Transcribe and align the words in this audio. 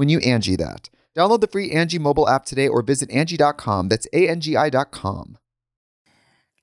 when 0.00 0.08
you 0.08 0.18
Angie 0.20 0.56
that. 0.56 0.88
Download 1.14 1.42
the 1.42 1.46
free 1.46 1.72
Angie 1.72 1.98
mobile 1.98 2.26
app 2.26 2.46
today 2.46 2.66
or 2.66 2.80
visit 2.80 3.10
Angie.com. 3.10 3.90
That's 3.90 4.06
A-N-G-I.com. 4.14 5.36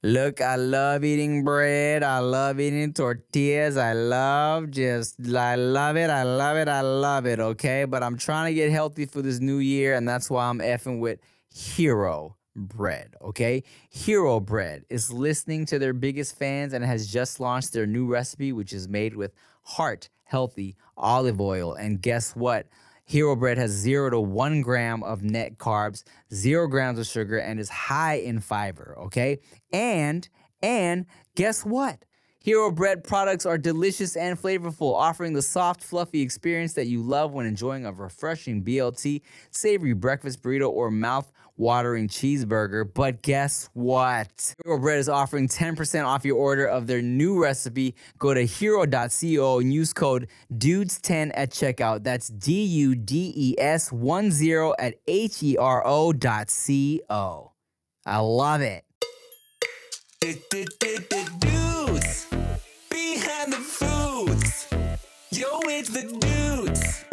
Look, 0.02 0.42
I 0.42 0.56
love 0.56 1.04
eating 1.04 1.44
bread. 1.44 2.02
I 2.02 2.18
love 2.18 2.60
eating 2.60 2.94
tortillas. 2.94 3.78
I 3.78 3.94
love 3.94 4.72
just, 4.72 5.20
I 5.36 5.54
love 5.54 5.98
it. 5.98 6.10
I 6.10 6.24
love 6.24 6.58
it. 6.58 6.68
I 6.68 6.82
love 6.82 7.28
it. 7.28 7.40
Okay. 7.40 7.86
But 7.86 8.02
I'm 8.02 8.18
trying 8.18 8.52
to 8.52 8.56
get 8.56 8.72
healthy 8.72 9.06
for 9.06 9.22
this 9.22 9.40
new 9.40 9.60
year. 9.60 9.94
And 9.94 10.10
that's 10.10 10.32
why 10.32 10.48
I'm 10.48 10.58
effing 10.58 11.00
with 11.00 11.20
Hero 11.54 12.38
Bread. 12.56 13.14
Okay. 13.22 13.64
Hero 13.92 14.40
Bread 14.40 14.84
is 14.90 15.14
listening 15.14 15.68
to 15.68 15.78
their 15.78 15.94
biggest 15.94 16.40
fans 16.40 16.74
and 16.74 16.84
has 16.84 17.06
just 17.06 17.40
launched 17.40 17.74
their 17.74 17.86
new 17.86 18.08
recipe, 18.08 18.52
which 18.52 18.74
is 18.74 18.88
made 18.88 19.16
with 19.16 19.32
heart 19.62 20.10
healthy 20.24 20.76
olive 20.98 21.40
oil. 21.40 21.76
And 21.76 22.02
guess 22.02 22.36
what? 22.36 22.66
Hero 23.08 23.38
bread 23.38 23.58
has 23.58 23.72
zero 23.72 24.10
to 24.10 24.20
one 24.20 24.62
gram 24.62 25.02
of 25.02 25.24
net 25.24 25.58
carbs, 25.58 26.04
zero 26.34 26.68
grams 26.68 27.00
of 27.00 27.08
sugar, 27.08 27.38
and 27.38 27.58
is 27.58 27.70
high 27.70 28.16
in 28.16 28.42
fiber. 28.42 28.96
Okay, 29.00 29.40
and 29.72 30.28
and 30.62 31.06
guess 31.34 31.64
what? 31.64 32.04
Hero 32.44 32.70
bread 32.70 33.06
products 33.06 33.46
are 33.46 33.58
delicious 33.58 34.18
and 34.18 34.38
flavorful, 34.38 34.94
offering 34.94 35.32
the 35.32 35.42
soft, 35.42 35.82
fluffy 35.82 36.22
experience 36.22 36.74
that 36.74 36.88
you 36.88 37.02
love 37.02 37.32
when 37.32 37.46
enjoying 37.46 37.86
a 37.86 37.94
refreshing 37.94 38.62
BLT, 38.62 39.22
savory 39.52 39.94
breakfast 39.94 40.42
burrito, 40.42 40.70
or 40.70 40.92
mouth 40.92 41.32
watering 41.58 42.08
cheeseburger. 42.08 42.90
But 42.92 43.22
guess 43.22 43.70
what? 43.74 44.56
Hero 44.64 44.80
Bread 44.80 45.00
is 45.00 45.10
offering 45.10 45.48
10% 45.48 46.06
off 46.06 46.24
your 46.24 46.38
order 46.38 46.66
of 46.66 46.88
their 46.88 47.02
new 47.02 47.42
recipe. 47.42 47.96
Go 48.20 48.34
to 48.34 48.46
hero.co 48.46 49.60
and 49.60 49.74
use 49.74 49.94
code 49.94 50.28
DUDES10 50.54 51.32
at 51.34 51.52
checkout. 51.52 52.04
That's 52.04 52.30
D 52.30 52.64
U 52.64 52.96
D 52.96 53.34
E 53.36 53.56
S 53.58 53.92
1 53.92 54.32
0 54.32 54.74
at 54.80 54.96
H 55.08 55.44
E 55.44 55.58
R 55.58 55.86
O 55.86 56.14
dot 56.14 56.50
C 56.50 57.02
O. 57.10 57.52
I 58.06 58.20
love 58.20 58.62
it. 58.62 58.84
Dudes 60.22 62.28
behind 62.90 63.54
the 63.54 63.58
foods. 63.58 64.68
Yo, 65.32 65.60
it's 65.66 65.90
the 65.90 66.04
dudes 66.04 67.04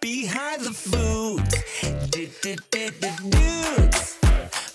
behind 0.00 0.62
the 0.62 0.72
foods. 0.72 1.54
Dudes 2.18 2.34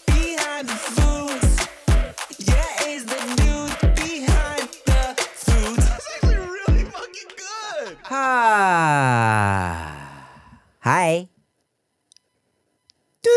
behind 0.07 0.63
the 0.65 0.79
foods. 0.95 1.67
Yeah, 2.39 2.87
it's 2.87 3.03
the 3.03 3.19
dude 3.35 3.75
behind 3.97 4.69
the 4.85 5.13
foods. 5.19 5.83
That's 5.89 6.07
actually 6.15 6.37
really 6.37 6.85
fucking 6.85 7.31
good. 7.35 7.97
Ah. 8.09 9.91
Hi. 10.79 11.27
Do. 13.21 13.29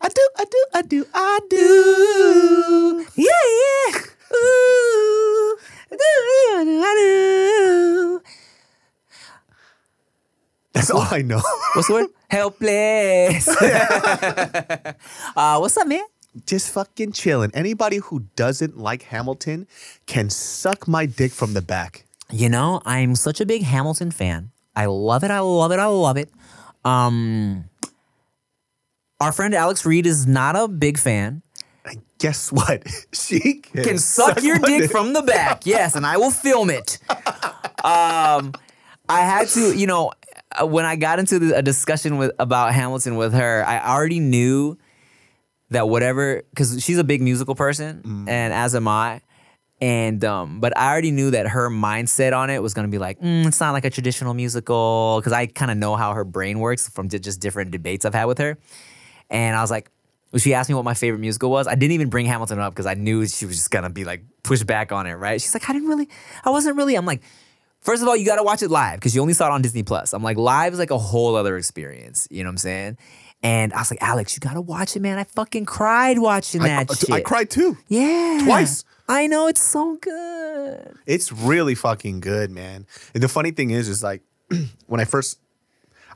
I 0.00 0.08
do, 0.08 0.28
I 0.38 0.44
do, 0.44 0.66
I 0.72 0.82
do, 0.82 1.04
I 1.14 1.40
do. 1.50 3.06
Yeah, 3.16 3.46
yeah. 3.58 3.98
Ooh. 4.36 5.56
I 5.90 5.96
do, 5.96 6.04
I 6.54 6.64
do, 6.64 6.80
I 6.80 6.94
do. 6.94 8.22
That's 10.76 10.90
all 10.90 11.06
I 11.10 11.22
know. 11.22 11.40
What's 11.72 11.88
the 11.88 11.94
word? 11.94 12.06
Helpless. 12.30 13.48
uh, 15.36 15.56
what's 15.56 15.74
up, 15.78 15.86
man? 15.86 16.04
Just 16.44 16.70
fucking 16.74 17.12
chilling. 17.12 17.50
Anybody 17.54 17.96
who 17.96 18.26
doesn't 18.36 18.76
like 18.76 19.04
Hamilton 19.04 19.66
can 20.04 20.28
suck 20.28 20.86
my 20.86 21.06
dick 21.06 21.32
from 21.32 21.54
the 21.54 21.62
back. 21.62 22.04
You 22.30 22.50
know, 22.50 22.82
I'm 22.84 23.14
such 23.14 23.40
a 23.40 23.46
big 23.46 23.62
Hamilton 23.62 24.10
fan. 24.10 24.50
I 24.74 24.84
love 24.84 25.24
it. 25.24 25.30
I 25.30 25.38
love 25.38 25.72
it. 25.72 25.78
I 25.78 25.86
love 25.86 26.18
it. 26.18 26.28
Um, 26.84 27.70
our 29.18 29.32
friend 29.32 29.54
Alex 29.54 29.86
Reed 29.86 30.04
is 30.04 30.26
not 30.26 30.56
a 30.56 30.68
big 30.68 30.98
fan. 30.98 31.40
And 31.86 32.02
guess 32.18 32.52
what? 32.52 32.82
She 33.14 33.54
can, 33.54 33.82
Can 33.82 33.98
suck 33.98 34.42
your 34.42 34.60
my 34.60 34.68
dick 34.68 34.90
from 34.90 35.14
the 35.14 35.22
back. 35.22 35.64
Yes, 35.64 35.96
and 35.96 36.04
I 36.04 36.18
will 36.18 36.30
film 36.30 36.68
it. 36.68 36.98
Um, 37.82 38.52
I 39.08 39.20
had 39.20 39.48
to, 39.48 39.74
you 39.74 39.86
know, 39.86 40.12
when 40.62 40.84
I 40.84 40.96
got 40.96 41.18
into 41.18 41.38
the, 41.38 41.56
a 41.58 41.62
discussion 41.62 42.18
with 42.18 42.32
about 42.38 42.72
Hamilton 42.72 43.16
with 43.16 43.34
her, 43.34 43.64
I 43.66 43.80
already 43.80 44.20
knew 44.20 44.78
that 45.70 45.88
whatever, 45.88 46.42
because 46.50 46.82
she's 46.82 46.98
a 46.98 47.04
big 47.04 47.20
musical 47.20 47.54
person, 47.54 48.02
and 48.28 48.52
as 48.52 48.74
am 48.74 48.88
I. 48.88 49.20
And 49.78 50.24
um, 50.24 50.60
but 50.60 50.76
I 50.78 50.90
already 50.90 51.10
knew 51.10 51.32
that 51.32 51.48
her 51.48 51.68
mindset 51.68 52.34
on 52.34 52.48
it 52.48 52.62
was 52.62 52.72
gonna 52.72 52.88
be 52.88 52.98
like, 52.98 53.20
mm, 53.20 53.46
it's 53.46 53.60
not 53.60 53.72
like 53.72 53.84
a 53.84 53.90
traditional 53.90 54.32
musical, 54.32 55.18
because 55.20 55.32
I 55.32 55.46
kind 55.46 55.70
of 55.70 55.76
know 55.76 55.96
how 55.96 56.14
her 56.14 56.24
brain 56.24 56.60
works 56.60 56.88
from 56.88 57.08
just 57.08 57.40
different 57.40 57.72
debates 57.72 58.04
I've 58.06 58.14
had 58.14 58.24
with 58.24 58.38
her. 58.38 58.56
And 59.28 59.54
I 59.54 59.60
was 59.60 59.70
like, 59.70 59.90
when 60.30 60.40
she 60.40 60.54
asked 60.54 60.70
me 60.70 60.74
what 60.74 60.84
my 60.84 60.94
favorite 60.94 61.18
musical 61.18 61.50
was, 61.50 61.66
I 61.66 61.74
didn't 61.74 61.92
even 61.92 62.08
bring 62.08 62.26
Hamilton 62.26 62.58
up 62.58 62.72
because 62.72 62.86
I 62.86 62.94
knew 62.94 63.26
she 63.26 63.44
was 63.44 63.56
just 63.56 63.70
gonna 63.70 63.90
be 63.90 64.04
like 64.04 64.22
push 64.42 64.62
back 64.62 64.92
on 64.92 65.06
it, 65.06 65.14
right? 65.14 65.40
She's 65.40 65.52
like, 65.52 65.68
I 65.68 65.72
didn't 65.72 65.88
really, 65.88 66.08
I 66.44 66.50
wasn't 66.50 66.76
really. 66.76 66.94
I'm 66.94 67.06
like, 67.06 67.22
first 67.80 68.02
of 68.02 68.08
all, 68.08 68.16
you 68.16 68.26
gotta 68.26 68.42
watch 68.42 68.62
it 68.62 68.70
live 68.70 68.98
because 68.98 69.14
you 69.14 69.20
only 69.20 69.34
saw 69.34 69.46
it 69.46 69.52
on 69.52 69.62
Disney 69.62 69.82
Plus. 69.82 70.12
I'm 70.12 70.22
like, 70.22 70.36
live 70.36 70.72
is 70.72 70.78
like 70.78 70.90
a 70.90 70.98
whole 70.98 71.36
other 71.36 71.56
experience. 71.56 72.26
You 72.30 72.42
know 72.42 72.48
what 72.48 72.52
I'm 72.52 72.58
saying? 72.58 72.98
And 73.42 73.72
I 73.72 73.78
was 73.78 73.90
like, 73.90 74.02
Alex, 74.02 74.34
you 74.34 74.40
gotta 74.40 74.60
watch 74.60 74.96
it, 74.96 75.00
man. 75.00 75.18
I 75.18 75.24
fucking 75.24 75.66
cried 75.66 76.18
watching 76.18 76.62
that 76.62 76.90
I- 76.90 76.94
shit. 76.94 77.10
I 77.10 77.20
cried 77.20 77.50
too. 77.50 77.76
Yeah. 77.88 78.40
Twice. 78.44 78.84
I 79.08 79.26
know 79.26 79.46
it's 79.46 79.62
so 79.62 79.96
good. 79.96 80.94
It's 81.06 81.30
really 81.30 81.74
fucking 81.74 82.20
good, 82.20 82.50
man. 82.50 82.86
And 83.14 83.22
the 83.22 83.28
funny 83.28 83.52
thing 83.52 83.70
is, 83.70 83.88
is 83.88 84.02
like 84.02 84.22
when 84.86 85.00
I 85.00 85.04
first, 85.04 85.38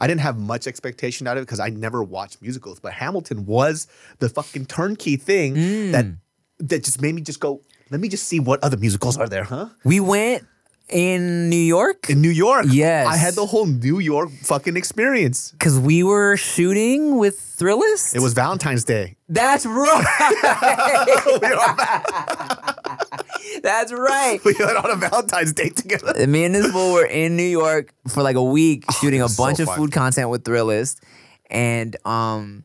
I 0.01 0.07
didn't 0.07 0.23
have 0.23 0.39
much 0.39 0.67
expectation 0.67 1.27
out 1.27 1.37
of 1.37 1.43
it 1.43 1.47
because 1.47 1.61
I 1.61 1.69
never 1.69 2.03
watched 2.03 2.43
musicals. 2.43 2.81
But 2.81 2.95
Hamilton 2.95 3.47
was 3.47 3.87
the 4.19 4.29
fucking 4.29 4.67
turnkey 4.67 5.17
thing 5.17 5.55
that 5.93 6.05
mm. 6.07 6.17
that 6.59 6.85
just 6.85 7.01
made 7.01 7.15
me 7.15 7.23
just 7.23 7.39
go. 7.39 7.61
Let 7.91 8.01
me 8.01 8.09
just 8.09 8.27
see 8.27 8.41
what 8.41 8.63
other 8.63 8.77
musicals 8.77 9.17
are 9.17 9.29
there, 9.29 9.45
huh? 9.45 9.69
We 9.85 10.01
went 10.01 10.47
in 10.93 11.49
New 11.49 11.57
York 11.57 12.09
In 12.11 12.21
New 12.21 12.31
York, 12.31 12.67
Yes. 12.69 13.07
I 13.07 13.17
had 13.17 13.35
the 13.35 13.47
whole 13.47 13.67
New 13.67 13.99
York 14.01 14.31
fucking 14.43 14.77
experience. 14.77 15.51
because 15.53 15.79
we 15.79 16.03
were 16.03 16.37
shooting 16.37 17.17
with 17.19 17.39
Thrillist. 17.59 18.15
It 18.15 18.21
was 18.21 18.33
Valentine's 18.35 18.85
Day. 18.85 19.17
That's 19.29 19.67
right. 19.67 20.05
That's 23.63 23.93
right. 23.93 24.39
We 24.45 24.55
went 24.59 24.77
on 24.77 24.91
a 24.91 24.97
Valentine's 24.97 25.53
Day 25.53 25.69
together. 25.71 26.27
Me 26.27 26.45
and 26.45 26.55
this 26.55 26.71
fool 26.73 26.93
were 26.95 27.05
in 27.05 27.37
New 27.37 27.43
York 27.43 27.93
for 28.09 28.23
like 28.23 28.37
a 28.37 28.43
week 28.43 28.85
shooting 29.01 29.21
a 29.21 29.25
Oh, 29.25 29.27
was 29.27 29.37
so 29.37 29.43
bunch 29.45 29.61
of 29.61 29.67
fun. 29.67 29.77
food 29.77 29.93
content 29.93 30.31
with 30.31 30.45
Thrillist, 30.45 31.01
and 31.51 31.97
um, 32.07 32.65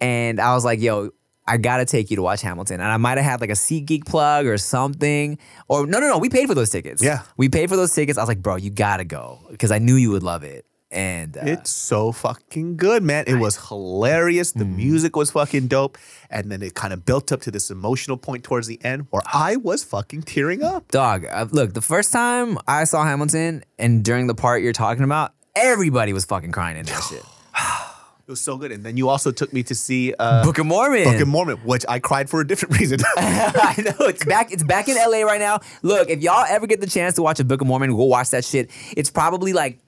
and 0.00 0.40
I 0.40 0.54
was 0.54 0.64
like, 0.64 0.80
yo. 0.80 1.10
I 1.50 1.56
gotta 1.56 1.84
take 1.84 2.10
you 2.10 2.16
to 2.16 2.22
watch 2.22 2.42
Hamilton. 2.42 2.80
And 2.80 2.88
I 2.90 2.96
might 2.96 3.18
have 3.18 3.24
had 3.24 3.40
like 3.40 3.50
a 3.50 3.54
SeatGeek 3.54 4.06
plug 4.06 4.46
or 4.46 4.56
something. 4.56 5.36
Or 5.66 5.84
no, 5.84 5.98
no, 5.98 6.08
no, 6.08 6.18
we 6.18 6.28
paid 6.28 6.46
for 6.46 6.54
those 6.54 6.70
tickets. 6.70 7.02
Yeah. 7.02 7.22
We 7.36 7.48
paid 7.48 7.68
for 7.68 7.76
those 7.76 7.92
tickets. 7.92 8.18
I 8.18 8.22
was 8.22 8.28
like, 8.28 8.40
bro, 8.40 8.54
you 8.54 8.70
gotta 8.70 9.04
go. 9.04 9.40
Because 9.50 9.72
I 9.72 9.78
knew 9.78 9.96
you 9.96 10.12
would 10.12 10.22
love 10.22 10.44
it. 10.44 10.64
And 10.92 11.36
uh, 11.36 11.42
It's 11.44 11.70
so 11.70 12.12
fucking 12.12 12.76
good, 12.76 13.02
man. 13.02 13.24
It 13.26 13.34
was 13.34 13.68
hilarious. 13.68 14.52
Mm. 14.52 14.58
The 14.60 14.64
music 14.64 15.16
was 15.16 15.32
fucking 15.32 15.66
dope. 15.66 15.98
And 16.30 16.52
then 16.52 16.62
it 16.62 16.74
kind 16.74 16.92
of 16.92 17.04
built 17.04 17.32
up 17.32 17.40
to 17.42 17.50
this 17.50 17.68
emotional 17.68 18.16
point 18.16 18.44
towards 18.44 18.68
the 18.68 18.78
end 18.84 19.08
where 19.10 19.22
I 19.26 19.56
was 19.56 19.82
fucking 19.82 20.22
tearing 20.22 20.62
up. 20.62 20.88
dog, 20.88 21.26
uh, 21.28 21.46
look, 21.50 21.74
the 21.74 21.82
first 21.82 22.12
time 22.12 22.58
I 22.68 22.84
saw 22.84 23.04
Hamilton 23.04 23.64
and 23.76 24.04
during 24.04 24.28
the 24.28 24.36
part 24.36 24.62
you're 24.62 24.72
talking 24.72 25.02
about, 25.02 25.32
everybody 25.56 26.12
was 26.12 26.24
fucking 26.24 26.52
crying 26.52 26.76
in 26.76 26.86
that 26.86 27.02
shit. 27.10 27.24
It 28.30 28.34
was 28.38 28.40
so 28.40 28.56
good. 28.56 28.70
And 28.70 28.84
then 28.84 28.96
you 28.96 29.08
also 29.08 29.32
took 29.32 29.52
me 29.52 29.64
to 29.64 29.74
see 29.74 30.14
uh, 30.16 30.44
Book 30.44 30.58
of 30.58 30.66
Mormon. 30.66 31.02
Book 31.02 31.20
of 31.20 31.26
Mormon, 31.26 31.56
which 31.64 31.84
I 31.88 31.98
cried 31.98 32.30
for 32.30 32.40
a 32.40 32.46
different 32.46 32.78
reason. 32.78 33.00
I 33.16 33.74
know 33.78 34.06
it's 34.06 34.24
back. 34.24 34.52
It's 34.52 34.62
back 34.62 34.86
in 34.86 34.94
LA 34.94 35.22
right 35.22 35.40
now. 35.40 35.58
Look, 35.82 36.08
if 36.08 36.22
y'all 36.22 36.44
ever 36.48 36.68
get 36.68 36.80
the 36.80 36.86
chance 36.86 37.16
to 37.16 37.22
watch 37.22 37.40
a 37.40 37.44
Book 37.44 37.60
of 37.60 37.66
Mormon, 37.66 37.90
go 37.90 38.04
watch 38.04 38.30
that 38.30 38.44
shit. 38.44 38.70
It's 38.96 39.10
probably 39.10 39.52
like 39.52 39.80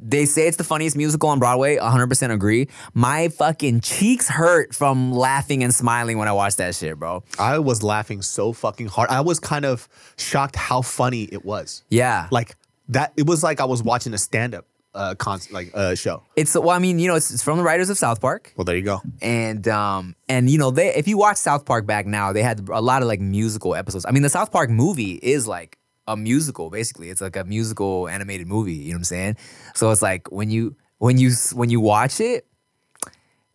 they 0.00 0.26
say 0.26 0.46
it's 0.46 0.58
the 0.58 0.62
funniest 0.62 0.96
musical 0.96 1.30
on 1.30 1.40
Broadway. 1.40 1.76
100% 1.78 2.30
agree. 2.30 2.68
My 2.94 3.30
fucking 3.30 3.80
cheeks 3.80 4.28
hurt 4.28 4.72
from 4.72 5.10
laughing 5.10 5.64
and 5.64 5.74
smiling 5.74 6.18
when 6.18 6.28
I 6.28 6.32
watched 6.32 6.58
that 6.58 6.76
shit, 6.76 7.00
bro. 7.00 7.24
I 7.36 7.58
was 7.58 7.82
laughing 7.82 8.22
so 8.22 8.52
fucking 8.52 8.86
hard. 8.86 9.10
I 9.10 9.22
was 9.22 9.40
kind 9.40 9.64
of 9.64 9.88
shocked 10.16 10.54
how 10.54 10.82
funny 10.82 11.24
it 11.24 11.44
was. 11.44 11.82
Yeah, 11.90 12.28
Like 12.30 12.54
that, 12.90 13.12
it 13.16 13.26
was 13.26 13.42
like 13.42 13.58
I 13.58 13.64
was 13.64 13.82
watching 13.82 14.14
a 14.14 14.18
stand 14.18 14.54
up 14.54 14.66
uh, 14.98 15.14
con- 15.14 15.40
like 15.50 15.70
uh, 15.74 15.94
show. 15.94 16.22
it's 16.36 16.54
well, 16.54 16.70
I 16.70 16.78
mean, 16.78 16.98
you 16.98 17.08
know, 17.08 17.14
it's, 17.14 17.30
it's 17.30 17.42
from 17.42 17.56
the 17.56 17.64
writers 17.64 17.88
of 17.88 17.96
South 17.96 18.20
Park. 18.20 18.52
Well, 18.56 18.64
there 18.64 18.76
you 18.76 18.82
go. 18.82 19.00
and 19.22 19.66
um 19.68 20.14
and 20.28 20.50
you 20.50 20.58
know 20.58 20.70
they 20.70 20.94
if 20.94 21.08
you 21.08 21.16
watch 21.16 21.36
South 21.38 21.64
Park 21.64 21.86
back 21.86 22.04
now 22.06 22.32
they 22.32 22.42
had 22.42 22.68
a 22.68 22.82
lot 22.82 23.02
of 23.02 23.08
like 23.08 23.20
musical 23.20 23.74
episodes. 23.74 24.04
I 24.06 24.10
mean 24.10 24.22
the 24.22 24.28
South 24.28 24.50
Park 24.52 24.68
movie 24.70 25.14
is 25.22 25.46
like 25.46 25.78
a 26.06 26.16
musical 26.16 26.68
basically. 26.70 27.08
It's 27.10 27.20
like 27.20 27.36
a 27.36 27.44
musical 27.44 28.08
animated 28.08 28.46
movie, 28.48 28.74
you 28.74 28.88
know 28.92 28.96
what 28.96 28.98
I'm 29.00 29.04
saying? 29.04 29.36
So 29.74 29.90
it's 29.90 30.02
like 30.02 30.30
when 30.32 30.50
you 30.50 30.76
when 30.98 31.16
you 31.18 31.30
when 31.54 31.70
you 31.70 31.80
watch 31.80 32.20
it 32.20 32.46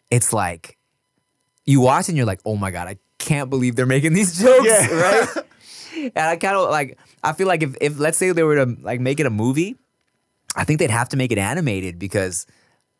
it's 0.09 0.31
like 0.33 0.77
you 1.65 1.81
watch 1.81 2.07
and 2.09 2.17
you're 2.17 2.25
like, 2.25 2.41
"Oh 2.45 2.55
my 2.55 2.71
god, 2.71 2.87
I 2.87 2.97
can't 3.17 3.49
believe 3.49 3.75
they're 3.75 3.85
making 3.85 4.13
these 4.13 4.39
jokes." 4.41 4.65
Yeah. 4.67 4.87
right? 4.93 5.27
And 6.15 6.25
I 6.29 6.35
kind 6.35 6.55
of 6.57 6.69
like 6.69 6.97
I 7.23 7.33
feel 7.33 7.47
like 7.47 7.63
if 7.63 7.75
if 7.81 7.99
let's 7.99 8.17
say 8.17 8.31
they 8.31 8.43
were 8.43 8.65
to 8.65 8.77
like 8.81 8.99
make 8.99 9.19
it 9.19 9.25
a 9.25 9.29
movie, 9.29 9.75
I 10.55 10.63
think 10.63 10.79
they'd 10.79 10.89
have 10.91 11.09
to 11.09 11.17
make 11.17 11.31
it 11.31 11.37
animated 11.37 11.97
because 11.99 12.45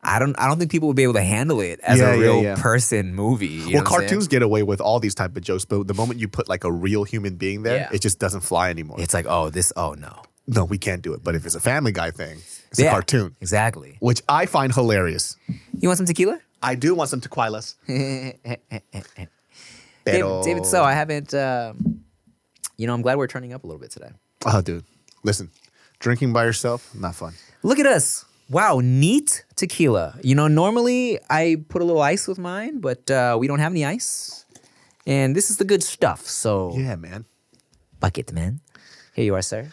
I 0.02 0.18
don't 0.18 0.34
I 0.38 0.46
don't 0.48 0.58
think 0.58 0.70
people 0.70 0.88
would 0.88 0.96
be 0.96 1.02
able 1.04 1.14
to 1.14 1.22
handle 1.22 1.60
it 1.60 1.80
as 1.82 1.98
Yeah, 2.00 2.12
a 2.14 2.18
real 2.18 2.42
yeah. 2.42 2.56
person 2.56 3.14
movie. 3.14 3.46
you 3.46 3.74
well, 3.76 3.84
what 3.84 3.86
cartoons 3.86 4.28
get 4.28 4.42
away 4.42 4.62
with 4.62 4.80
all 4.80 5.00
these 5.00 5.14
type 5.14 5.36
of 5.36 5.42
jokes, 5.42 5.64
but 5.64 5.86
the 5.86 5.94
moment 5.94 6.20
you 6.20 6.28
put 6.28 6.48
like 6.48 6.64
a 6.64 6.72
real 6.72 7.04
human 7.04 7.36
being 7.36 7.62
there, 7.62 7.76
Yeah. 7.76 7.88
it 7.92 8.00
just 8.02 8.18
doesn't 8.18 8.40
fly 8.42 8.70
anymore. 8.70 9.00
It's 9.00 9.14
like, 9.14 9.26
oh, 9.28 9.50
this, 9.50 9.72
oh 9.76 9.94
no. 9.94 10.22
no, 10.46 10.64
we 10.64 10.76
can't 10.78 11.00
do 11.00 11.14
it. 11.14 11.24
But 11.24 11.34
if 11.36 11.46
it's 11.46 11.54
a 11.54 11.60
Family 11.60 11.92
Guy 11.92 12.10
thing, 12.10 12.36
it's 12.70 12.78
Yeah, 12.80 12.88
a 12.88 12.90
cartoon, 12.90 13.34
Exactly. 13.40 13.96
which 14.00 14.20
I 14.28 14.44
find 14.46 14.74
hilarious. 14.74 15.36
You 15.78 15.88
want 15.88 15.96
some 15.98 16.06
tequila? 16.06 16.40
I 16.62 16.74
do 16.74 16.94
want 16.94 17.08
some 17.10 17.20
tequilas. 17.22 17.74
David, 17.86 19.28
Pero- 20.04 20.42
David, 20.44 20.66
so 20.66 20.82
I 20.84 20.92
haven't, 20.92 21.32
um, 21.34 22.04
you 22.76 22.86
know, 22.86 22.92
I'm 22.94 23.00
glad 23.02 23.16
we're 23.16 23.26
turning 23.26 23.52
up 23.54 23.64
a 23.64 23.66
little 23.66 23.80
bit 23.80 23.90
today. 23.90 24.10
Oh, 24.44 24.60
dude, 24.60 24.84
listen, 25.22 25.50
drinking 26.04 26.32
by 26.36 26.44
yourself, 26.44 26.94
not 26.94 27.14
fun. 27.14 27.32
Look 27.62 27.78
at 27.80 27.86
us. 27.86 28.26
Wow, 28.50 28.80
neat 28.84 29.44
tequila. 29.56 30.18
You 30.22 30.34
know, 30.34 30.48
normally 30.48 31.18
I 31.30 31.56
put 31.72 31.80
a 31.80 31.84
little 31.88 32.02
ice 32.02 32.28
with 32.28 32.38
mine, 32.38 32.80
but 32.80 33.10
uh, 33.10 33.36
we 33.40 33.48
don't 33.48 33.58
have 33.64 33.72
any 33.72 33.84
ice. 33.86 34.44
And 35.06 35.34
this 35.34 35.48
is 35.50 35.56
the 35.56 35.64
good 35.64 35.82
stuff. 35.82 36.20
So, 36.28 36.76
Yeah, 36.76 36.96
man. 36.96 37.24
bucket, 38.00 38.32
man. 38.32 38.60
Here 39.16 39.24
you 39.24 39.34
are, 39.34 39.42
sir. 39.42 39.72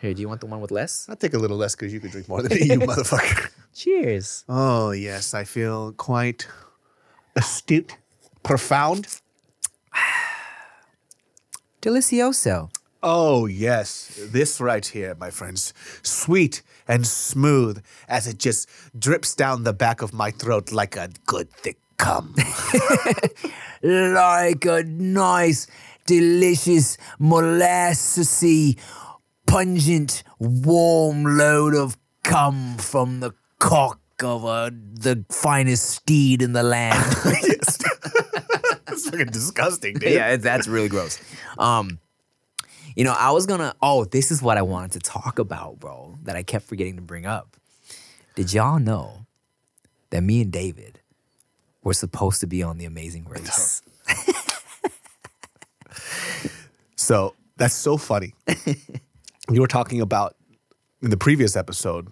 Here, 0.00 0.14
do 0.14 0.20
you 0.22 0.28
want 0.28 0.40
the 0.40 0.46
one 0.46 0.60
with 0.60 0.70
less? 0.70 1.08
I'll 1.08 1.16
take 1.16 1.34
a 1.34 1.38
little 1.38 1.56
less 1.56 1.74
because 1.74 1.92
you 1.92 1.98
can 1.98 2.10
drink 2.10 2.28
more 2.28 2.40
than 2.42 2.52
me, 2.56 2.66
you 2.66 2.78
motherfucker. 2.90 3.50
Cheers. 3.74 4.44
Oh, 4.48 4.92
yes, 4.92 5.34
I 5.34 5.42
feel 5.44 5.92
quite 5.98 6.46
astute, 7.34 7.96
profound. 8.44 9.02
Delicioso. 11.82 12.70
Oh, 13.06 13.44
yes. 13.44 14.18
This 14.18 14.62
right 14.62 14.84
here, 14.84 15.14
my 15.20 15.28
friends. 15.28 15.74
Sweet 16.02 16.62
and 16.88 17.06
smooth 17.06 17.84
as 18.08 18.26
it 18.26 18.38
just 18.38 18.66
drips 18.98 19.34
down 19.34 19.64
the 19.64 19.74
back 19.74 20.00
of 20.00 20.14
my 20.14 20.30
throat 20.30 20.72
like 20.72 20.96
a 20.96 21.10
good 21.26 21.50
thick 21.50 21.76
cum. 21.98 22.34
like 23.82 24.64
a 24.64 24.84
nice, 24.84 25.66
delicious, 26.06 26.96
molassesy, 27.20 28.78
pungent, 29.46 30.22
warm 30.38 31.24
load 31.24 31.74
of 31.74 31.98
cum 32.22 32.78
from 32.78 33.20
the 33.20 33.32
cock 33.58 34.00
of 34.22 34.44
a, 34.44 34.70
the 34.94 35.26
finest 35.28 35.90
steed 35.90 36.40
in 36.40 36.54
the 36.54 36.62
land. 36.62 37.04
yes. 37.26 37.78
it's 38.88 39.10
fucking 39.10 39.26
disgusting, 39.26 39.92
dude. 39.96 40.10
yeah, 40.14 40.36
that's 40.36 40.66
really 40.66 40.88
gross. 40.88 41.20
Um, 41.58 41.98
you 42.96 43.04
know, 43.04 43.14
I 43.16 43.30
was 43.30 43.46
gonna. 43.46 43.74
Oh, 43.82 44.04
this 44.04 44.30
is 44.30 44.42
what 44.42 44.58
I 44.58 44.62
wanted 44.62 44.92
to 44.92 45.00
talk 45.00 45.38
about, 45.38 45.80
bro. 45.80 46.18
That 46.22 46.36
I 46.36 46.42
kept 46.42 46.66
forgetting 46.66 46.96
to 46.96 47.02
bring 47.02 47.26
up. 47.26 47.56
Did 48.34 48.52
y'all 48.52 48.78
know 48.78 49.26
that 50.10 50.22
me 50.22 50.42
and 50.42 50.52
David 50.52 51.00
were 51.82 51.94
supposed 51.94 52.40
to 52.40 52.46
be 52.46 52.62
on 52.62 52.78
The 52.78 52.84
Amazing 52.84 53.26
Race? 53.26 53.82
So 57.04 57.34
that's 57.56 57.74
so 57.74 57.98
funny. 57.98 58.34
you 59.50 59.60
were 59.60 59.66
talking 59.66 60.00
about 60.00 60.36
in 61.02 61.10
the 61.10 61.18
previous 61.18 61.54
episode 61.54 62.08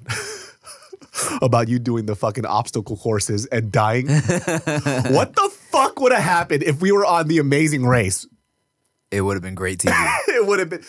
about 1.42 1.68
you 1.68 1.78
doing 1.78 2.04
the 2.04 2.14
fucking 2.14 2.44
obstacle 2.44 2.98
courses 2.98 3.46
and 3.46 3.72
dying. 3.72 4.06
what 4.08 5.34
the 5.34 5.50
fuck 5.70 5.98
would 5.98 6.12
have 6.12 6.22
happened 6.22 6.62
if 6.62 6.82
we 6.82 6.92
were 6.92 7.06
on 7.06 7.28
the 7.28 7.38
amazing 7.38 7.86
race? 7.86 8.26
It 9.12 9.20
would 9.20 9.34
have 9.34 9.42
been 9.42 9.54
great 9.54 9.78
TV. 9.84 9.92
it 10.28 10.46
would 10.46 10.58
have 10.58 10.70
been 10.70 10.82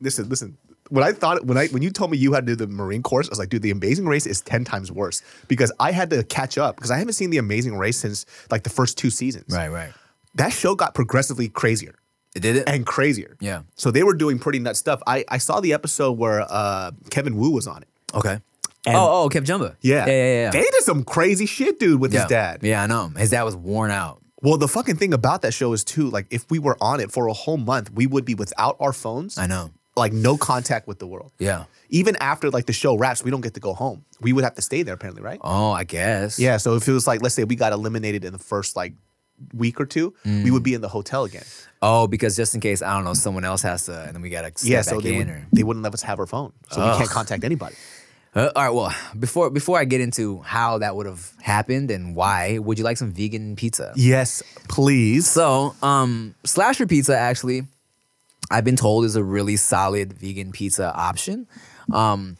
listen, 0.00 0.28
listen. 0.28 0.56
When 0.90 1.04
I 1.04 1.12
thought 1.12 1.44
when 1.46 1.56
I 1.56 1.68
when 1.68 1.82
you 1.82 1.90
told 1.90 2.10
me 2.10 2.18
you 2.18 2.32
had 2.32 2.46
to 2.46 2.56
do 2.56 2.66
the 2.66 2.72
Marine 2.72 3.02
course, 3.02 3.28
I 3.28 3.30
was 3.30 3.38
like, 3.38 3.48
dude, 3.48 3.62
the 3.62 3.70
amazing 3.70 4.06
race 4.06 4.26
is 4.26 4.40
10 4.40 4.64
times 4.64 4.90
worse 4.90 5.22
because 5.48 5.72
I 5.78 5.92
had 5.92 6.10
to 6.10 6.24
catch 6.24 6.58
up 6.58 6.76
because 6.76 6.90
I 6.90 6.98
haven't 6.98 7.12
seen 7.14 7.30
the 7.30 7.38
amazing 7.38 7.76
race 7.78 7.96
since 7.96 8.26
like 8.50 8.64
the 8.64 8.70
first 8.70 8.98
two 8.98 9.10
seasons. 9.10 9.54
right. 9.54 9.68
Right. 9.68 9.92
That 10.36 10.52
show 10.52 10.74
got 10.76 10.94
progressively 10.94 11.48
crazier 11.48 11.94
It 12.36 12.40
did 12.40 12.56
it. 12.56 12.68
and 12.68 12.84
crazier. 12.86 13.36
Yeah. 13.40 13.62
So 13.76 13.90
they 13.90 14.02
were 14.04 14.14
doing 14.14 14.38
pretty 14.38 14.58
nuts 14.60 14.78
stuff. 14.78 15.00
I, 15.06 15.24
I 15.28 15.38
saw 15.38 15.60
the 15.60 15.72
episode 15.72 16.18
where 16.18 16.44
uh, 16.48 16.92
Kevin 17.10 17.36
Wu 17.36 17.50
was 17.50 17.66
on 17.66 17.82
it. 17.82 17.88
Okay. 18.14 18.38
And- 18.86 18.96
oh, 18.96 19.24
oh, 19.24 19.28
Kev 19.28 19.44
Jumba. 19.44 19.74
Yeah. 19.80 20.06
Yeah, 20.06 20.12
yeah, 20.12 20.32
yeah. 20.44 20.50
They 20.50 20.62
did 20.62 20.82
some 20.82 21.02
crazy 21.04 21.46
shit, 21.46 21.78
dude, 21.80 22.00
with 22.00 22.12
yeah. 22.14 22.20
his 22.22 22.28
dad. 22.28 22.60
Yeah, 22.62 22.82
I 22.82 22.86
know. 22.86 23.08
His 23.16 23.30
dad 23.30 23.42
was 23.42 23.54
worn 23.56 23.90
out. 23.90 24.19
Well, 24.42 24.56
the 24.56 24.68
fucking 24.68 24.96
thing 24.96 25.12
about 25.12 25.42
that 25.42 25.52
show 25.52 25.72
is 25.72 25.84
too, 25.84 26.08
like, 26.08 26.26
if 26.30 26.50
we 26.50 26.58
were 26.58 26.76
on 26.80 27.00
it 27.00 27.12
for 27.12 27.26
a 27.26 27.32
whole 27.32 27.58
month, 27.58 27.92
we 27.92 28.06
would 28.06 28.24
be 28.24 28.34
without 28.34 28.76
our 28.80 28.92
phones. 28.92 29.36
I 29.36 29.46
know. 29.46 29.70
Like, 29.96 30.12
no 30.12 30.36
contact 30.36 30.86
with 30.88 30.98
the 30.98 31.06
world. 31.06 31.32
Yeah. 31.38 31.64
Even 31.90 32.16
after 32.16 32.50
like 32.50 32.66
the 32.66 32.72
show 32.72 32.96
wraps, 32.96 33.22
we 33.22 33.30
don't 33.30 33.40
get 33.40 33.54
to 33.54 33.60
go 33.60 33.74
home. 33.74 34.04
We 34.20 34.32
would 34.32 34.44
have 34.44 34.54
to 34.54 34.62
stay 34.62 34.82
there, 34.82 34.94
apparently, 34.94 35.22
right? 35.22 35.40
Oh, 35.42 35.72
I 35.72 35.84
guess. 35.84 36.38
Yeah. 36.38 36.56
So 36.56 36.76
if 36.76 36.88
it 36.88 36.92
was 36.92 37.06
like, 37.06 37.22
let's 37.22 37.34
say 37.34 37.44
we 37.44 37.56
got 37.56 37.72
eliminated 37.72 38.24
in 38.24 38.32
the 38.32 38.38
first 38.38 38.76
like 38.76 38.94
week 39.52 39.80
or 39.80 39.86
two, 39.86 40.14
we 40.24 40.30
mm. 40.30 40.50
would 40.52 40.62
be 40.62 40.74
in 40.74 40.80
the 40.80 40.88
hotel 40.88 41.24
again. 41.24 41.44
Oh, 41.82 42.06
because 42.06 42.36
just 42.36 42.54
in 42.54 42.60
case 42.60 42.82
I 42.82 42.94
don't 42.94 43.04
know, 43.04 43.14
someone 43.14 43.44
else 43.44 43.62
has 43.62 43.86
to, 43.86 44.02
and 44.02 44.14
then 44.14 44.22
we 44.22 44.30
gotta 44.30 44.52
step 44.54 44.70
yeah. 44.70 44.82
So 44.82 45.00
they, 45.00 45.16
would, 45.16 45.28
or... 45.28 45.46
they 45.52 45.62
wouldn't 45.62 45.82
let 45.82 45.94
us 45.94 46.02
have 46.02 46.18
our 46.18 46.26
phone, 46.26 46.52
so 46.70 46.80
we 46.80 46.98
can't 46.98 47.10
contact 47.10 47.42
anybody. 47.42 47.74
Uh, 48.34 48.50
all 48.54 48.62
right. 48.62 48.70
Well, 48.70 48.94
before 49.18 49.50
before 49.50 49.78
I 49.78 49.84
get 49.84 50.00
into 50.00 50.40
how 50.42 50.78
that 50.78 50.94
would 50.94 51.06
have 51.06 51.32
happened 51.42 51.90
and 51.90 52.14
why, 52.14 52.58
would 52.58 52.78
you 52.78 52.84
like 52.84 52.96
some 52.96 53.10
vegan 53.10 53.56
pizza? 53.56 53.92
Yes, 53.96 54.42
please. 54.68 55.26
So, 55.28 55.74
um, 55.82 56.34
Slasher 56.44 56.86
Pizza 56.86 57.16
actually, 57.18 57.62
I've 58.50 58.64
been 58.64 58.76
told 58.76 59.04
is 59.04 59.16
a 59.16 59.24
really 59.24 59.56
solid 59.56 60.12
vegan 60.12 60.52
pizza 60.52 60.94
option. 60.94 61.48
Um, 61.92 62.36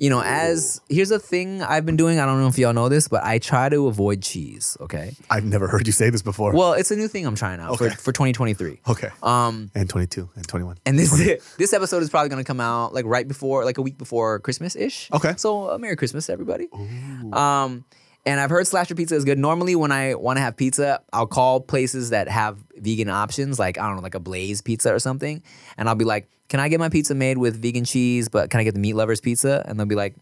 you 0.00 0.08
know, 0.10 0.22
as 0.24 0.80
here's 0.88 1.10
a 1.10 1.18
thing 1.18 1.62
I've 1.62 1.84
been 1.84 1.96
doing. 1.96 2.18
I 2.18 2.24
don't 2.26 2.40
know 2.40 2.48
if 2.48 2.58
y'all 2.58 2.72
know 2.72 2.88
this, 2.88 3.06
but 3.06 3.22
I 3.22 3.38
try 3.38 3.68
to 3.68 3.86
avoid 3.86 4.22
cheese. 4.22 4.76
Okay. 4.80 5.14
I've 5.28 5.44
never 5.44 5.68
heard 5.68 5.86
you 5.86 5.92
say 5.92 6.08
this 6.08 6.22
before. 6.22 6.52
Well, 6.54 6.72
it's 6.72 6.90
a 6.90 6.96
new 6.96 7.06
thing 7.06 7.26
I'm 7.26 7.34
trying 7.36 7.60
out 7.60 7.72
Okay. 7.72 7.90
for, 7.90 7.96
for 7.96 8.12
2023. 8.12 8.80
okay. 8.88 9.10
Um, 9.22 9.70
and 9.74 9.88
22 9.90 10.28
and 10.36 10.48
21. 10.48 10.78
and 10.86 10.98
this 10.98 11.20
it 11.20 11.42
this 11.58 11.72
episode 11.74 12.02
is 12.02 12.08
probably 12.08 12.30
gonna 12.30 12.44
come 12.44 12.60
out 12.60 12.94
like 12.94 13.04
right 13.04 13.28
before, 13.28 13.64
like 13.66 13.76
a 13.78 13.82
week 13.82 13.98
before 13.98 14.38
Christmas 14.40 14.74
ish. 14.74 15.10
Okay. 15.12 15.34
So 15.36 15.70
uh, 15.70 15.78
Merry 15.78 15.96
Christmas, 15.96 16.30
everybody. 16.30 16.68
Um, 17.32 17.84
and 18.26 18.40
I've 18.40 18.50
heard 18.50 18.66
slasher 18.66 18.94
pizza 18.94 19.14
is 19.14 19.24
good. 19.24 19.38
Normally, 19.38 19.74
when 19.74 19.92
I 19.92 20.14
want 20.14 20.36
to 20.36 20.40
have 20.42 20.56
pizza, 20.56 21.00
I'll 21.12 21.26
call 21.26 21.60
places 21.60 22.10
that 22.10 22.28
have 22.28 22.58
vegan 22.76 23.08
options, 23.08 23.58
like 23.58 23.78
I 23.78 23.86
don't 23.86 23.96
know, 23.96 24.02
like 24.02 24.14
a 24.14 24.20
Blaze 24.20 24.60
Pizza 24.60 24.94
or 24.94 24.98
something, 24.98 25.42
and 25.76 25.88
I'll 25.88 25.94
be 25.94 26.04
like, 26.04 26.28
"Can 26.48 26.60
I 26.60 26.68
get 26.68 26.80
my 26.80 26.88
pizza 26.88 27.14
made 27.14 27.38
with 27.38 27.60
vegan 27.60 27.84
cheese, 27.84 28.28
but 28.28 28.50
can 28.50 28.60
I 28.60 28.64
get 28.64 28.74
the 28.74 28.80
meat 28.80 28.94
lovers 28.94 29.20
pizza?" 29.20 29.64
And 29.66 29.78
they'll 29.78 29.86
be 29.86 29.94
like, 29.94 30.14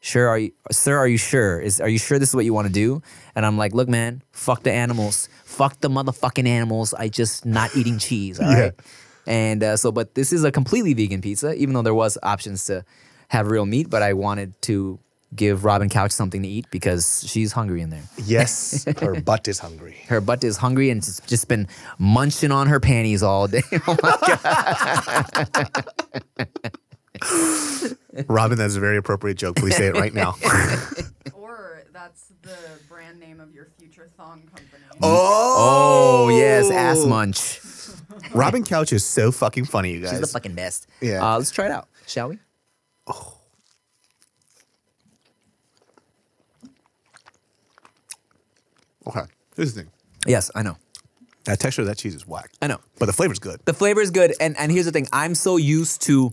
sure 0.00 0.28
are 0.28 0.38
you 0.38 0.52
sir 0.70 0.96
are 0.96 1.08
you 1.08 1.18
sure? 1.18 1.60
Is 1.60 1.80
are 1.80 1.88
you 1.88 1.98
sure 1.98 2.18
this 2.18 2.30
is 2.30 2.34
what 2.34 2.44
you 2.44 2.54
want 2.54 2.66
to 2.66 2.72
do? 2.72 3.02
And 3.34 3.44
i'm 3.44 3.56
like 3.56 3.74
look 3.74 3.88
man 3.88 4.22
fuck 4.32 4.62
the 4.62 4.72
animals. 4.72 5.28
Fuck 5.44 5.80
the 5.80 5.88
motherfucking 5.88 6.46
animals. 6.46 6.94
I 6.94 7.08
just 7.08 7.44
not 7.44 7.74
eating 7.76 7.98
cheese 7.98 8.40
all 8.40 8.46
right? 8.54 8.72
And 9.26 9.62
uh, 9.62 9.76
so 9.76 9.92
but 9.92 10.14
this 10.14 10.32
is 10.32 10.44
a 10.44 10.52
completely 10.52 10.94
vegan 10.94 11.20
pizza 11.20 11.54
even 11.54 11.74
though 11.74 11.82
there 11.82 11.94
was 11.94 12.16
options 12.22 12.64
to 12.66 12.84
have 13.28 13.48
real 13.48 13.66
meat 13.66 13.90
but 13.90 14.02
i 14.02 14.12
wanted 14.14 14.60
to 14.62 14.98
give 15.36 15.64
robin 15.64 15.88
couch 15.88 16.10
something 16.10 16.42
to 16.42 16.48
eat 16.48 16.66
because 16.70 17.22
she's 17.26 17.52
hungry 17.52 17.80
in 17.82 17.90
there 17.90 18.02
Yes, 18.24 18.84
her 19.00 19.20
butt 19.20 19.46
is 19.48 19.58
hungry. 19.58 19.96
her 20.08 20.20
butt 20.20 20.42
is 20.42 20.56
hungry 20.56 20.90
and 20.90 21.02
just, 21.02 21.26
just 21.26 21.48
been 21.48 21.68
munching 21.98 22.50
on 22.50 22.66
her 22.66 22.80
panties 22.80 23.22
all 23.22 23.46
day 23.46 23.62
oh 23.86 23.96
my 24.02 24.18
god 24.26 25.48
Robin, 28.28 28.56
that's 28.58 28.76
a 28.76 28.80
very 28.80 28.96
appropriate 28.96 29.36
joke. 29.38 29.56
Please 29.56 29.76
say 29.76 29.86
it 29.88 29.94
right 29.94 30.14
now. 30.14 30.36
Or 31.34 31.82
that's 31.92 32.26
the 32.42 32.56
brand 32.88 33.18
name 33.18 33.40
of 33.40 33.52
your 33.52 33.66
future 33.78 34.08
thong 34.16 34.42
company. 34.42 34.82
oh 35.02 36.28
yes 36.30 36.70
ass 36.70 37.04
munch 37.04 37.60
Robin 38.34 38.64
Couch 38.64 38.92
is 38.92 39.04
so 39.04 39.30
fucking 39.32 39.64
funny, 39.64 39.92
you 39.92 40.00
guys. 40.00 40.10
She's 40.10 40.20
the 40.20 40.26
fucking 40.26 40.54
best. 40.54 40.86
Yeah. 41.00 41.24
Uh, 41.26 41.38
let's 41.38 41.50
try 41.50 41.66
it 41.66 41.70
out, 41.70 41.88
shall 42.06 42.28
we? 42.28 42.38
Okay, 49.08 49.22
here's 49.56 49.74
the 49.74 49.82
thing. 49.82 49.90
Yes, 50.26 50.50
I 50.54 50.62
know. 50.62 50.76
That 51.44 51.60
texture 51.60 51.82
of 51.82 51.88
that 51.88 51.96
cheese 51.96 52.14
is 52.14 52.26
whack. 52.26 52.50
I 52.60 52.66
know. 52.66 52.78
But 52.98 53.06
the 53.06 53.12
flavor's 53.12 53.38
good. 53.38 53.60
The 53.64 53.72
flavor's 53.72 54.10
good, 54.10 54.34
and 54.40 54.56
and 54.58 54.70
here's 54.70 54.86
the 54.86 54.92
thing: 54.92 55.06
I'm 55.12 55.34
so 55.34 55.56
used 55.56 56.02
to. 56.02 56.32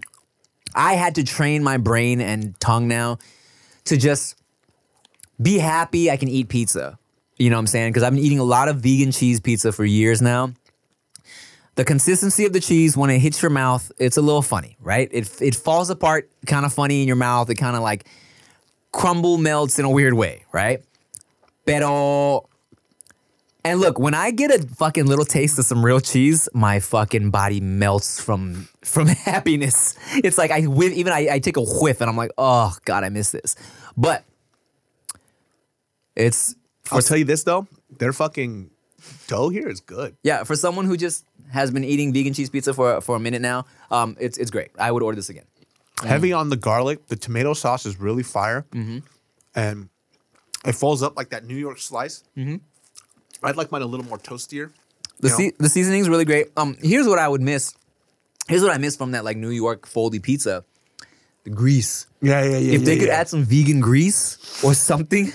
I 0.74 0.96
had 0.96 1.16
to 1.16 1.24
train 1.24 1.64
my 1.64 1.78
brain 1.78 2.20
and 2.20 2.60
tongue 2.60 2.88
now 2.88 3.20
to 3.86 3.96
just 3.96 4.36
be 5.42 5.58
happy. 5.58 6.12
I 6.12 6.18
can 6.18 6.28
eat 6.28 6.50
pizza. 6.50 7.00
You 7.38 7.50
know 7.50 7.56
what 7.56 7.62
I'm 7.62 7.68
saying? 7.68 7.92
Because 7.92 8.04
I've 8.04 8.14
been 8.14 8.24
eating 8.24 8.40
a 8.40 8.44
lot 8.44 8.68
of 8.68 8.78
vegan 8.78 9.12
cheese 9.12 9.40
pizza 9.40 9.72
for 9.72 9.86
years 9.86 10.22
now. 10.22 10.54
The 11.76 11.84
consistency 11.84 12.46
of 12.46 12.54
the 12.54 12.62
cheese 12.62 12.96
when 12.96 13.10
it 13.10 13.20
hits 13.20 13.42
your 13.42 13.52
mouth, 13.52 13.92
it's 13.98 14.16
a 14.16 14.22
little 14.22 14.42
funny, 14.42 14.78
right? 14.80 15.10
It 15.12 15.42
it 15.42 15.56
falls 15.56 15.90
apart, 15.90 16.30
kind 16.46 16.66
of 16.66 16.74
funny 16.74 17.02
in 17.02 17.08
your 17.08 17.18
mouth. 17.18 17.50
It 17.50 17.56
kind 17.56 17.76
of 17.76 17.82
like 17.82 18.06
crumble 18.94 19.38
melts 19.38 19.78
in 19.78 19.86
a 19.86 19.90
weird 19.90 20.14
way, 20.14 20.46
right? 20.54 20.82
Pero 21.66 22.48
and 23.66 23.80
look, 23.80 23.98
when 23.98 24.14
I 24.14 24.30
get 24.30 24.52
a 24.52 24.66
fucking 24.76 25.08
little 25.08 25.26
taste 25.26 25.58
of 25.58 25.66
some 25.66 25.84
real 25.84 26.00
cheese, 26.00 26.48
my 26.54 26.80
fucking 26.80 27.32
body 27.32 27.60
melts 27.60 28.22
from 28.22 28.70
from 28.84 29.08
happiness. 29.26 29.98
It's 30.24 30.38
like 30.38 30.52
I 30.52 30.62
whiff, 30.62 30.94
even 30.94 31.12
I, 31.12 31.28
I 31.32 31.40
take 31.40 31.58
a 31.58 31.62
whiff 31.64 32.00
and 32.00 32.10
I'm 32.10 32.16
like, 32.16 32.32
oh 32.38 32.74
god, 32.86 33.04
I 33.04 33.10
miss 33.10 33.32
this. 33.32 33.56
But 33.98 34.24
it's 36.16 36.56
I'll 36.92 37.02
tell 37.02 37.18
you 37.18 37.26
this 37.26 37.44
though, 37.44 37.68
their 37.98 38.14
fucking 38.14 38.70
dough 39.28 39.50
here 39.50 39.68
is 39.68 39.82
good. 39.82 40.16
yeah 40.24 40.44
for 40.44 40.56
someone 40.56 40.86
who 40.86 40.98
just 40.98 41.26
has 41.52 41.70
been 41.72 41.84
eating 41.84 42.14
vegan 42.14 42.34
cheese 42.34 42.50
pizza 42.50 42.74
for 42.74 43.02
for 43.02 43.16
a 43.16 43.20
minute 43.20 43.42
now. 43.42 43.66
Um, 43.90 44.16
it's 44.20 44.38
it's 44.38 44.52
great. 44.52 44.70
I 44.78 44.92
would 44.92 45.02
order 45.04 45.16
this 45.16 45.30
again. 45.30 45.46
Heavy 46.04 46.34
on 46.34 46.50
the 46.50 46.58
garlic. 46.58 47.08
The 47.08 47.16
tomato 47.16 47.54
sauce 47.54 47.86
is 47.86 48.00
really 48.00 48.24
fire, 48.24 48.66
and 49.56 49.90
it 50.66 50.74
folds 50.76 51.02
up 51.02 51.16
like 51.18 51.30
that 51.30 51.46
New 51.46 51.56
York 51.56 51.80
slice. 51.80 52.24
Mm-hmm. 52.38 52.58
I'd 53.44 53.56
like 53.58 53.72
mine 53.72 53.82
a 53.82 53.86
little 53.86 54.06
more 54.06 54.18
toastier. 54.18 54.72
The 55.20 55.30
se- 55.30 55.54
the 55.60 55.70
seasoning's 55.70 56.10
really 56.10 56.26
great. 56.26 56.48
Um, 56.58 56.76
here's 56.82 57.08
what 57.08 57.20
I 57.20 57.28
would 57.28 57.42
miss. 57.42 57.74
Here's 58.48 58.62
what 58.62 58.72
I 58.72 58.78
miss 58.78 58.96
from 58.96 59.12
that 59.12 59.24
like 59.24 59.38
New 59.38 59.50
York 59.50 59.88
foldy 59.88 60.22
pizza. 60.22 60.64
The 61.44 61.50
grease. 61.52 62.08
yeah, 62.22 62.44
yeah, 62.44 62.58
yeah. 62.58 62.74
if 62.74 62.86
they 62.86 62.98
could 62.98 63.10
add 63.10 63.30
some 63.30 63.44
vegan 63.44 63.80
grease 63.80 64.38
or 64.64 64.74
something, 64.74 65.32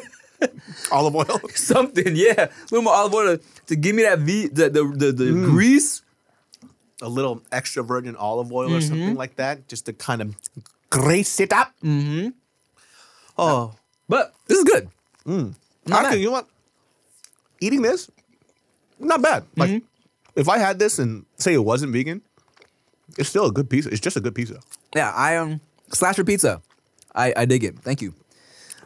olive 0.92 1.16
oil, 1.16 1.40
something, 1.54 2.14
yeah, 2.14 2.44
a 2.44 2.50
little 2.70 2.82
more 2.82 2.92
olive 2.94 3.14
oil 3.14 3.36
to, 3.38 3.44
to 3.66 3.76
give 3.76 3.94
me 3.96 4.02
that 4.02 4.18
v 4.20 4.48
the 4.48 4.68
the 4.70 4.84
the, 4.84 5.12
the 5.12 5.32
grease. 5.32 6.02
a 7.00 7.08
little 7.08 7.42
extra 7.50 7.82
virgin 7.82 8.14
olive 8.16 8.52
oil 8.52 8.74
or 8.74 8.80
something 8.80 9.14
like 9.14 9.36
that, 9.36 9.68
just 9.68 9.86
to 9.86 9.92
kind 9.92 10.20
of 10.20 10.36
grace 10.90 11.40
it 11.40 11.52
up. 11.52 11.72
Mm-hmm. 11.82 12.28
Oh, 13.38 13.72
But 14.08 14.34
this 14.48 14.58
is 14.58 14.64
good. 14.64 14.88
I 15.26 15.54
bad. 15.86 16.10
think 16.10 16.20
you 16.20 16.26
know 16.26 16.32
what? 16.32 16.48
Eating 17.60 17.82
this, 17.82 18.10
not 18.98 19.22
bad. 19.22 19.44
Like, 19.56 19.82
if 20.36 20.48
I 20.48 20.58
had 20.58 20.78
this 20.78 20.98
and 20.98 21.24
say 21.36 21.54
it 21.54 21.64
wasn't 21.64 21.92
vegan, 21.92 22.22
it's 23.18 23.28
still 23.28 23.46
a 23.46 23.52
good 23.52 23.68
pizza. 23.68 23.90
It's 23.90 24.00
just 24.00 24.16
a 24.16 24.20
good 24.20 24.34
pizza. 24.34 24.60
Yeah, 24.94 25.12
I 25.14 25.36
um 25.36 25.60
slasher 25.92 26.24
pizza. 26.24 26.62
I 27.14 27.32
I 27.36 27.44
dig 27.44 27.64
it. 27.64 27.78
Thank 27.80 28.02
you. 28.02 28.14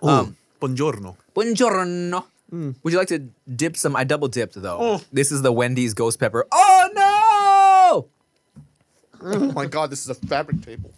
Um, 0.02 0.36
buongiorno. 0.60 1.16
Buongiorno. 1.34 2.24
Would 2.52 2.92
you 2.92 2.98
like 2.98 3.08
to 3.08 3.18
dip 3.56 3.76
some? 3.76 3.96
I 3.96 4.04
double 4.04 4.28
dipped 4.28 4.60
though. 4.60 4.78
Oh. 4.78 5.00
This 5.12 5.32
is 5.32 5.40
the 5.42 5.52
Wendy's 5.52 5.94
ghost 5.94 6.20
pepper. 6.20 6.46
Oh 6.52 6.88
no! 6.92 8.08
oh 9.22 9.52
my 9.52 9.66
god, 9.66 9.90
this 9.90 10.02
is 10.02 10.10
a 10.10 10.14
fabric 10.14 10.60
table. 10.62 10.90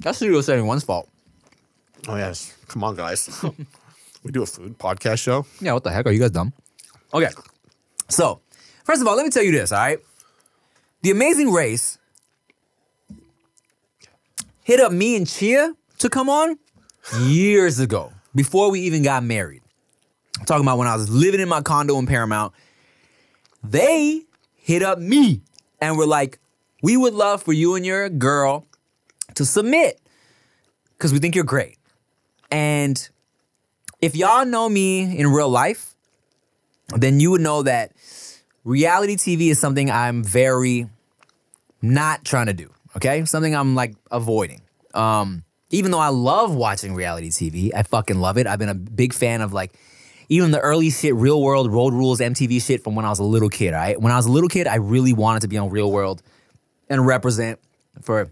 That's 0.00 0.18
Studio 0.18 0.40
71's 0.40 0.84
fault. 0.84 1.08
Oh 2.08 2.16
yes, 2.16 2.54
come 2.68 2.84
on, 2.84 2.96
guys. 2.96 3.28
we 4.26 4.32
do 4.32 4.42
a 4.42 4.46
food 4.46 4.76
podcast 4.78 5.18
show. 5.18 5.46
Yeah, 5.60 5.72
what 5.72 5.84
the 5.84 5.90
heck? 5.92 6.04
Are 6.06 6.10
you 6.10 6.18
guys 6.18 6.32
dumb? 6.32 6.52
Okay. 7.14 7.30
So, 8.08 8.40
first 8.84 9.00
of 9.00 9.06
all, 9.06 9.16
let 9.16 9.24
me 9.24 9.30
tell 9.30 9.42
you 9.42 9.52
this, 9.52 9.72
all 9.72 9.78
right? 9.78 9.98
The 11.02 11.12
Amazing 11.12 11.52
Race 11.52 11.98
hit 14.64 14.80
up 14.80 14.90
me 14.90 15.16
and 15.16 15.26
Chia 15.26 15.74
to 15.98 16.08
come 16.08 16.28
on 16.28 16.58
years 17.20 17.78
ago, 17.78 18.12
before 18.34 18.70
we 18.70 18.80
even 18.80 19.04
got 19.04 19.22
married. 19.22 19.62
I'm 20.40 20.44
talking 20.44 20.64
about 20.64 20.78
when 20.78 20.88
I 20.88 20.96
was 20.96 21.08
living 21.08 21.40
in 21.40 21.48
my 21.48 21.62
condo 21.62 21.96
in 21.98 22.06
Paramount. 22.06 22.52
They 23.62 24.22
hit 24.56 24.82
up 24.82 24.98
me 24.98 25.42
and 25.80 25.96
were 25.96 26.06
like, 26.06 26.40
we 26.82 26.96
would 26.96 27.14
love 27.14 27.42
for 27.42 27.52
you 27.52 27.76
and 27.76 27.86
your 27.86 28.08
girl 28.08 28.66
to 29.34 29.44
submit 29.44 30.00
because 30.98 31.12
we 31.12 31.20
think 31.20 31.36
you're 31.36 31.44
great. 31.44 31.78
And 32.50 33.08
if 34.06 34.14
y'all 34.14 34.44
know 34.44 34.68
me 34.68 35.18
in 35.18 35.26
real 35.26 35.48
life, 35.48 35.96
then 36.94 37.18
you 37.18 37.32
would 37.32 37.40
know 37.40 37.64
that 37.64 37.90
reality 38.62 39.16
TV 39.16 39.50
is 39.50 39.58
something 39.58 39.90
I'm 39.90 40.22
very 40.22 40.88
not 41.82 42.24
trying 42.24 42.46
to 42.46 42.52
do. 42.52 42.70
Okay, 42.96 43.24
something 43.24 43.54
I'm 43.54 43.74
like 43.74 43.96
avoiding. 44.12 44.60
Um, 44.94 45.42
even 45.70 45.90
though 45.90 45.98
I 45.98 46.10
love 46.10 46.54
watching 46.54 46.94
reality 46.94 47.30
TV, 47.30 47.74
I 47.74 47.82
fucking 47.82 48.20
love 48.20 48.38
it. 48.38 48.46
I've 48.46 48.60
been 48.60 48.68
a 48.68 48.76
big 48.76 49.12
fan 49.12 49.40
of 49.40 49.52
like 49.52 49.72
even 50.28 50.52
the 50.52 50.60
early 50.60 50.90
shit, 50.90 51.12
Real 51.16 51.42
World, 51.42 51.72
Road 51.72 51.92
Rules, 51.92 52.20
MTV 52.20 52.64
shit 52.64 52.84
from 52.84 52.94
when 52.94 53.04
I 53.04 53.10
was 53.10 53.18
a 53.18 53.24
little 53.24 53.48
kid. 53.48 53.74
All 53.74 53.80
right, 53.80 54.00
when 54.00 54.12
I 54.12 54.16
was 54.16 54.26
a 54.26 54.30
little 54.30 54.48
kid, 54.48 54.68
I 54.68 54.76
really 54.76 55.14
wanted 55.14 55.40
to 55.40 55.48
be 55.48 55.58
on 55.58 55.68
Real 55.68 55.90
World 55.90 56.22
and 56.88 57.04
represent 57.04 57.58
for 58.02 58.30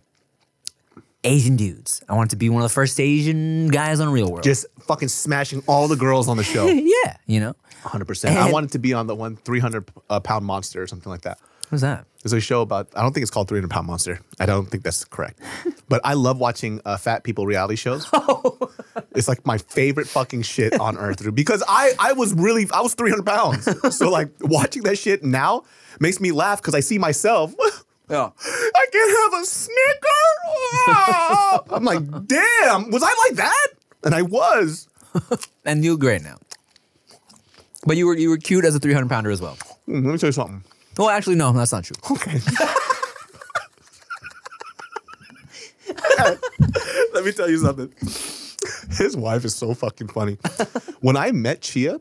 Asian 1.25 1.57
dudes. 1.57 2.03
I 2.09 2.15
wanted 2.15 2.31
to 2.31 2.37
be 2.37 2.49
one 2.49 2.63
of 2.63 2.69
the 2.69 2.75
first 2.75 3.01
Asian 3.01 3.69
guys 3.69 4.01
on 4.01 4.11
Real 4.11 4.31
World. 4.31 4.45
Just 4.45 4.67
fucking 4.81 5.09
smashing 5.09 5.63
all 5.67 5.89
the 5.89 5.97
girls 5.97 6.29
on 6.29 6.37
the 6.37 6.45
show. 6.45 6.67
yeah, 7.05 7.17
you 7.27 7.41
know. 7.41 7.55
100%. 7.83 8.37
I 8.37 8.51
wanted 8.51 8.73
to 8.73 8.79
be 8.79 8.95
on 8.95 9.07
the 9.07 9.15
one 9.15 9.37
300 9.37 9.91
uh, 10.09 10.21
pound 10.21 10.47
monster 10.47 10.83
or 10.83 10.87
something 10.87 11.11
like 11.11 11.23
that. 11.23 11.39
Who's 11.71 11.81
that? 11.81 12.07
There's 12.23 12.33
a 12.33 12.41
show 12.41 12.63
about, 12.63 12.89
I 12.95 13.03
don't 13.03 13.13
think 13.13 13.23
it's 13.23 13.31
called 13.31 13.49
300 13.49 13.69
Pound 13.69 13.87
Monster. 13.87 14.21
I 14.41 14.47
don't 14.47 14.67
think 14.67 14.83
that's 14.83 15.05
correct. 15.05 15.41
but 15.89 16.01
I 16.05 16.15
love 16.15 16.39
watching 16.39 16.81
uh, 16.85 16.97
fat 16.97 17.25
people 17.25 17.47
reality 17.47 17.77
shows. 17.77 18.09
it's 19.15 19.29
like 19.29 19.45
my 19.45 19.59
favorite 19.59 20.07
fucking 20.07 20.43
shit 20.43 20.79
on 20.81 20.97
earth. 20.97 21.35
Because 21.35 21.63
I, 21.69 21.93
I 21.99 22.13
was 22.15 22.33
really, 22.33 22.67
I 22.73 22.81
was 22.81 22.95
300 22.95 23.27
pounds. 23.27 23.97
so 23.97 24.11
like 24.11 24.29
watching 24.41 24.85
that 24.85 24.97
shit 24.97 25.23
now 25.23 25.65
makes 26.01 26.21
me 26.21 26.33
laugh 26.33 26.63
because 26.63 26.75
I 26.75 26.81
see 26.81 26.97
myself. 26.99 27.55
Yeah. 28.11 28.31
I 28.39 28.87
can't 28.93 29.33
have 29.33 29.43
a 29.43 29.45
Snicker. 29.47 30.23
I'm 31.75 31.85
like, 31.85 32.01
damn, 32.27 32.91
was 32.91 33.03
I 33.03 33.15
like 33.29 33.37
that? 33.37 33.69
And 34.05 34.15
I 34.15 34.23
was. 34.23 34.89
And 35.67 35.83
you're 35.83 35.97
great 35.97 36.23
now. 36.23 36.37
But 37.87 37.97
you 37.97 38.07
were 38.07 38.17
you 38.17 38.29
were 38.29 38.37
cute 38.37 38.67
as 38.67 38.75
a 38.75 38.79
300 38.79 39.09
pounder 39.09 39.31
as 39.31 39.41
well. 39.41 39.57
Hmm, 39.87 40.05
let 40.05 40.13
me 40.13 40.19
tell 40.19 40.29
you 40.29 40.33
something. 40.33 40.63
Well, 40.99 41.09
actually, 41.09 41.37
no, 41.37 41.53
that's 41.53 41.73
not 41.73 41.85
true. 41.85 41.97
Okay. 42.11 42.39
Let 47.15 47.25
me 47.25 47.33
tell 47.33 47.49
you 47.49 47.59
something. 47.59 47.93
His 48.99 49.17
wife 49.17 49.45
is 49.45 49.55
so 49.55 49.75
fucking 49.75 50.09
funny. 50.09 50.39
When 51.01 51.17
I 51.17 51.33
met 51.33 51.63
Chia, 51.63 52.01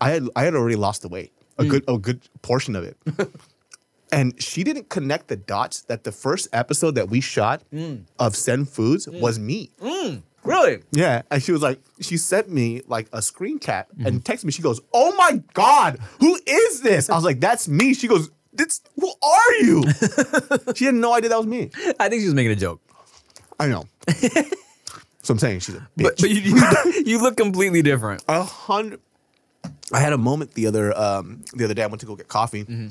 I 0.00 0.10
had 0.10 0.28
I 0.36 0.44
had 0.44 0.54
already 0.54 0.76
lost 0.76 1.02
the 1.02 1.08
weight, 1.08 1.32
a 1.58 1.64
good 1.64 1.84
a 1.88 1.98
good 1.98 2.20
portion 2.42 2.76
of 2.76 2.84
it. 2.84 2.96
And 4.12 4.40
she 4.40 4.62
didn't 4.62 4.90
connect 4.90 5.28
the 5.28 5.36
dots 5.36 5.80
that 5.84 6.04
the 6.04 6.12
first 6.12 6.46
episode 6.52 6.94
that 6.96 7.08
we 7.08 7.20
shot 7.22 7.62
of 8.18 8.36
Send 8.36 8.68
Foods 8.68 9.08
was 9.08 9.38
me. 9.38 9.70
Really? 10.44 10.82
Yeah. 10.92 11.22
And 11.30 11.42
she 11.42 11.50
was 11.52 11.62
like, 11.62 11.80
she 12.00 12.16
sent 12.16 12.50
me 12.50 12.82
like 12.86 13.08
a 13.12 13.22
screen 13.22 13.58
cap 13.58 13.88
and 14.04 14.22
texted 14.22 14.44
me. 14.44 14.52
She 14.52 14.60
goes, 14.62 14.80
Oh 14.92 15.14
my 15.16 15.42
God, 15.54 15.98
who 16.20 16.38
is 16.46 16.80
this? 16.82 17.08
I 17.08 17.14
was 17.14 17.24
like, 17.24 17.40
That's 17.40 17.68
me. 17.68 17.94
She 17.94 18.06
goes, 18.08 18.30
this, 18.52 18.82
Who 19.00 19.08
are 19.22 19.54
you? 19.62 19.82
she 20.74 20.84
had 20.84 20.94
no 20.94 21.14
idea 21.14 21.30
that 21.30 21.38
was 21.38 21.46
me. 21.46 21.70
I 21.98 22.08
think 22.08 22.20
she 22.20 22.26
was 22.26 22.34
making 22.34 22.52
a 22.52 22.56
joke. 22.56 22.80
I 23.58 23.68
know. 23.68 23.84
So 25.24 25.30
I'm 25.30 25.38
saying 25.38 25.60
she's 25.60 25.76
a 25.76 25.78
bitch. 25.96 26.02
But, 26.02 26.16
but 26.20 26.30
you, 26.30 26.40
you 26.40 27.02
you 27.06 27.22
look 27.22 27.36
completely 27.36 27.80
different. 27.80 28.24
A 28.28 28.42
hundred. 28.42 28.98
I 29.92 30.00
had 30.00 30.12
a 30.12 30.18
moment 30.18 30.54
the 30.54 30.66
other 30.66 30.92
um, 30.98 31.44
the 31.54 31.64
other 31.64 31.74
day. 31.74 31.84
I 31.84 31.86
went 31.86 32.00
to 32.00 32.06
go 32.06 32.16
get 32.16 32.26
coffee, 32.26 32.64
Mm-hmm. 32.64 32.88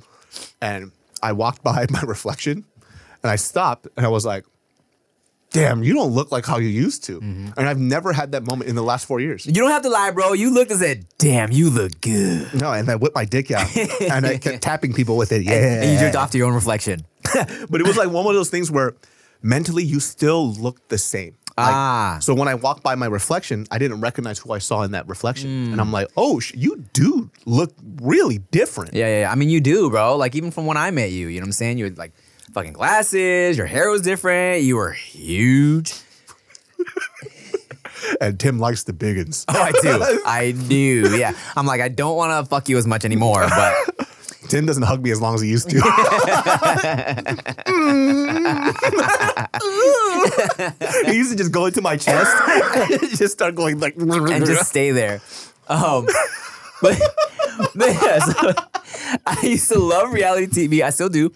and 0.61 0.93
I 1.21 1.33
walked 1.33 1.63
by 1.63 1.85
my 1.89 2.01
reflection, 2.01 2.65
and 3.23 3.31
I 3.31 3.35
stopped, 3.35 3.87
and 3.97 4.05
I 4.05 4.09
was 4.09 4.25
like, 4.25 4.45
"Damn, 5.51 5.83
you 5.83 5.93
don't 5.93 6.11
look 6.11 6.31
like 6.31 6.45
how 6.45 6.57
you 6.57 6.67
used 6.67 7.03
to." 7.05 7.19
Mm-hmm. 7.19 7.49
And 7.57 7.67
I've 7.67 7.79
never 7.79 8.13
had 8.13 8.31
that 8.33 8.45
moment 8.45 8.69
in 8.69 8.75
the 8.75 8.83
last 8.83 9.05
four 9.05 9.19
years. 9.19 9.45
You 9.45 9.53
don't 9.53 9.71
have 9.71 9.83
to 9.83 9.89
lie, 9.89 10.11
bro. 10.11 10.33
You 10.33 10.53
looked 10.53 10.71
and 10.71 10.79
said, 10.79 11.05
"Damn, 11.17 11.51
you 11.51 11.69
look 11.69 11.99
good." 12.01 12.53
No, 12.53 12.71
and 12.71 12.89
I 12.89 12.95
whipped 12.95 13.15
my 13.15 13.25
dick 13.25 13.51
out, 13.51 13.75
and 14.01 14.25
I 14.25 14.37
kept 14.37 14.61
tapping 14.61 14.93
people 14.93 15.17
with 15.17 15.31
it. 15.31 15.43
Yeah, 15.43 15.81
And 15.81 15.91
you 15.91 15.99
jerked 15.99 16.15
off 16.15 16.31
to 16.31 16.37
your 16.37 16.47
own 16.47 16.53
reflection. 16.53 17.05
but 17.69 17.81
it 17.81 17.87
was 17.87 17.97
like 17.97 18.09
one 18.09 18.25
of 18.25 18.33
those 18.33 18.49
things 18.49 18.71
where 18.71 18.95
mentally 19.41 19.83
you 19.83 19.99
still 19.99 20.53
look 20.53 20.87
the 20.89 20.97
same. 20.97 21.35
Like, 21.57 21.67
Ah. 21.75 22.17
So 22.21 22.33
when 22.33 22.47
I 22.47 22.55
walked 22.55 22.81
by 22.83 22.95
my 22.95 23.05
reflection, 23.07 23.67
I 23.71 23.77
didn't 23.77 24.01
recognize 24.01 24.39
who 24.39 24.51
I 24.53 24.59
saw 24.59 24.81
in 24.83 24.91
that 24.91 25.07
reflection, 25.07 25.71
and 25.71 25.79
I'm 25.81 25.91
like, 25.91 26.07
"Oh, 26.15 26.39
sh- 26.39 26.53
you 26.55 26.83
do 26.93 27.29
look 27.45 27.73
really 28.01 28.37
different." 28.51 28.93
Yeah, 28.93 29.07
yeah, 29.07 29.19
yeah. 29.21 29.31
I 29.31 29.35
mean, 29.35 29.49
you 29.49 29.59
do, 29.61 29.89
bro. 29.89 30.15
Like 30.17 30.35
even 30.35 30.51
from 30.51 30.65
when 30.65 30.77
I 30.77 30.91
met 30.91 31.11
you, 31.11 31.27
you 31.27 31.39
know 31.39 31.43
what 31.43 31.47
I'm 31.49 31.51
saying? 31.53 31.77
You 31.77 31.85
had 31.85 31.97
like 31.97 32.13
fucking 32.53 32.73
glasses. 32.73 33.57
Your 33.57 33.67
hair 33.67 33.89
was 33.89 34.01
different. 34.01 34.63
You 34.63 34.75
were 34.77 34.91
huge. 34.91 35.93
And 38.19 38.39
Tim 38.39 38.57
likes 38.57 38.83
the 38.83 38.93
biggins. 38.93 39.45
Oh, 39.47 39.61
I 39.61 39.71
do. 39.71 40.21
I 40.25 40.51
do. 40.67 41.15
Yeah. 41.17 41.33
I'm 41.55 41.67
like, 41.67 41.81
I 41.81 41.87
don't 41.87 42.15
want 42.17 42.43
to 42.43 42.49
fuck 42.49 42.67
you 42.67 42.77
as 42.79 42.87
much 42.87 43.05
anymore, 43.05 43.45
but 43.47 44.07
Tim 44.49 44.65
doesn't 44.65 44.81
hug 44.83 45.03
me 45.03 45.11
as 45.11 45.21
long 45.21 45.35
as 45.35 45.41
he 45.41 45.49
used 45.49 45.69
to. 45.69 45.79
He 51.11 51.17
used 51.17 51.31
to 51.31 51.37
just 51.37 51.51
go 51.51 51.65
into 51.65 51.81
my 51.81 51.97
chest, 51.97 52.31
just 53.17 53.33
start 53.33 53.55
going 53.55 53.79
like, 53.79 53.95
and 53.97 54.45
just 54.45 54.69
stay 54.69 54.91
there. 54.91 55.21
Um, 55.67 56.07
but, 56.81 56.99
but 57.75 57.89
yeah, 57.89 58.19
so 58.19 58.53
I 59.25 59.39
used 59.43 59.71
to 59.71 59.79
love 59.79 60.11
reality 60.11 60.47
TV. 60.47 60.81
I 60.83 60.89
still 60.89 61.09
do. 61.09 61.31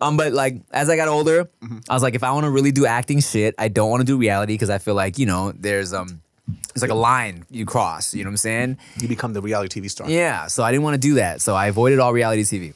Um, 0.00 0.16
but 0.16 0.32
like 0.32 0.62
as 0.72 0.88
I 0.88 0.96
got 0.96 1.08
older, 1.08 1.48
I 1.88 1.94
was 1.94 2.02
like, 2.02 2.14
if 2.14 2.24
I 2.24 2.32
want 2.32 2.44
to 2.44 2.50
really 2.50 2.72
do 2.72 2.86
acting 2.86 3.20
shit, 3.20 3.54
I 3.58 3.68
don't 3.68 3.90
want 3.90 4.00
to 4.00 4.06
do 4.06 4.16
reality 4.16 4.54
because 4.54 4.70
I 4.70 4.78
feel 4.78 4.94
like 4.94 5.18
you 5.18 5.26
know 5.26 5.52
there's 5.52 5.92
um, 5.92 6.22
it's 6.70 6.82
like 6.82 6.90
a 6.90 6.94
line 6.94 7.44
you 7.50 7.66
cross. 7.66 8.14
You 8.14 8.24
know 8.24 8.28
what 8.28 8.32
I'm 8.32 8.38
saying? 8.38 8.78
you 9.00 9.08
become 9.08 9.32
the 9.32 9.42
reality 9.42 9.80
TV 9.80 9.90
star. 9.90 10.08
Yeah, 10.08 10.46
so 10.46 10.62
I 10.62 10.70
didn't 10.70 10.84
want 10.84 10.94
to 10.94 11.00
do 11.00 11.14
that. 11.14 11.40
So 11.40 11.54
I 11.54 11.66
avoided 11.66 11.98
all 11.98 12.12
reality 12.12 12.42
TV. 12.42 12.74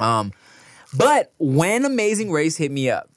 Um, 0.00 0.32
but 0.96 1.32
when 1.38 1.84
Amazing 1.84 2.30
Race 2.30 2.56
hit 2.56 2.70
me 2.70 2.88
up, 2.90 3.10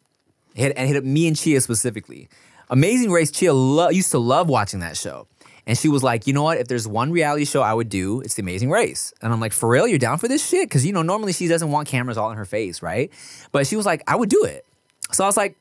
hit 0.53 0.73
and 0.75 0.87
hit 0.87 0.97
up 0.97 1.03
me 1.03 1.27
and 1.27 1.37
Chia 1.37 1.61
specifically, 1.61 2.29
Amazing 2.71 3.11
Race, 3.11 3.29
Chia 3.29 3.53
lo- 3.53 3.89
used 3.89 4.11
to 4.11 4.17
love 4.17 4.49
watching 4.49 4.79
that 4.79 4.97
show. 4.97 5.27
And 5.67 5.77
she 5.77 5.89
was 5.89 6.01
like, 6.01 6.25
you 6.25 6.33
know 6.33 6.41
what? 6.43 6.57
If 6.57 6.67
there's 6.67 6.87
one 6.87 7.11
reality 7.11 7.45
show 7.45 7.61
I 7.61 7.73
would 7.73 7.89
do, 7.89 8.21
it's 8.21 8.33
The 8.33 8.41
Amazing 8.41 8.71
Race. 8.71 9.13
And 9.21 9.31
I'm 9.31 9.39
like, 9.39 9.53
for 9.53 9.69
real? 9.69 9.87
You're 9.87 9.99
down 9.99 10.17
for 10.17 10.27
this 10.27 10.47
shit? 10.47 10.67
Because, 10.67 10.85
you 10.85 10.93
know, 10.93 11.03
normally 11.03 11.33
she 11.33 11.47
doesn't 11.47 11.69
want 11.69 11.87
cameras 11.87 12.17
all 12.17 12.31
in 12.31 12.37
her 12.37 12.45
face, 12.45 12.81
right? 12.81 13.11
But 13.51 13.67
she 13.67 13.75
was 13.75 13.85
like, 13.85 14.01
I 14.07 14.15
would 14.15 14.29
do 14.29 14.43
it. 14.45 14.65
So 15.11 15.23
I 15.23 15.27
was 15.27 15.37
like, 15.37 15.55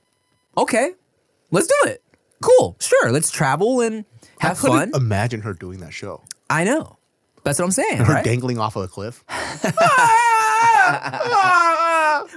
okay, 0.56 0.92
let's 1.50 1.66
do 1.66 1.74
it. 1.90 2.02
Cool, 2.40 2.76
sure. 2.80 3.12
Let's 3.12 3.30
travel 3.30 3.80
and 3.82 4.06
have 4.38 4.56
I 4.56 4.60
couldn't 4.60 4.92
fun. 4.92 5.02
Imagine 5.02 5.42
her 5.42 5.52
doing 5.52 5.80
that 5.80 5.92
show. 5.92 6.22
I 6.48 6.64
know. 6.64 6.96
That's 7.42 7.58
what 7.58 7.66
I'm 7.66 7.72
saying. 7.72 7.98
Her 7.98 8.14
right? 8.14 8.24
dangling 8.24 8.58
off 8.58 8.76
of 8.76 8.84
a 8.84 8.88
cliff. 8.88 9.24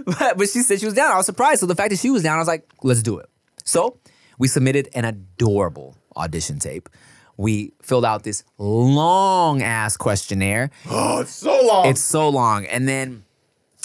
but, 0.05 0.37
but 0.37 0.49
she 0.49 0.61
said 0.61 0.79
she 0.79 0.85
was 0.85 0.95
down. 0.95 1.11
I 1.11 1.17
was 1.17 1.25
surprised. 1.25 1.59
So 1.61 1.65
the 1.65 1.75
fact 1.75 1.91
that 1.91 1.99
she 1.99 2.09
was 2.09 2.23
down, 2.23 2.35
I 2.35 2.39
was 2.39 2.47
like, 2.47 2.67
let's 2.83 3.03
do 3.03 3.19
it. 3.19 3.29
So 3.63 3.97
we 4.37 4.47
submitted 4.47 4.89
an 4.93 5.05
adorable 5.05 5.95
audition 6.15 6.59
tape. 6.59 6.89
We 7.37 7.73
filled 7.81 8.05
out 8.05 8.23
this 8.23 8.43
long 8.57 9.63
ass 9.63 9.97
questionnaire. 9.97 10.69
Oh, 10.89 11.21
it's 11.21 11.33
so 11.33 11.65
long. 11.65 11.87
It's 11.87 12.01
so 12.01 12.29
long. 12.29 12.65
And 12.65 12.87
then 12.87 13.23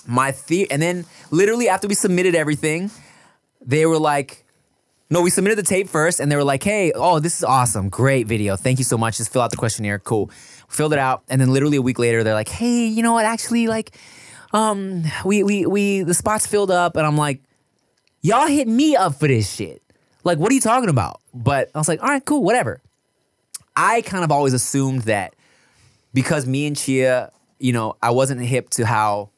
my 0.06 0.34
the 0.46 0.70
and 0.70 0.80
then 0.80 1.04
literally 1.30 1.68
after 1.68 1.88
we 1.88 1.94
submitted 1.94 2.34
everything, 2.34 2.90
they 3.64 3.86
were 3.86 3.98
like, 3.98 4.44
no, 5.10 5.22
we 5.22 5.30
submitted 5.30 5.56
the 5.56 5.62
tape 5.62 5.88
first 5.88 6.20
and 6.20 6.30
they 6.30 6.36
were 6.36 6.44
like, 6.44 6.62
hey, 6.62 6.92
oh, 6.94 7.18
this 7.18 7.38
is 7.38 7.44
awesome. 7.44 7.88
Great 7.88 8.26
video. 8.26 8.56
Thank 8.56 8.78
you 8.78 8.84
so 8.84 8.98
much. 8.98 9.16
Just 9.16 9.32
fill 9.32 9.42
out 9.42 9.50
the 9.50 9.56
questionnaire. 9.56 9.98
Cool. 9.98 10.30
Filled 10.68 10.92
it 10.92 10.98
out. 10.98 11.22
And 11.28 11.40
then 11.40 11.50
literally 11.52 11.78
a 11.78 11.82
week 11.82 11.98
later, 11.98 12.22
they're 12.22 12.34
like, 12.34 12.48
hey, 12.48 12.86
you 12.86 13.02
know 13.02 13.14
what? 13.14 13.24
Actually, 13.24 13.68
like, 13.68 13.96
um, 14.52 15.04
we 15.24 15.42
we 15.42 15.66
we 15.66 16.02
the 16.02 16.14
spots 16.14 16.46
filled 16.46 16.70
up, 16.70 16.96
and 16.96 17.06
I'm 17.06 17.16
like, 17.16 17.42
y'all 18.22 18.46
hit 18.46 18.68
me 18.68 18.96
up 18.96 19.18
for 19.18 19.28
this 19.28 19.50
shit. 19.50 19.82
Like, 20.28 20.38
what 20.38 20.52
are 20.52 20.54
you 20.54 20.60
talking 20.60 20.90
about? 20.90 21.22
But 21.32 21.70
I 21.74 21.78
was 21.78 21.88
like, 21.88 22.02
all 22.02 22.08
right, 22.10 22.22
cool, 22.22 22.42
whatever. 22.42 22.82
I 23.74 24.02
kind 24.02 24.22
of 24.22 24.30
always 24.30 24.52
assumed 24.52 25.02
that 25.02 25.34
because 26.12 26.46
me 26.46 26.66
and 26.66 26.76
Chia, 26.76 27.32
you 27.58 27.72
know, 27.72 27.96
I 28.02 28.10
wasn't 28.10 28.42
hip 28.42 28.68
to 28.70 28.84
how 28.84 29.30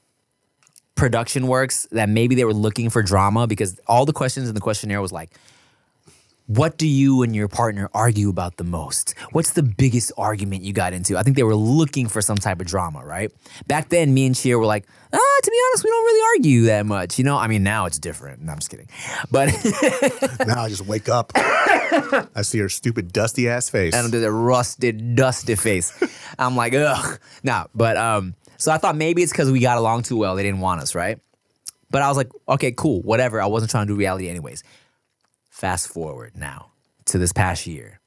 production 0.96 1.46
works, 1.46 1.86
that 1.92 2.08
maybe 2.08 2.34
they 2.34 2.44
were 2.44 2.52
looking 2.52 2.90
for 2.90 3.04
drama 3.04 3.46
because 3.46 3.78
all 3.86 4.04
the 4.04 4.12
questions 4.12 4.48
in 4.48 4.54
the 4.56 4.60
questionnaire 4.60 5.00
was 5.00 5.12
like, 5.12 5.30
what 6.50 6.76
do 6.78 6.88
you 6.88 7.22
and 7.22 7.36
your 7.36 7.46
partner 7.46 7.88
argue 7.94 8.28
about 8.28 8.56
the 8.56 8.64
most? 8.64 9.14
What's 9.30 9.52
the 9.52 9.62
biggest 9.62 10.10
argument 10.18 10.64
you 10.64 10.72
got 10.72 10.92
into? 10.92 11.16
I 11.16 11.22
think 11.22 11.36
they 11.36 11.44
were 11.44 11.54
looking 11.54 12.08
for 12.08 12.20
some 12.20 12.36
type 12.38 12.60
of 12.60 12.66
drama, 12.66 13.04
right? 13.04 13.30
Back 13.68 13.88
then, 13.90 14.12
me 14.12 14.26
and 14.26 14.34
Chia 14.34 14.58
were 14.58 14.66
like, 14.66 14.84
ah, 15.12 15.18
to 15.44 15.50
be 15.50 15.56
honest, 15.68 15.84
we 15.84 15.90
don't 15.90 16.04
really 16.04 16.38
argue 16.38 16.62
that 16.62 16.86
much. 16.86 17.18
You 17.18 17.24
know, 17.24 17.36
I 17.36 17.46
mean, 17.46 17.62
now 17.62 17.86
it's 17.86 18.00
different. 18.00 18.42
No, 18.42 18.50
I'm 18.50 18.58
just 18.58 18.68
kidding. 18.68 18.88
But 19.30 19.46
now 20.48 20.62
I 20.62 20.68
just 20.68 20.84
wake 20.86 21.08
up. 21.08 21.30
I 21.36 22.42
see 22.42 22.58
her 22.58 22.68
stupid 22.68 23.12
dusty 23.12 23.48
ass 23.48 23.70
face. 23.70 23.94
and 23.94 24.12
the 24.12 24.32
rusted, 24.32 25.14
dusty 25.14 25.54
face. 25.54 25.92
I'm 26.36 26.56
like, 26.56 26.74
ugh. 26.74 27.20
Nah, 27.44 27.66
but 27.76 27.96
um, 27.96 28.34
so 28.56 28.72
I 28.72 28.78
thought 28.78 28.96
maybe 28.96 29.22
it's 29.22 29.30
because 29.30 29.52
we 29.52 29.60
got 29.60 29.78
along 29.78 30.02
too 30.02 30.16
well. 30.16 30.34
They 30.34 30.42
didn't 30.42 30.60
want 30.60 30.80
us, 30.80 30.96
right? 30.96 31.20
But 31.92 32.02
I 32.02 32.08
was 32.08 32.16
like, 32.16 32.30
okay, 32.48 32.72
cool, 32.72 33.02
whatever. 33.02 33.40
I 33.40 33.46
wasn't 33.46 33.70
trying 33.70 33.86
to 33.86 33.92
do 33.92 33.96
reality 33.96 34.28
anyways. 34.28 34.64
Fast 35.60 35.88
forward 35.88 36.38
now 36.38 36.72
to 37.04 37.18
this 37.18 37.34
past 37.34 37.66
year. 37.66 38.00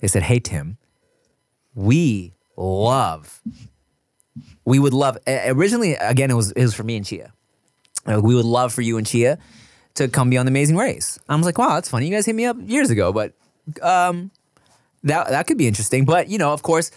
They 0.00 0.06
said, 0.06 0.22
hey, 0.22 0.38
Tim, 0.38 0.76
we 1.74 2.34
love, 2.58 3.40
we 4.66 4.78
would 4.78 4.92
love, 4.92 5.16
originally, 5.26 5.94
again, 5.94 6.30
it 6.30 6.34
was, 6.34 6.52
it 6.52 6.60
was 6.60 6.74
for 6.74 6.82
me 6.82 6.98
and 6.98 7.06
Chia. 7.06 7.32
Uh, 8.04 8.20
we 8.22 8.34
would 8.34 8.44
love 8.44 8.74
for 8.74 8.82
you 8.82 8.98
and 8.98 9.06
Chia 9.06 9.38
to 9.94 10.08
come 10.08 10.28
be 10.28 10.36
on 10.36 10.44
The 10.44 10.50
Amazing 10.50 10.76
Race. 10.76 11.18
I 11.26 11.36
was 11.36 11.46
like, 11.46 11.56
wow, 11.56 11.76
that's 11.76 11.88
funny. 11.88 12.06
You 12.06 12.14
guys 12.14 12.26
hit 12.26 12.34
me 12.34 12.44
up 12.44 12.58
years 12.66 12.90
ago, 12.90 13.14
but 13.14 13.32
um, 13.80 14.30
that 15.02 15.30
that 15.30 15.46
could 15.46 15.56
be 15.56 15.68
interesting. 15.68 16.04
But 16.04 16.28
you 16.28 16.36
know, 16.36 16.52
of 16.52 16.60
course, 16.60 16.90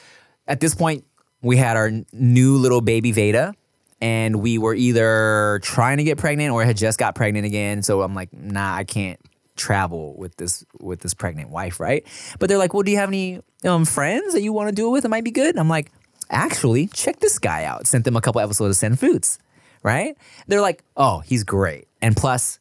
at 0.50 0.60
this 0.60 0.76
point, 0.76 1.06
we 1.42 1.56
had 1.56 1.78
our 1.78 1.92
new 2.12 2.58
little 2.58 2.82
baby 2.82 3.14
Veda, 3.14 3.56
and 4.02 4.42
we 4.42 4.58
were 4.58 4.76
either 4.76 5.62
trying 5.64 5.96
to 5.96 6.04
get 6.04 6.18
pregnant 6.18 6.52
or 6.52 6.66
had 6.66 6.76
just 6.76 7.00
got 7.00 7.16
pregnant 7.16 7.46
again. 7.46 7.84
So 7.84 8.02
I'm 8.02 8.14
like, 8.14 8.34
nah, 8.34 8.76
I 8.76 8.84
can't 8.84 9.20
travel 9.56 10.16
with 10.18 10.36
this 10.38 10.66
with 10.80 11.00
this 11.02 11.14
pregnant 11.14 11.50
wife, 11.50 11.80
right? 11.80 12.06
But 12.40 12.50
they're 12.50 12.58
like, 12.58 12.74
well, 12.74 12.84
do 12.84 12.92
you 12.92 12.98
have 12.98 13.10
any 13.10 13.42
um, 13.64 13.86
friends 13.86 14.34
that 14.34 14.42
you 14.42 14.54
want 14.54 14.70
to 14.70 14.76
do 14.76 14.88
it 14.88 14.92
with? 14.92 15.06
It 15.06 15.10
might 15.10 15.24
be 15.24 15.32
good. 15.32 15.58
I'm 15.58 15.70
like, 15.70 15.92
actually, 16.30 16.88
check 16.88 17.20
this 17.20 17.40
guy 17.40 17.64
out. 17.66 17.88
Sent 17.88 18.06
them 18.06 18.16
a 18.16 18.22
couple 18.22 18.42
episodes 18.42 18.72
of 18.72 18.76
Send 18.78 19.00
Foods, 19.00 19.40
right? 19.84 20.16
They're 20.48 20.62
like, 20.62 20.84
oh, 20.98 21.20
he's 21.20 21.44
great, 21.44 21.88
and 22.02 22.16
plus. 22.16 22.60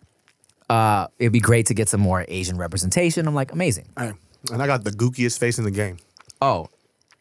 Uh, 0.71 1.07
it'd 1.19 1.33
be 1.35 1.41
great 1.41 1.67
to 1.67 1.75
get 1.75 1.87
some 1.87 2.01
more 2.01 2.25
Asian 2.29 2.57
representation. 2.57 3.29
I'm 3.29 3.35
like, 3.35 3.53
amazing. 3.53 3.91
Hey, 3.99 4.13
and 4.51 4.63
I 4.63 4.67
got 4.67 4.85
the 4.85 4.91
gookiest 4.91 5.39
face 5.39 5.59
in 5.59 5.65
the 5.65 5.71
game. 5.71 5.99
Oh, 6.41 6.69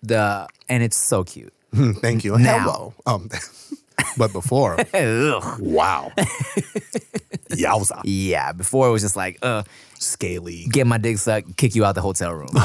the 0.01 0.47
and 0.69 0.81
it's 0.81 0.95
so 0.95 1.25
cute. 1.25 1.53
Hmm, 1.73 1.91
Thank 1.93 2.23
you. 2.23 2.37
Now. 2.37 2.59
Hello. 2.59 2.93
Um, 3.05 3.29
but 4.17 4.33
before, 4.33 4.77
wow. 5.59 6.11
Yowza. 7.51 8.01
Yeah, 8.03 8.51
before 8.51 8.87
it 8.87 8.91
was 8.91 9.01
just 9.01 9.15
like, 9.15 9.37
uh, 9.41 9.63
Scaly. 9.99 10.65
get 10.71 10.87
my 10.87 10.97
dick 10.97 11.17
sucked, 11.17 11.57
kick 11.57 11.75
you 11.75 11.85
out 11.85 11.95
the 11.95 12.01
hotel 12.01 12.33
room. 12.33 12.49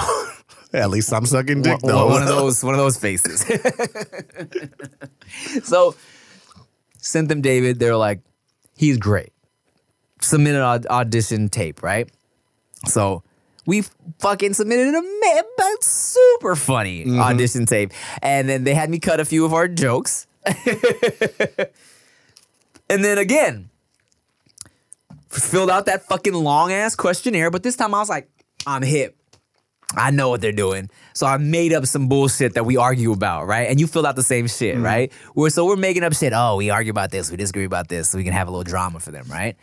At 0.73 0.91
least 0.91 1.13
I'm 1.13 1.27
sucking 1.27 1.63
dick, 1.63 1.83
one, 1.83 1.93
though. 1.93 2.07
one 2.09 2.23
of 2.23 2.29
those, 2.29 2.63
one 2.63 2.75
of 2.75 2.79
those 2.79 2.97
faces. 2.99 3.41
so, 5.65 5.95
sent 6.99 7.29
them 7.29 7.41
David. 7.41 7.79
They're 7.79 7.97
like, 7.97 8.21
he's 8.77 8.99
great. 8.99 9.33
Submitted 10.21 10.63
aud- 10.63 10.87
audition 10.87 11.49
tape, 11.49 11.83
right? 11.83 12.11
So 12.87 13.23
we 13.65 13.85
fucking 14.19 14.55
submitted 14.55 14.95
a 14.95 15.03
ma- 15.03 15.65
a 15.65 15.77
super 15.81 16.57
funny 16.57 17.19
audition 17.19 17.67
tape, 17.67 17.93
and 18.23 18.49
then 18.49 18.65
they 18.65 18.75
had 18.75 18.91
me 18.91 18.99
cut 18.99 19.21
a 19.21 19.25
few 19.25 19.45
of 19.45 19.55
our 19.55 19.69
jokes, 19.69 20.27
and 22.89 23.05
then 23.05 23.19
again 23.19 23.71
filled 25.29 25.71
out 25.71 25.87
that 25.87 26.05
fucking 26.05 26.35
long 26.35 26.73
ass 26.73 26.95
questionnaire. 26.95 27.51
But 27.51 27.63
this 27.63 27.77
time 27.77 27.95
I 27.95 27.99
was 27.99 28.09
like, 28.09 28.29
I'm 28.67 28.83
hip. 28.83 29.17
I 29.95 30.11
know 30.11 30.31
what 30.31 30.41
they're 30.41 30.53
doing. 30.53 30.91
So 31.13 31.27
I 31.27 31.37
made 31.37 31.73
up 31.73 31.87
some 31.87 32.09
bullshit 32.09 32.55
that 32.55 32.65
we 32.65 32.77
argue 32.77 33.13
about, 33.13 33.47
right? 33.47 33.69
And 33.71 33.79
you 33.79 33.87
filled 33.87 34.07
out 34.07 34.17
the 34.17 34.23
same 34.23 34.49
shit, 34.49 34.77
right? 34.79 35.13
We're 35.35 35.51
so 35.51 35.65
we're 35.65 35.77
making 35.77 36.03
up 36.03 36.13
shit. 36.13 36.33
Oh, 36.35 36.57
we 36.57 36.71
argue 36.71 36.91
about 36.91 37.11
this, 37.11 37.31
we 37.31 37.37
disagree 37.37 37.65
about 37.65 37.89
this, 37.89 38.11
so 38.11 38.19
we 38.19 38.25
can 38.25 38.33
have 38.33 38.49
a 38.49 38.51
little 38.51 38.65
drama 38.65 38.99
for 38.99 39.13
them, 39.13 39.27
right? 39.31 39.57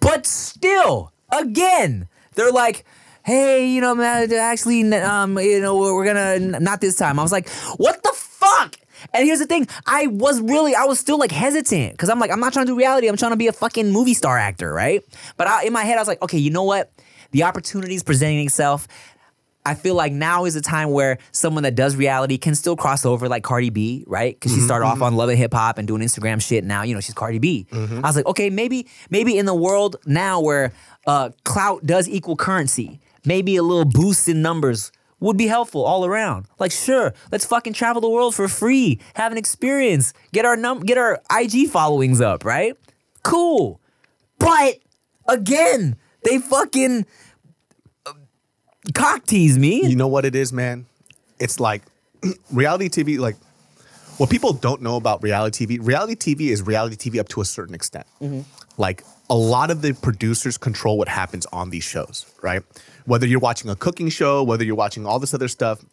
But 0.00 0.26
still, 0.26 1.12
again, 1.30 2.06
they're 2.34 2.52
like, 2.52 2.84
hey, 3.24 3.68
you 3.68 3.80
know, 3.80 3.94
man, 3.94 4.30
actually, 4.32 4.92
um, 4.94 5.38
you 5.38 5.60
know, 5.60 5.78
we're 5.78 5.94
we're 5.94 6.04
gonna 6.04 6.60
not 6.60 6.80
this 6.80 6.96
time. 6.96 7.18
I 7.18 7.22
was 7.22 7.32
like, 7.32 7.48
what 7.76 8.02
the 8.02 8.12
fuck? 8.12 8.21
And 9.12 9.26
here's 9.26 9.38
the 9.38 9.46
thing, 9.46 9.66
I 9.86 10.06
was 10.06 10.40
really, 10.40 10.74
I 10.74 10.84
was 10.84 10.98
still 10.98 11.18
like 11.18 11.32
hesitant 11.32 11.92
because 11.92 12.08
I'm 12.08 12.18
like, 12.18 12.30
I'm 12.30 12.40
not 12.40 12.52
trying 12.52 12.66
to 12.66 12.72
do 12.72 12.76
reality. 12.76 13.08
I'm 13.08 13.16
trying 13.16 13.32
to 13.32 13.36
be 13.36 13.48
a 13.48 13.52
fucking 13.52 13.90
movie 13.90 14.14
star 14.14 14.38
actor, 14.38 14.72
right? 14.72 15.02
But 15.36 15.46
I, 15.46 15.64
in 15.64 15.72
my 15.72 15.84
head, 15.84 15.96
I 15.96 16.00
was 16.00 16.08
like, 16.08 16.22
okay, 16.22 16.38
you 16.38 16.50
know 16.50 16.64
what? 16.64 16.92
The 17.32 17.44
opportunity 17.44 17.94
is 17.94 18.02
presenting 18.02 18.46
itself. 18.46 18.86
I 19.64 19.74
feel 19.74 19.94
like 19.94 20.12
now 20.12 20.44
is 20.44 20.54
the 20.54 20.60
time 20.60 20.90
where 20.90 21.18
someone 21.30 21.62
that 21.62 21.76
does 21.76 21.94
reality 21.94 22.36
can 22.36 22.54
still 22.54 22.76
cross 22.76 23.06
over 23.06 23.28
like 23.28 23.44
Cardi 23.44 23.70
B, 23.70 24.04
right? 24.08 24.34
Because 24.34 24.50
she 24.52 24.58
mm-hmm, 24.58 24.66
started 24.66 24.86
off 24.86 24.94
mm-hmm. 24.94 25.04
on 25.04 25.16
Love 25.16 25.28
and 25.28 25.38
Hip 25.38 25.54
Hop 25.54 25.78
and 25.78 25.86
doing 25.86 26.02
Instagram 26.02 26.42
shit. 26.42 26.64
Now 26.64 26.82
you 26.82 26.94
know 26.94 27.00
she's 27.00 27.14
Cardi 27.14 27.38
B. 27.38 27.66
Mm-hmm. 27.70 28.04
I 28.04 28.08
was 28.08 28.16
like, 28.16 28.26
okay, 28.26 28.50
maybe 28.50 28.88
maybe 29.10 29.38
in 29.38 29.46
the 29.46 29.54
world 29.54 29.96
now 30.04 30.40
where 30.40 30.72
uh, 31.06 31.30
clout 31.44 31.86
does 31.86 32.08
equal 32.08 32.34
currency, 32.34 33.00
maybe 33.24 33.54
a 33.56 33.62
little 33.62 33.84
boost 33.84 34.28
in 34.28 34.42
numbers 34.42 34.90
would 35.22 35.36
be 35.36 35.46
helpful 35.46 35.84
all 35.84 36.04
around. 36.04 36.46
Like, 36.58 36.72
sure, 36.72 37.14
let's 37.30 37.46
fucking 37.46 37.72
travel 37.72 38.02
the 38.02 38.10
world 38.10 38.34
for 38.34 38.48
free, 38.48 39.00
have 39.14 39.32
an 39.32 39.38
experience, 39.38 40.12
get 40.32 40.44
our 40.44 40.56
num 40.56 40.80
get 40.80 40.98
our 40.98 41.20
IG 41.34 41.68
followings 41.68 42.20
up, 42.20 42.44
right? 42.44 42.76
Cool, 43.22 43.80
but 44.38 44.78
again, 45.28 45.96
they 46.24 46.38
fucking 46.38 47.06
uh, 48.04 48.12
cock 48.94 49.24
tease 49.24 49.58
me. 49.58 49.86
You 49.86 49.96
know 49.96 50.08
what 50.08 50.24
it 50.24 50.34
is, 50.34 50.52
man? 50.52 50.86
It's 51.38 51.60
like 51.60 51.82
reality 52.52 52.88
TV, 52.88 53.18
like 53.18 53.36
what 54.18 54.28
people 54.28 54.52
don't 54.52 54.82
know 54.82 54.96
about 54.96 55.22
reality 55.22 55.66
TV, 55.66 55.78
reality 55.80 56.14
TV 56.14 56.50
is 56.50 56.62
reality 56.62 56.96
TV 56.96 57.18
up 57.18 57.28
to 57.30 57.40
a 57.40 57.44
certain 57.44 57.74
extent. 57.74 58.06
Mm-hmm. 58.20 58.40
Like 58.76 59.04
a 59.30 59.34
lot 59.34 59.70
of 59.70 59.82
the 59.82 59.94
producers 59.94 60.58
control 60.58 60.98
what 60.98 61.08
happens 61.08 61.46
on 61.46 61.70
these 61.70 61.84
shows, 61.84 62.26
right? 62.42 62.62
Whether 63.04 63.26
you're 63.26 63.40
watching 63.40 63.70
a 63.70 63.76
cooking 63.76 64.08
show, 64.08 64.42
whether 64.42 64.64
you're 64.64 64.74
watching 64.76 65.06
all 65.06 65.18
this 65.18 65.34
other 65.34 65.48
stuff, 65.48 65.84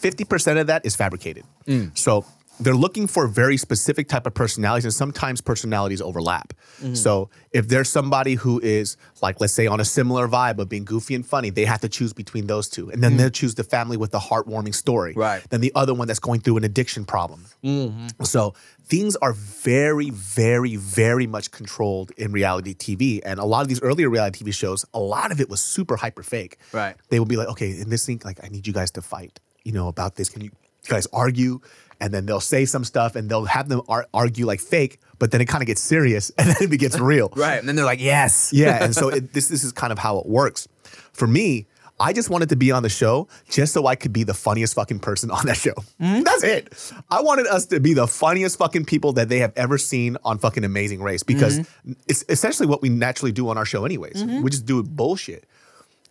50% 0.00 0.60
of 0.60 0.66
that 0.66 0.84
is 0.84 0.96
fabricated. 0.96 1.44
Mm. 1.66 1.96
So 1.96 2.24
they're 2.64 2.74
looking 2.74 3.06
for 3.06 3.26
very 3.26 3.56
specific 3.56 4.08
type 4.08 4.26
of 4.26 4.34
personalities 4.34 4.84
and 4.84 4.94
sometimes 4.94 5.40
personalities 5.40 6.00
overlap. 6.00 6.52
Mm-hmm. 6.80 6.94
So 6.94 7.30
if 7.52 7.68
there's 7.68 7.88
somebody 7.88 8.34
who 8.34 8.60
is 8.60 8.96
like 9.20 9.40
let's 9.40 9.52
say 9.52 9.66
on 9.66 9.80
a 9.80 9.84
similar 9.84 10.28
vibe 10.28 10.58
of 10.58 10.68
being 10.68 10.84
goofy 10.84 11.14
and 11.14 11.26
funny, 11.26 11.50
they 11.50 11.64
have 11.64 11.80
to 11.80 11.88
choose 11.88 12.12
between 12.12 12.46
those 12.46 12.68
two. 12.68 12.90
And 12.90 13.02
then 13.02 13.12
mm. 13.12 13.18
they'll 13.18 13.30
choose 13.30 13.54
the 13.54 13.64
family 13.64 13.96
with 13.96 14.10
the 14.10 14.18
heartwarming 14.18 14.74
story. 14.74 15.14
Right. 15.14 15.42
Then 15.50 15.60
the 15.60 15.72
other 15.74 15.94
one 15.94 16.08
that's 16.08 16.20
going 16.20 16.40
through 16.40 16.58
an 16.58 16.64
addiction 16.64 17.04
problem. 17.04 17.46
Mm-hmm. 17.64 18.24
So 18.24 18.54
things 18.84 19.16
are 19.16 19.32
very, 19.32 20.10
very, 20.10 20.76
very 20.76 21.26
much 21.26 21.50
controlled 21.50 22.10
in 22.16 22.32
reality 22.32 22.74
TV. 22.74 23.20
And 23.24 23.40
a 23.40 23.44
lot 23.44 23.62
of 23.62 23.68
these 23.68 23.80
earlier 23.80 24.10
reality 24.10 24.44
TV 24.44 24.52
shows, 24.52 24.84
a 24.92 25.00
lot 25.00 25.32
of 25.32 25.40
it 25.40 25.48
was 25.48 25.62
super 25.62 25.96
hyper 25.96 26.22
fake. 26.22 26.58
Right. 26.72 26.96
They 27.08 27.18
would 27.18 27.28
be 27.28 27.36
like, 27.36 27.48
okay, 27.48 27.70
in 27.70 27.90
this 27.90 28.04
thing, 28.04 28.20
like, 28.24 28.42
I 28.44 28.48
need 28.48 28.66
you 28.66 28.72
guys 28.72 28.90
to 28.92 29.02
fight, 29.02 29.40
you 29.64 29.72
know, 29.72 29.88
about 29.88 30.16
this. 30.16 30.28
Can 30.28 30.42
you 30.42 30.50
guys 30.88 31.06
argue? 31.12 31.60
And 32.02 32.12
then 32.12 32.26
they'll 32.26 32.40
say 32.40 32.64
some 32.64 32.82
stuff 32.82 33.14
and 33.14 33.30
they'll 33.30 33.44
have 33.44 33.68
them 33.68 33.80
ar- 33.88 34.08
argue 34.12 34.44
like 34.44 34.60
fake, 34.60 34.98
but 35.20 35.30
then 35.30 35.40
it 35.40 35.46
kind 35.46 35.62
of 35.62 35.68
gets 35.68 35.80
serious 35.80 36.30
and 36.38 36.48
then 36.48 36.72
it 36.72 36.76
gets 36.78 36.98
real. 36.98 37.32
Right. 37.42 37.58
And 37.58 37.68
then 37.68 37.76
they're 37.76 37.84
like, 37.84 38.00
yes. 38.00 38.52
Yeah, 38.62 38.84
and 38.84 38.94
so 38.94 39.08
it, 39.08 39.32
this 39.32 39.48
this 39.48 39.64
is 39.64 39.72
kind 39.72 39.92
of 39.92 39.98
how 39.98 40.18
it 40.18 40.26
works. 40.26 40.68
For 41.12 41.26
me, 41.26 41.66
I 42.00 42.12
just 42.12 42.28
wanted 42.28 42.48
to 42.48 42.56
be 42.56 42.72
on 42.72 42.82
the 42.82 42.88
show 42.88 43.28
just 43.48 43.72
so 43.72 43.86
I 43.86 43.94
could 43.94 44.12
be 44.12 44.24
the 44.24 44.34
funniest 44.34 44.74
fucking 44.74 44.98
person 44.98 45.30
on 45.30 45.46
that 45.46 45.56
show. 45.56 45.74
Hmm? 46.00 46.22
That's 46.22 46.42
it. 46.42 46.92
I 47.08 47.20
wanted 47.20 47.46
us 47.46 47.66
to 47.66 47.78
be 47.78 47.94
the 47.94 48.08
funniest 48.08 48.58
fucking 48.58 48.86
people 48.86 49.12
that 49.12 49.28
they 49.28 49.38
have 49.38 49.52
ever 49.54 49.78
seen 49.78 50.16
on 50.24 50.38
fucking 50.38 50.64
Amazing 50.64 51.02
Race 51.02 51.22
because 51.22 51.58
hmm? 51.58 51.92
it's 52.08 52.24
essentially 52.28 52.66
what 52.66 52.82
we 52.82 52.88
naturally 52.88 53.32
do 53.32 53.48
on 53.48 53.56
our 53.56 53.64
show, 53.64 53.84
anyways. 53.84 54.22
Hmm? 54.22 54.42
We 54.42 54.50
just 54.50 54.66
do 54.66 54.82
bullshit. 54.82 55.46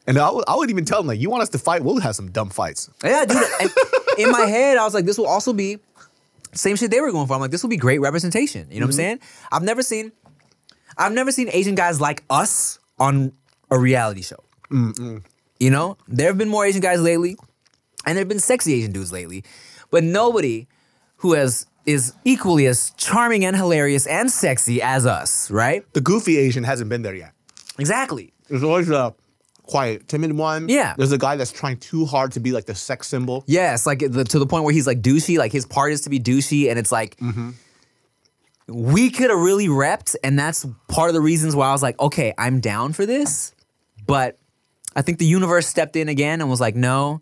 And 0.07 0.17
I 0.17 0.31
would- 0.31 0.45
I 0.47 0.55
would 0.55 0.69
even 0.69 0.85
tell 0.85 0.99
them 0.99 1.07
like, 1.07 1.19
you 1.19 1.29
want 1.29 1.43
us 1.43 1.49
to 1.49 1.59
fight? 1.59 1.83
We'll 1.83 1.99
have 1.99 2.15
some 2.15 2.31
dumb 2.31 2.49
fights. 2.49 2.89
Yeah, 3.03 3.25
dude. 3.25 3.37
And 3.61 3.71
in 4.17 4.31
my 4.31 4.45
head, 4.45 4.77
I 4.77 4.83
was 4.83 4.93
like, 4.93 5.05
this 5.05 5.17
will 5.17 5.27
also 5.27 5.53
be 5.53 5.77
same 6.53 6.75
shit 6.75 6.91
they 6.91 7.01
were 7.01 7.11
going 7.11 7.27
for. 7.27 7.33
I'm 7.33 7.39
like, 7.41 7.51
this 7.51 7.63
will 7.63 7.69
be 7.69 7.77
great 7.77 8.01
representation. 8.01 8.67
You 8.69 8.79
know 8.79 8.87
what 8.87 8.87
I'm 8.87 8.91
mm-hmm. 8.91 8.97
saying? 8.97 9.19
I've 9.51 9.63
never 9.63 9.83
seen, 9.83 10.11
I've 10.97 11.13
never 11.13 11.31
seen 11.31 11.49
Asian 11.51 11.75
guys 11.75 12.01
like 12.01 12.23
us 12.29 12.79
on 12.99 13.33
a 13.69 13.79
reality 13.79 14.21
show. 14.21 14.43
You 15.59 15.69
know, 15.69 15.97
there 16.07 16.27
have 16.27 16.37
been 16.37 16.49
more 16.49 16.65
Asian 16.65 16.81
guys 16.81 17.01
lately, 17.01 17.37
and 18.05 18.15
there 18.15 18.21
have 18.21 18.29
been 18.29 18.39
sexy 18.39 18.73
Asian 18.73 18.91
dudes 18.91 19.11
lately, 19.11 19.43
but 19.89 20.03
nobody 20.03 20.67
who 21.17 21.33
has 21.33 21.67
is 21.85 22.13
equally 22.23 22.67
as 22.67 22.91
charming 22.91 23.43
and 23.43 23.55
hilarious 23.55 24.05
and 24.07 24.31
sexy 24.31 24.81
as 24.81 25.05
us, 25.05 25.49
right? 25.51 25.91
The 25.93 26.01
goofy 26.01 26.37
Asian 26.37 26.63
hasn't 26.63 26.89
been 26.89 27.01
there 27.01 27.15
yet. 27.15 27.33
Exactly. 27.79 28.33
There's 28.47 28.63
always 28.63 28.89
a 28.89 29.13
quiet, 29.71 30.10
timid 30.10 30.34
one. 30.34 30.67
Yeah. 30.67 30.93
There's 30.97 31.13
a 31.13 31.17
guy 31.17 31.38
that's 31.38 31.53
trying 31.53 31.77
too 31.77 32.05
hard 32.05 32.34
to 32.34 32.41
be 32.41 32.51
like 32.51 32.65
the 32.65 32.75
sex 32.75 33.07
symbol. 33.07 33.45
Yes, 33.47 33.88
like 33.88 33.99
the, 33.99 34.25
to 34.25 34.38
the 34.38 34.45
point 34.45 34.65
where 34.65 34.73
he's 34.73 34.86
like 34.86 35.01
douchey. 35.01 35.38
Like 35.38 35.53
his 35.53 35.65
part 35.65 35.93
is 35.93 36.01
to 36.01 36.10
be 36.10 36.19
douchey, 36.19 36.69
and 36.69 36.77
it's 36.77 36.91
like 36.91 37.15
mm-hmm. 37.17 37.51
we 38.67 39.10
could 39.10 39.29
have 39.29 39.39
really 39.39 39.69
repped, 39.69 40.15
and 40.23 40.38
that's 40.38 40.65
part 40.89 41.10
of 41.10 41.13
the 41.13 41.21
reasons 41.21 41.55
why 41.55 41.69
I 41.69 41.71
was 41.71 41.81
like, 41.81 41.97
okay, 41.99 42.34
I'm 42.38 42.60
down 42.60 42.91
for 42.91 43.05
this. 43.05 43.55
But 44.05 44.38
I 44.93 45.01
think 45.01 45.19
the 45.19 45.25
universe 45.25 45.67
stepped 45.67 45.95
in 45.95 46.10
again 46.10 46.41
and 46.41 46.49
was 46.49 46.60
like, 46.60 46.75
no, 46.75 47.21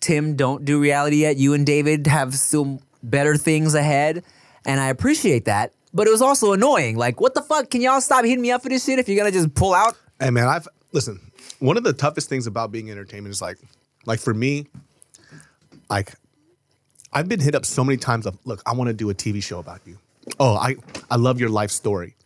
Tim, 0.00 0.36
don't 0.36 0.64
do 0.64 0.80
reality 0.80 1.18
yet. 1.18 1.36
You 1.36 1.52
and 1.52 1.66
David 1.66 2.06
have 2.06 2.34
still 2.34 2.80
better 3.02 3.36
things 3.36 3.74
ahead, 3.74 4.24
and 4.64 4.80
I 4.80 4.88
appreciate 4.88 5.44
that. 5.44 5.74
But 5.92 6.06
it 6.06 6.10
was 6.10 6.22
also 6.22 6.52
annoying. 6.52 6.96
Like, 6.96 7.20
what 7.20 7.34
the 7.34 7.42
fuck? 7.42 7.68
Can 7.70 7.82
y'all 7.82 8.00
stop 8.00 8.24
hitting 8.24 8.40
me 8.40 8.50
up 8.50 8.62
for 8.62 8.70
this 8.70 8.86
shit 8.86 8.98
if 8.98 9.06
you're 9.06 9.18
gonna 9.18 9.30
just 9.30 9.54
pull 9.54 9.74
out? 9.74 9.98
Hey 10.18 10.30
man, 10.30 10.48
I've 10.48 10.66
listen. 10.92 11.20
One 11.64 11.78
of 11.78 11.82
the 11.82 11.94
toughest 11.94 12.28
things 12.28 12.46
about 12.46 12.72
being 12.72 12.90
entertainment 12.90 13.32
is 13.32 13.40
like, 13.40 13.56
like 14.04 14.20
for 14.20 14.34
me, 14.34 14.66
like 15.88 16.12
I've 17.10 17.26
been 17.26 17.40
hit 17.40 17.54
up 17.54 17.64
so 17.64 17.82
many 17.82 17.96
times 17.96 18.26
of 18.26 18.36
look, 18.44 18.60
I 18.66 18.74
want 18.74 18.88
to 18.88 18.92
do 18.92 19.08
a 19.08 19.14
TV 19.14 19.42
show 19.42 19.60
about 19.60 19.80
you. 19.86 19.96
Oh, 20.38 20.56
I 20.56 20.76
I 21.10 21.16
love 21.16 21.40
your 21.40 21.48
life 21.48 21.70
story. 21.70 22.16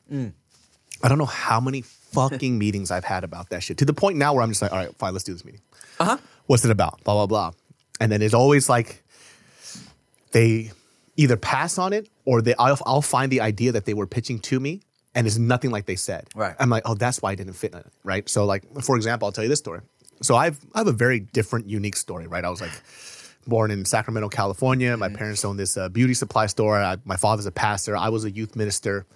I 1.05 1.09
don't 1.09 1.19
know 1.19 1.25
how 1.25 1.61
many 1.61 1.83
fucking 1.83 2.59
meetings 2.65 2.91
I've 2.91 3.05
had 3.05 3.23
about 3.23 3.51
that 3.51 3.63
shit 3.63 3.79
to 3.79 3.85
the 3.85 3.93
point 3.93 4.19
now 4.19 4.35
where 4.35 4.43
I'm 4.43 4.51
just 4.51 4.61
like, 4.61 4.73
all 4.73 4.79
right, 4.79 4.93
fine, 4.97 5.13
let's 5.13 5.25
do 5.25 5.35
this 5.35 5.45
meeting. 5.45 5.61
Uh 6.01 6.05
huh. 6.05 6.19
What's 6.47 6.65
it 6.65 6.73
about? 6.73 7.05
Blah 7.05 7.15
blah 7.15 7.27
blah. 7.27 7.53
And 8.01 8.11
then 8.11 8.23
it's 8.23 8.35
always 8.35 8.69
like 8.69 9.05
they 10.33 10.73
either 11.17 11.37
pass 11.37 11.79
on 11.79 11.93
it 11.93 12.09
or 12.25 12.43
they 12.43 12.57
I'll, 12.59 12.77
I'll 12.85 13.03
find 13.03 13.31
the 13.31 13.41
idea 13.41 13.71
that 13.71 13.85
they 13.85 13.95
were 13.95 14.09
pitching 14.09 14.41
to 14.41 14.59
me 14.59 14.81
and 15.15 15.27
it's 15.27 15.39
nothing 15.39 15.71
like 15.71 15.87
they 15.87 15.97
said. 15.97 16.29
Right. 16.35 16.55
I'm 16.59 16.71
like, 16.71 16.83
oh, 16.87 16.95
that's 16.95 17.21
why 17.23 17.33
I 17.33 17.35
didn't 17.35 17.55
fit 17.55 17.73
in 17.73 17.79
it. 17.79 17.87
Right. 18.05 18.29
So 18.29 18.45
like, 18.45 18.65
for 18.83 18.97
example, 18.97 19.27
I'll 19.27 19.33
tell 19.33 19.45
you 19.45 19.51
this 19.51 19.59
story. 19.59 19.81
So 20.23 20.37
I've 20.37 20.59
I 20.75 20.79
have 20.79 20.87
a 20.87 20.93
very 20.93 21.21
different, 21.21 21.69
unique 21.69 21.97
story. 21.97 22.27
Right. 22.27 22.45
I 22.45 22.51
was 22.51 22.61
like 22.61 22.73
born 23.47 23.71
in 23.71 23.85
Sacramento, 23.85 24.29
California. 24.29 24.97
My 24.97 25.09
parents 25.09 25.45
owned 25.45 25.59
this 25.59 25.77
uh, 25.77 25.89
beauty 25.89 26.15
supply 26.15 26.47
store. 26.47 26.79
I, 26.81 26.97
my 27.05 27.17
father's 27.17 27.47
a 27.47 27.53
pastor. 27.53 27.97
I 27.97 28.09
was 28.09 28.25
a 28.25 28.31
youth 28.31 28.57
minister. 28.57 29.07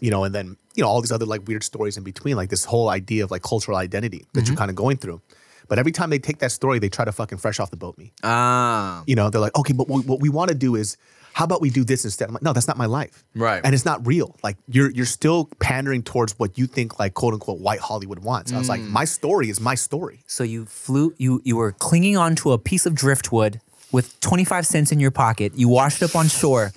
You 0.00 0.10
know, 0.10 0.24
and 0.24 0.34
then 0.34 0.56
you 0.74 0.82
know 0.82 0.88
all 0.88 1.00
these 1.00 1.12
other 1.12 1.26
like 1.26 1.46
weird 1.46 1.62
stories 1.62 1.96
in 1.96 2.02
between, 2.02 2.34
like 2.34 2.50
this 2.50 2.64
whole 2.64 2.88
idea 2.88 3.22
of 3.22 3.30
like 3.30 3.42
cultural 3.42 3.76
identity 3.76 4.26
that 4.32 4.48
you're 4.48 4.56
kind 4.56 4.68
of 4.68 4.74
going 4.74 4.96
through. 4.96 5.20
But 5.68 5.78
every 5.78 5.92
time 5.92 6.10
they 6.10 6.18
take 6.18 6.38
that 6.40 6.50
story, 6.50 6.80
they 6.80 6.88
try 6.88 7.04
to 7.04 7.12
fucking 7.12 7.38
fresh 7.38 7.60
off 7.60 7.70
the 7.70 7.76
boat 7.76 7.96
me. 7.96 8.12
Ah. 8.24 9.04
You 9.06 9.14
know, 9.14 9.30
they're 9.30 9.40
like, 9.40 9.56
okay, 9.56 9.72
but 9.72 9.88
what, 9.88 10.04
what 10.04 10.20
we 10.20 10.28
want 10.28 10.48
to 10.48 10.56
do 10.56 10.74
is, 10.74 10.96
how 11.34 11.44
about 11.44 11.60
we 11.60 11.70
do 11.70 11.84
this 11.84 12.04
instead? 12.04 12.28
I'm 12.28 12.34
like, 12.34 12.42
no, 12.42 12.52
that's 12.52 12.68
not 12.68 12.76
my 12.76 12.86
life. 12.86 13.24
Right. 13.34 13.60
And 13.64 13.74
it's 13.74 13.84
not 13.84 14.06
real. 14.06 14.36
Like 14.42 14.56
you're 14.68 14.90
you're 14.90 15.06
still 15.06 15.48
pandering 15.60 16.02
towards 16.02 16.38
what 16.38 16.58
you 16.58 16.66
think 16.66 16.98
like 16.98 17.14
quote 17.14 17.34
unquote 17.34 17.60
white 17.60 17.80
Hollywood 17.80 18.20
wants. 18.20 18.52
I 18.52 18.58
was 18.58 18.68
like, 18.68 18.80
mm. 18.80 18.90
my 18.90 19.04
story 19.04 19.48
is 19.48 19.60
my 19.60 19.74
story. 19.74 20.20
So 20.26 20.44
you 20.44 20.66
flew, 20.66 21.14
you 21.18 21.40
you 21.44 21.56
were 21.56 21.72
clinging 21.72 22.16
onto 22.16 22.52
a 22.52 22.58
piece 22.58 22.86
of 22.86 22.94
driftwood 22.94 23.60
with 23.92 24.18
25 24.20 24.66
cents 24.66 24.92
in 24.92 25.00
your 25.00 25.10
pocket. 25.10 25.52
You 25.54 25.68
washed 25.68 26.02
up 26.02 26.16
on 26.16 26.28
shore. 26.28 26.72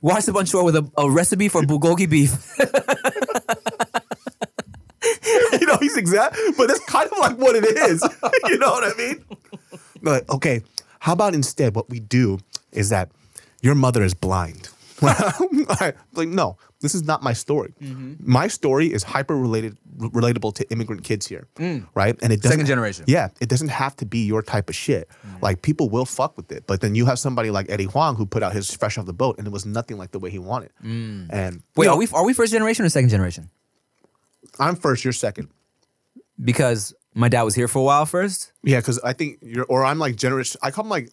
Washed 0.00 0.28
up 0.28 0.36
on 0.36 0.46
shore 0.46 0.64
with 0.64 0.76
a, 0.76 0.90
a 0.96 1.10
recipe 1.10 1.48
for 1.48 1.62
bulgogi 1.62 2.08
beef. 2.08 2.32
you 5.60 5.66
know, 5.66 5.76
he's 5.78 5.96
exact, 5.96 6.36
but 6.56 6.66
that's 6.66 6.84
kind 6.86 7.08
of 7.10 7.18
like 7.18 7.38
what 7.38 7.54
it 7.54 7.64
is. 7.64 8.02
you 8.46 8.58
know 8.58 8.70
what 8.70 8.84
I 8.84 8.96
mean? 8.96 9.24
They're 10.02 10.14
like, 10.14 10.30
okay, 10.30 10.62
how 11.00 11.12
about 11.12 11.34
instead 11.34 11.76
what 11.76 11.88
we 11.88 12.00
do 12.00 12.40
is 12.72 12.88
that 12.88 13.10
your 13.62 13.74
mother 13.74 14.02
is 14.02 14.12
blind. 14.14 14.68
like, 16.14 16.28
no, 16.28 16.56
this 16.80 16.94
is 16.94 17.02
not 17.02 17.24
my 17.24 17.32
story. 17.32 17.74
Mm-hmm. 17.82 18.14
My 18.20 18.46
story 18.46 18.86
is 18.92 19.02
hyper 19.02 19.36
related, 19.36 19.76
relatable 19.98 20.54
to 20.54 20.70
immigrant 20.70 21.02
kids 21.02 21.26
here, 21.26 21.48
right? 21.94 22.16
And 22.22 22.32
it 22.32 22.40
doesn't, 22.40 22.42
Mm. 22.42 22.52
Second 22.52 22.66
generation. 22.66 23.04
Mm. 23.06 23.12
Yeah, 23.12 23.28
it 23.40 23.48
doesn't 23.48 23.68
have 23.68 23.96
to 23.96 24.06
be 24.06 24.24
your 24.24 24.42
type 24.42 24.68
of 24.68 24.76
shit. 24.76 25.08
Like 25.40 25.62
people 25.62 25.88
will 25.88 26.04
fuck 26.04 26.36
with 26.36 26.52
it, 26.52 26.68
but 26.68 26.82
then 26.82 26.94
you 26.94 27.06
have 27.06 27.18
somebody 27.18 27.50
like 27.50 27.66
Eddie 27.68 27.86
Huang 27.86 28.14
who 28.14 28.26
put 28.26 28.42
out 28.44 28.52
his 28.52 28.72
fresh 28.72 28.96
off 28.96 29.06
the 29.06 29.12
boat, 29.12 29.38
and 29.38 29.46
it 29.46 29.50
was 29.50 29.66
nothing 29.66 29.96
like 29.98 30.12
the 30.12 30.20
way 30.20 30.30
he 30.30 30.38
wanted. 30.38 30.70
And 30.80 31.30
Mm. 31.30 31.62
Wait, 31.76 31.84
you 31.84 31.84
know, 31.90 31.94
are 31.94 31.98
we 31.98 32.06
are 32.12 32.24
we 32.24 32.32
first 32.32 32.52
generation 32.52 32.84
or 32.84 32.88
second 32.88 33.08
generation? 33.10 33.50
I'm 34.60 34.76
first, 34.76 35.02
you're 35.04 35.12
second. 35.12 35.48
Because 36.42 36.94
my 37.14 37.28
dad 37.28 37.42
was 37.42 37.54
here 37.54 37.68
for 37.68 37.78
a 37.80 37.82
while 37.82 38.06
first. 38.06 38.52
Yeah, 38.62 38.78
because 38.80 38.98
I 39.00 39.12
think 39.12 39.38
you're, 39.42 39.64
or 39.66 39.84
I'm 39.84 39.98
like 39.98 40.16
generation. 40.16 40.60
I 40.62 40.70
come 40.70 40.88
like, 40.88 41.10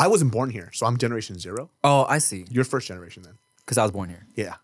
I 0.00 0.06
wasn't 0.08 0.32
born 0.32 0.50
here, 0.50 0.70
so 0.72 0.86
I'm 0.86 0.96
generation 0.96 1.38
zero. 1.38 1.70
Oh, 1.84 2.06
I 2.08 2.18
see. 2.18 2.46
You're 2.50 2.64
first 2.64 2.88
generation 2.88 3.22
then. 3.22 3.34
Because 3.64 3.78
I 3.78 3.82
was 3.82 3.92
born 3.92 4.08
here. 4.08 4.26
Yeah, 4.34 4.54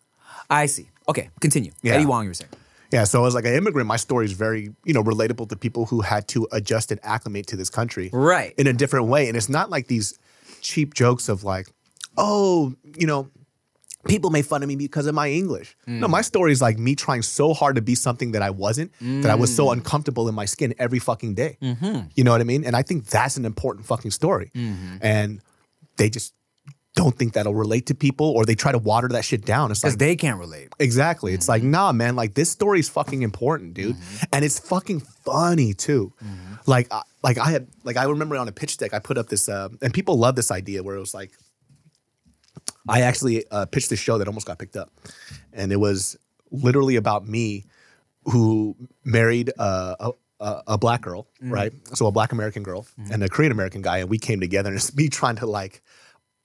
I 0.51 0.67
see. 0.67 0.89
Okay, 1.09 1.29
continue. 1.41 1.73
Yeah. 1.83 1.93
Eddie 1.95 2.05
Huang, 2.05 2.25
you 2.25 2.31
were 2.31 2.35
saying. 2.35 2.51
Yeah, 2.91 3.05
so 3.05 3.25
as 3.27 3.35
like 3.35 3.45
an 3.45 3.53
immigrant, 3.55 3.87
my 3.87 3.97
story 3.97 4.25
is 4.25 4.33
very, 4.33 4.73
you 4.85 4.95
know, 4.95 5.03
relatable 5.03 5.49
to 5.51 5.57
people 5.57 5.87
who 5.87 6.01
had 6.01 6.27
to 6.29 6.49
adjust 6.53 6.91
and 6.91 7.01
acclimate 7.03 7.47
to 7.49 7.57
this 7.57 7.69
country 7.69 8.11
Right. 8.13 8.55
in 8.57 8.67
a 8.67 8.73
different 8.73 9.07
way. 9.09 9.29
And 9.29 9.37
it's 9.37 9.49
not 9.49 9.71
like 9.71 9.89
these 9.89 10.19
cheap 10.63 10.95
jokes 10.95 11.29
of 11.29 11.45
like, 11.45 11.67
oh, 12.17 12.75
you 12.97 13.07
know, 13.07 13.29
people 14.07 14.31
made 14.31 14.47
fun 14.47 14.63
of 14.63 14.69
me 14.69 14.77
because 14.77 15.07
of 15.07 15.15
my 15.15 15.29
English. 15.29 15.77
No, 15.87 16.09
my 16.09 16.21
mm. 16.21 16.25
story 16.25 16.53
is 16.53 16.63
like 16.63 16.79
me 16.79 16.95
trying 16.95 17.23
so 17.23 17.53
hard 17.53 17.77
to 17.77 17.83
be 17.83 17.95
something 17.95 18.33
that 18.33 18.43
I 18.43 18.51
wasn't, 18.51 18.93
that 19.01 19.31
I 19.31 19.35
was 19.35 19.55
so 19.55 19.67
mm. 19.67 19.73
uncomfortable 19.73 20.29
in 20.29 20.35
my 20.35 20.45
skin 20.45 20.75
every 20.79 20.99
fucking 20.99 21.35
day. 21.35 21.59
Mm-hmm. 21.61 22.09
You 22.15 22.25
know 22.25 22.33
what 22.33 22.41
I 22.41 22.45
mean? 22.45 22.65
And 22.65 22.77
I 22.77 22.83
think 22.83 23.07
that's 23.07 23.37
an 23.37 23.45
important 23.45 23.87
fucking 23.87 24.11
story. 24.11 24.51
Mm-hmm. 24.55 24.97
And 25.01 25.41
they 25.97 26.11
just 26.11 26.35
don't 26.95 27.17
think 27.19 27.35
that'll 27.35 27.55
relate 27.55 27.87
to 27.87 27.95
people 27.95 28.31
or 28.31 28.47
they 28.47 28.55
try 28.55 28.73
to 28.73 28.79
water 28.79 29.09
that 29.09 29.23
shit 29.23 29.45
down. 29.45 29.71
It's 29.71 29.85
like, 29.85 29.99
they 29.99 30.17
can't 30.17 30.39
relate. 30.39 30.71
Exactly. 30.79 31.35
It's 31.35 31.47
like, 31.47 31.61
mm-hmm. 31.61 31.73
nah, 31.73 31.93
man, 31.93 32.17
like 32.17 32.33
this 32.35 32.51
story 32.51 32.81
is 32.81 32.89
fucking 32.89 33.21
important, 33.21 33.75
dude. 33.75 33.97
And 34.33 34.45
it's 34.45 34.59
fucking 34.59 35.01
funny 35.01 35.75
too. 35.75 36.15
Like, 36.65 36.91
I, 36.91 37.03
like 37.23 37.37
I 37.39 37.51
had, 37.51 37.69
like 37.85 37.97
I 37.97 38.05
remember 38.05 38.37
on 38.37 38.49
a 38.49 38.53
pitch 38.53 38.79
deck, 38.79 38.95
I 38.95 38.99
put 38.99 39.19
up 39.19 39.29
this, 39.29 39.49
uh, 39.49 39.69
and 39.83 39.93
people 39.93 40.19
love 40.19 40.37
this 40.37 40.51
idea 40.51 40.83
where 40.83 40.97
it 40.97 41.01
was 41.01 41.13
like, 41.13 41.33
I 42.89 43.03
actually 43.03 43.45
uh, 43.51 43.67
pitched 43.67 43.91
this 43.91 43.99
show 43.99 44.19
that 44.19 44.29
almost 44.29 44.47
got 44.47 44.59
picked 44.59 44.77
up, 44.77 44.91
and 45.53 45.73
it 45.73 45.77
was 45.77 46.17
literally 46.51 46.97
about 46.97 47.27
me 47.27 47.65
who 48.25 48.77
married 49.05 49.51
uh, 49.59 49.97
a, 50.01 50.11
a 50.41 50.63
a 50.69 50.79
black 50.79 51.03
girl, 51.03 51.27
mm. 51.43 51.51
right? 51.51 51.73
So 51.95 52.07
a 52.07 52.13
black 52.13 52.33
American 52.33 52.63
girl 52.63 52.87
mm. 52.99 53.11
and 53.11 53.23
a 53.23 53.29
Korean 53.29 53.53
American 53.53 53.83
guy, 53.83 53.99
and 53.99 54.11
we 54.11 54.19
came 54.19 54.41
together, 54.41 54.69
and 54.69 54.77
it's 54.77 54.95
me 54.95 55.09
trying 55.09 55.37
to 55.37 55.47
like 55.47 55.83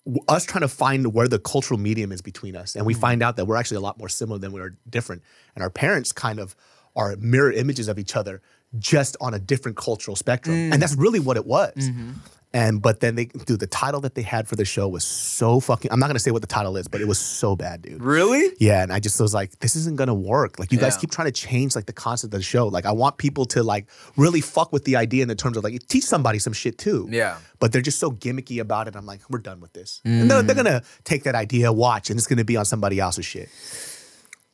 w- 0.05 0.23
us 0.27 0.45
trying 0.45 0.61
to 0.61 0.67
find 0.67 1.13
where 1.13 1.27
the 1.27 1.39
cultural 1.39 1.79
medium 1.79 2.11
is 2.11 2.21
between 2.21 2.55
us, 2.55 2.75
and 2.75 2.85
we 2.85 2.95
mm. 2.95 2.99
find 2.99 3.21
out 3.21 3.35
that 3.37 3.45
we're 3.45 3.57
actually 3.57 3.77
a 3.77 3.81
lot 3.81 3.97
more 3.97 4.09
similar 4.09 4.39
than 4.39 4.51
we 4.51 4.61
are 4.61 4.75
different, 4.89 5.21
and 5.55 5.63
our 5.63 5.69
parents 5.69 6.11
kind 6.11 6.39
of 6.39 6.55
are 6.95 7.15
mirror 7.17 7.51
images 7.51 7.87
of 7.87 7.97
each 7.97 8.15
other, 8.15 8.41
just 8.77 9.15
on 9.21 9.33
a 9.33 9.39
different 9.39 9.77
cultural 9.77 10.15
spectrum, 10.15 10.55
and 10.73 10.81
that's 10.81 10.95
really 10.95 11.19
what 11.19 11.37
it 11.37 11.45
was. 11.45 11.75
Mm-hmm. 11.75 12.11
And 12.53 12.81
but 12.81 12.99
then 12.99 13.15
they, 13.15 13.25
dude, 13.25 13.61
the 13.61 13.67
title 13.67 14.01
that 14.01 14.13
they 14.15 14.23
had 14.23 14.45
for 14.45 14.57
the 14.57 14.65
show 14.65 14.89
was 14.89 15.05
so 15.05 15.61
fucking. 15.61 15.89
I'm 15.89 15.99
not 15.99 16.07
gonna 16.07 16.19
say 16.19 16.31
what 16.31 16.41
the 16.41 16.49
title 16.49 16.75
is, 16.75 16.85
but 16.89 16.99
it 16.99 17.07
was 17.07 17.17
so 17.17 17.55
bad, 17.55 17.81
dude. 17.81 18.03
Really? 18.03 18.53
Yeah, 18.59 18.83
and 18.83 18.91
I 18.91 18.99
just 18.99 19.17
was 19.21 19.33
like, 19.33 19.57
this 19.59 19.77
isn't 19.77 19.95
gonna 19.95 20.13
work. 20.13 20.59
Like, 20.59 20.73
you 20.73 20.77
guys 20.77 20.97
keep 20.97 21.11
trying 21.11 21.27
to 21.27 21.31
change 21.31 21.77
like 21.77 21.85
the 21.85 21.93
concept 21.93 22.33
of 22.33 22.39
the 22.39 22.43
show. 22.43 22.67
Like, 22.67 22.85
I 22.85 22.91
want 22.91 23.17
people 23.17 23.45
to 23.45 23.63
like 23.63 23.87
really 24.17 24.41
fuck 24.41 24.73
with 24.73 24.83
the 24.83 24.97
idea 24.97 25.21
in 25.21 25.29
the 25.29 25.35
terms 25.35 25.55
of 25.55 25.63
like 25.63 25.87
teach 25.87 26.03
somebody 26.03 26.39
some 26.39 26.51
shit 26.51 26.77
too. 26.77 27.07
Yeah. 27.09 27.37
But 27.59 27.71
they're 27.71 27.81
just 27.81 27.99
so 27.99 28.11
gimmicky 28.11 28.59
about 28.59 28.89
it. 28.89 28.97
I'm 28.97 29.05
like, 29.05 29.21
we're 29.29 29.39
done 29.39 29.61
with 29.61 29.71
this. 29.71 30.01
And 30.03 30.29
they're, 30.29 30.41
they're 30.43 30.55
gonna 30.55 30.83
take 31.05 31.23
that 31.23 31.35
idea, 31.35 31.71
watch, 31.71 32.09
and 32.09 32.19
it's 32.19 32.27
gonna 32.27 32.43
be 32.43 32.57
on 32.57 32.65
somebody 32.65 32.99
else's 32.99 33.25
shit. 33.25 33.47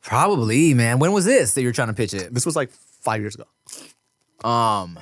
Probably, 0.02 0.72
man. 0.72 1.00
When 1.00 1.10
was 1.12 1.24
this 1.24 1.54
that 1.54 1.62
you 1.62 1.66
were 1.68 1.72
trying 1.72 1.88
to 1.88 1.94
pitch 1.94 2.14
it? 2.14 2.32
This 2.32 2.46
was 2.46 2.54
like 2.54 2.70
five 2.70 3.20
years 3.20 3.34
ago, 3.34 4.48
Um, 4.48 4.98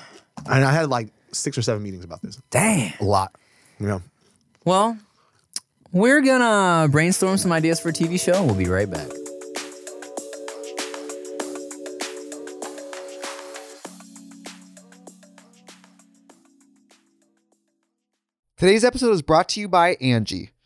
and 0.46 0.64
I 0.64 0.72
had 0.72 0.88
like 0.88 1.08
six 1.36 1.56
or 1.58 1.62
seven 1.62 1.82
meetings 1.82 2.04
about 2.04 2.22
this. 2.22 2.40
damn. 2.50 2.92
A 3.00 3.04
lot. 3.04 3.34
You 3.78 3.86
know. 3.86 4.02
Well, 4.64 4.98
we're 5.92 6.20
gonna 6.22 6.88
brainstorm 6.88 7.38
some 7.38 7.52
ideas 7.52 7.80
for 7.80 7.90
a 7.90 7.92
TV 7.92 8.20
show. 8.20 8.44
We'll 8.44 8.54
be 8.54 8.66
right 8.68 8.90
back. 8.90 9.08
Today's 18.56 18.84
episode 18.84 19.12
is 19.12 19.22
brought 19.22 19.48
to 19.50 19.60
you 19.60 19.68
by 19.68 19.96
Angie. 20.00 20.50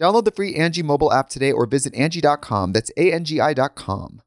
Download 0.00 0.24
the 0.24 0.30
free 0.30 0.54
Angie 0.54 0.82
mobile 0.82 1.12
app 1.12 1.28
today 1.28 1.52
or 1.52 1.66
visit 1.66 1.94
Angie.com. 1.94 2.72
That's 2.72 2.90
A-N-G-I 2.96 3.52
dot 3.54 3.74
com. 3.74 4.22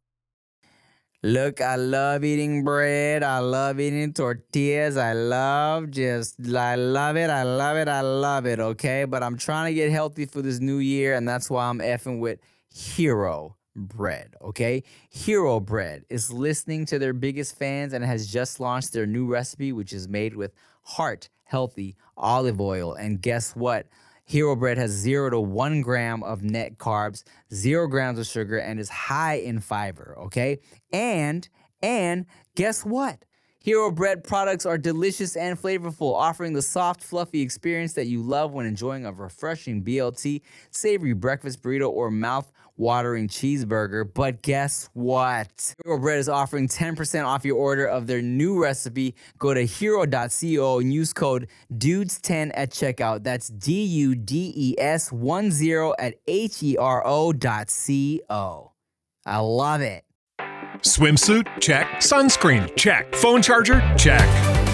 Look, 1.25 1.61
I 1.61 1.77
love 1.77 2.25
eating 2.25 2.65
bread. 2.65 3.23
I 3.23 3.39
love 3.39 3.79
eating 3.79 4.11
tortillas. 4.13 4.97
I 4.97 5.13
love 5.13 5.89
just, 5.89 6.35
I 6.45 6.75
love 6.75 7.15
it. 7.15 7.29
I 7.29 7.43
love 7.43 7.77
it. 7.77 7.87
I 7.87 8.01
love 8.01 8.45
it. 8.45 8.59
Okay. 8.59 9.05
But 9.05 9.23
I'm 9.23 9.37
trying 9.37 9.71
to 9.71 9.73
get 9.73 9.89
healthy 9.89 10.25
for 10.25 10.41
this 10.41 10.59
new 10.59 10.79
year. 10.79 11.15
And 11.15 11.25
that's 11.27 11.49
why 11.49 11.69
I'm 11.69 11.79
effing 11.79 12.19
with 12.19 12.39
Hero 12.69 13.55
Bread. 13.73 14.35
Okay. 14.41 14.83
Hero 15.09 15.61
Bread 15.61 16.03
is 16.09 16.31
listening 16.31 16.85
to 16.87 16.99
their 16.99 17.13
biggest 17.13 17.57
fans 17.57 17.93
and 17.93 18.03
has 18.03 18.27
just 18.27 18.59
launched 18.59 18.91
their 18.91 19.07
new 19.07 19.25
recipe, 19.25 19.71
which 19.71 19.93
is 19.93 20.09
made 20.09 20.35
with 20.35 20.51
heart 20.83 21.29
healthy 21.45 21.95
olive 22.17 22.59
oil. 22.59 22.93
And 22.95 23.21
guess 23.21 23.55
what? 23.55 23.87
Hero 24.25 24.55
Bread 24.55 24.77
has 24.77 24.91
zero 24.91 25.29
to 25.29 25.39
one 25.39 25.81
gram 25.81 26.23
of 26.23 26.43
net 26.43 26.77
carbs, 26.77 27.23
zero 27.53 27.87
grams 27.87 28.19
of 28.19 28.25
sugar, 28.25 28.57
and 28.57 28.79
is 28.79 28.89
high 28.89 29.35
in 29.35 29.59
fiber. 29.59 30.15
Okay, 30.25 30.59
and 30.91 31.47
and 31.81 32.25
guess 32.55 32.85
what? 32.85 33.25
Hero 33.59 33.91
Bread 33.91 34.25
products 34.25 34.65
are 34.65 34.77
delicious 34.77 35.37
and 35.37 35.57
flavorful, 35.57 36.13
offering 36.13 36.51
the 36.51 36.61
soft, 36.61 37.01
fluffy 37.01 37.41
experience 37.41 37.93
that 37.93 38.07
you 38.07 38.21
love 38.21 38.51
when 38.51 38.65
enjoying 38.65 39.05
a 39.05 39.11
refreshing 39.13 39.83
BLT, 39.83 40.41
savory 40.69 41.13
breakfast 41.13 41.61
burrito, 41.61 41.89
or 41.89 42.11
mouth 42.11 42.51
watering 42.75 43.27
cheeseburger. 43.27 44.11
But 44.11 44.41
guess 44.41 44.89
what? 44.93 45.75
Hero 45.83 45.99
Bread 45.99 46.19
is 46.19 46.29
offering 46.29 46.67
10% 46.67 47.25
off 47.25 47.45
your 47.45 47.57
order 47.57 47.85
of 47.85 48.07
their 48.07 48.21
new 48.21 48.61
recipe. 48.61 49.15
Go 49.37 49.53
to 49.53 49.65
hero.co 49.65 50.79
and 50.79 50.93
use 50.93 51.13
code 51.13 51.47
DUDES10 51.73 52.51
at 52.53 52.71
checkout. 52.71 53.23
That's 53.23 53.47
D 53.47 53.83
U 53.83 54.15
D 54.15 54.53
E 54.55 54.75
S 54.79 55.11
1 55.11 55.51
0 55.51 55.93
at 55.99 56.15
H 56.27 56.63
E 56.63 56.77
R 56.77 57.05
O 57.05 57.33
dot 57.33 57.69
C 57.69 58.21
O. 58.29 58.71
I 59.25 59.39
love 59.39 59.81
it. 59.81 60.03
Swimsuit? 60.79 61.47
Check. 61.61 61.87
Sunscreen? 61.97 62.75
Check. 62.75 63.15
Phone 63.15 63.41
charger? 63.41 63.79
Check. 63.97 64.27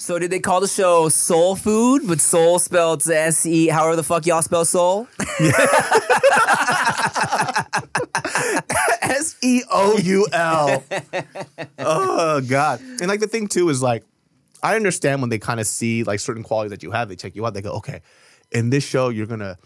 So 0.00 0.18
did 0.18 0.30
they 0.30 0.40
call 0.40 0.62
the 0.62 0.66
show 0.66 1.10
Soul 1.10 1.54
Food, 1.56 2.08
but 2.08 2.22
Soul 2.22 2.58
spelled 2.58 3.06
S 3.06 3.44
E? 3.44 3.68
However 3.68 3.96
the 3.96 4.02
fuck 4.02 4.24
y'all 4.24 4.40
spell 4.40 4.64
Soul? 4.64 5.06
S 9.02 9.36
E 9.42 9.62
O 9.70 9.98
U 9.98 10.26
L. 10.32 10.82
Oh 11.78 12.40
God. 12.40 12.80
And 12.80 13.08
like 13.08 13.20
the 13.20 13.26
thing 13.26 13.46
too 13.46 13.68
is 13.68 13.82
like, 13.82 14.02
I 14.62 14.74
understand 14.74 15.20
when 15.20 15.28
they 15.28 15.38
kind 15.38 15.60
of 15.60 15.66
see 15.66 16.02
like 16.02 16.18
certain 16.18 16.44
qualities 16.44 16.70
that 16.70 16.82
you 16.82 16.92
have, 16.92 17.10
they 17.10 17.16
check 17.16 17.36
you 17.36 17.44
out. 17.44 17.52
They 17.52 17.60
go, 17.60 17.72
okay, 17.74 18.00
in 18.52 18.70
this 18.70 18.82
show 18.82 19.10
you're 19.10 19.26
gonna 19.26 19.58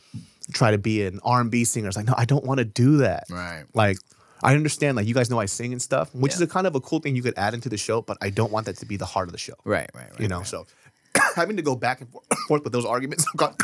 try 0.52 0.72
to 0.72 0.78
be 0.78 1.06
an 1.06 1.20
R 1.24 1.42
and 1.42 1.50
B 1.50 1.64
singer. 1.64 1.86
It's 1.86 1.96
like, 1.96 2.06
no, 2.06 2.14
I 2.18 2.24
don't 2.24 2.44
want 2.44 2.58
to 2.58 2.64
do 2.64 2.96
that. 2.96 3.24
Right. 3.30 3.62
Like. 3.72 3.98
I 4.42 4.54
understand, 4.54 4.96
like 4.96 5.06
you 5.06 5.14
guys 5.14 5.30
know 5.30 5.38
I 5.38 5.46
sing 5.46 5.72
and 5.72 5.80
stuff, 5.80 6.14
which 6.14 6.34
is 6.34 6.40
a 6.40 6.46
kind 6.46 6.66
of 6.66 6.74
a 6.74 6.80
cool 6.80 6.98
thing 7.00 7.16
you 7.16 7.22
could 7.22 7.34
add 7.36 7.54
into 7.54 7.68
the 7.68 7.76
show, 7.78 8.02
but 8.02 8.18
I 8.20 8.30
don't 8.30 8.52
want 8.52 8.66
that 8.66 8.76
to 8.78 8.86
be 8.86 8.96
the 8.96 9.06
heart 9.06 9.28
of 9.28 9.32
the 9.32 9.38
show. 9.38 9.54
Right, 9.64 9.88
right, 9.94 10.10
right. 10.10 10.20
you 10.20 10.28
know, 10.28 10.42
so 10.42 10.66
having 11.36 11.56
to 11.56 11.62
go 11.62 11.76
back 11.76 12.00
and 12.00 12.10
forth, 12.48 12.64
with 12.64 12.72
those 12.72 12.84
arguments. 12.84 13.24
I'm 13.32 13.36
gone. 13.36 13.56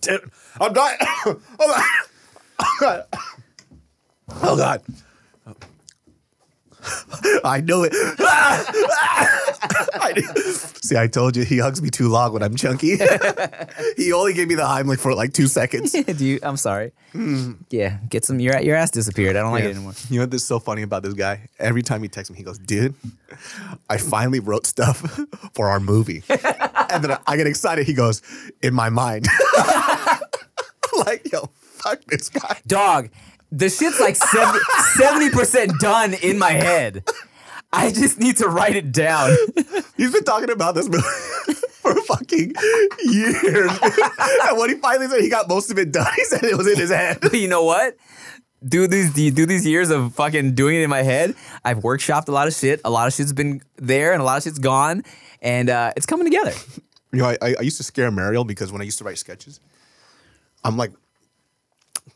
Dude, 0.00 0.30
I'm 0.60 0.72
dying. 0.72 0.98
Oh, 1.26 1.40
oh 2.60 2.76
God. 2.80 3.04
Oh 4.42 4.56
God. 4.56 4.82
I 7.44 7.60
know 7.60 7.82
it. 7.84 7.92
I 9.96 10.12
See, 10.82 10.96
I 10.96 11.06
told 11.06 11.36
you 11.36 11.44
he 11.44 11.58
hugs 11.58 11.80
me 11.80 11.88
too 11.90 12.08
long 12.08 12.32
when 12.32 12.42
I'm 12.42 12.56
chunky. 12.56 12.96
he 13.96 14.12
only 14.12 14.34
gave 14.34 14.48
me 14.48 14.54
the 14.54 14.62
Heimlich 14.62 14.98
for 15.00 15.14
like 15.14 15.32
two 15.32 15.46
seconds. 15.46 15.92
Do 15.92 16.24
you? 16.24 16.38
I'm 16.42 16.56
sorry. 16.58 16.92
Yeah, 17.70 17.98
get 18.08 18.24
some. 18.24 18.38
Your 18.40 18.58
your 18.60 18.76
ass 18.76 18.90
disappeared. 18.90 19.36
I 19.36 19.40
don't 19.40 19.52
like 19.52 19.62
Yeah. 19.62 19.70
it 19.70 19.76
anymore. 19.76 19.94
You 20.10 20.20
know 20.20 20.26
what's 20.26 20.44
so 20.44 20.58
funny 20.58 20.82
about 20.82 21.02
this 21.04 21.14
guy? 21.14 21.48
Every 21.58 21.82
time 21.82 22.02
he 22.02 22.08
texts 22.08 22.30
me, 22.30 22.36
he 22.36 22.42
goes, 22.44 22.58
"Dude, 22.58 22.94
I 23.88 23.96
finally 23.96 24.40
wrote 24.40 24.66
stuff 24.66 24.98
for 25.54 25.68
our 25.68 25.80
movie," 25.80 26.22
and 26.28 27.02
then 27.04 27.16
I 27.26 27.36
get 27.36 27.46
excited. 27.46 27.86
He 27.86 27.94
goes, 27.94 28.20
"In 28.62 28.74
my 28.74 28.90
mind." 28.90 29.26
like, 31.06 31.30
yo, 31.32 31.50
fuck 31.62 32.00
this 32.06 32.28
guy. 32.28 32.60
Dog, 32.66 33.10
the 33.54 33.70
shit's 33.70 34.00
like 34.00 34.16
70 34.16 35.30
percent 35.30 35.72
done 35.78 36.14
in 36.14 36.38
my 36.38 36.50
head. 36.50 37.04
I 37.72 37.90
just 37.90 38.18
need 38.18 38.36
to 38.38 38.48
write 38.48 38.76
it 38.76 38.92
down. 38.92 39.36
He's 39.96 40.12
been 40.12 40.24
talking 40.24 40.50
about 40.50 40.74
this 40.74 40.88
movie 40.88 41.02
for 41.82 41.94
fucking 42.02 42.54
years, 43.04 43.70
and 43.82 44.58
when 44.58 44.70
he 44.70 44.76
finally 44.76 45.08
said 45.08 45.20
he 45.20 45.28
got 45.28 45.48
most 45.48 45.70
of 45.70 45.78
it 45.78 45.92
done, 45.92 46.06
he 46.14 46.24
said 46.24 46.44
it 46.44 46.56
was 46.56 46.68
in 46.68 46.78
his 46.78 46.90
head. 46.90 47.18
But 47.20 47.34
you 47.34 47.48
know 47.48 47.64
what? 47.64 47.96
Do 48.66 48.86
these 48.86 49.12
do 49.12 49.46
these 49.46 49.66
years 49.66 49.90
of 49.90 50.14
fucking 50.14 50.54
doing 50.54 50.76
it 50.76 50.82
in 50.82 50.90
my 50.90 51.02
head. 51.02 51.34
I've 51.64 51.78
workshopped 51.78 52.28
a 52.28 52.32
lot 52.32 52.48
of 52.48 52.54
shit. 52.54 52.80
A 52.84 52.90
lot 52.90 53.06
of 53.06 53.12
shit's 53.12 53.32
been 53.32 53.60
there, 53.76 54.12
and 54.12 54.22
a 54.22 54.24
lot 54.24 54.38
of 54.38 54.44
shit's 54.44 54.58
gone, 54.58 55.04
and 55.42 55.68
uh, 55.68 55.92
it's 55.96 56.06
coming 56.06 56.24
together. 56.24 56.52
You 57.12 57.18
know, 57.18 57.26
I, 57.26 57.38
I 57.42 57.54
I 57.58 57.62
used 57.62 57.76
to 57.76 57.84
scare 57.84 58.10
Mariel 58.10 58.44
because 58.44 58.72
when 58.72 58.80
I 58.80 58.84
used 58.84 58.98
to 58.98 59.04
write 59.04 59.18
sketches, 59.18 59.60
I'm 60.64 60.76
like 60.76 60.92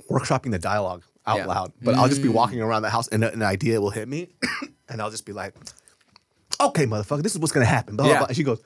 workshopping 0.08 0.52
the 0.52 0.58
dialogue 0.58 1.02
out 1.28 1.36
Yeah. 1.38 1.46
loud, 1.46 1.72
but 1.82 1.94
I'll 1.94 2.08
just 2.08 2.22
be 2.22 2.28
walking 2.28 2.58
mm. 2.58 2.64
around 2.66 2.82
the 2.82 2.90
house 2.90 3.06
and 3.08 3.22
an 3.22 3.42
idea 3.42 3.80
will 3.80 3.90
hit 3.90 4.08
me, 4.08 4.28
and 4.88 5.00
I'll 5.00 5.10
just 5.10 5.26
be 5.26 5.32
like, 5.32 5.54
"Okay, 6.60 6.86
motherfucker, 6.86 7.22
this 7.22 7.34
is 7.34 7.38
what's 7.38 7.52
gonna 7.52 7.66
happen." 7.66 7.96
Blah, 7.96 8.06
Yeah. 8.08 8.18
blah. 8.18 8.26
And 8.28 8.36
she 8.36 8.42
goes, 8.42 8.60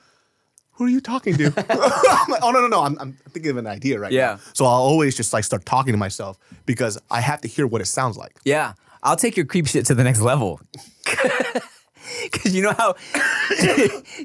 "Who 0.73 0.85
are 0.85 0.89
you 0.89 1.01
talking 1.01 1.35
to?" 1.37 1.45
I'm 1.69 2.31
like, 2.31 2.41
"Oh 2.43 2.51
no, 2.51 2.61
no, 2.61 2.67
no! 2.67 2.81
I'm, 2.81 2.97
I'm 2.99 3.13
thinking 3.29 3.51
of 3.51 3.57
an 3.57 3.67
idea 3.67 3.99
right 3.99 4.11
Yeah. 4.11 4.33
now." 4.33 4.39
So 4.53 4.65
I'll 4.65 4.71
always 4.81 5.15
just 5.15 5.33
like 5.33 5.43
start 5.43 5.65
talking 5.65 5.93
to 5.93 5.97
myself 5.97 6.37
because 6.65 6.97
I 7.11 7.19
have 7.21 7.41
to 7.41 7.47
hear 7.47 7.67
what 7.67 7.81
it 7.81 7.85
sounds 7.87 8.17
like. 8.17 8.35
Yeah, 8.45 8.73
I'll 9.03 9.17
take 9.17 9.35
your 9.37 9.45
creep 9.45 9.67
shit 9.67 9.85
to 9.87 9.95
the 9.95 10.03
next 10.03 10.21
level. 10.21 10.59
Cause 12.31 12.53
you 12.53 12.61
know 12.63 12.73
how 12.77 12.95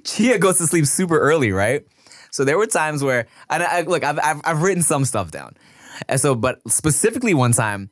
Chia 0.04 0.38
goes 0.38 0.58
to 0.58 0.66
sleep 0.66 0.86
super 0.86 1.18
early, 1.18 1.52
right? 1.52 1.86
So 2.30 2.44
there 2.44 2.58
were 2.58 2.66
times 2.66 3.02
where, 3.02 3.26
and 3.50 3.62
I, 3.62 3.82
look, 3.82 4.04
I've, 4.04 4.18
I've 4.22 4.40
I've 4.44 4.62
written 4.62 4.82
some 4.82 5.04
stuff 5.04 5.30
down, 5.30 5.56
and 6.08 6.20
so, 6.20 6.34
but 6.34 6.60
specifically 6.68 7.34
one 7.34 7.52
time, 7.52 7.90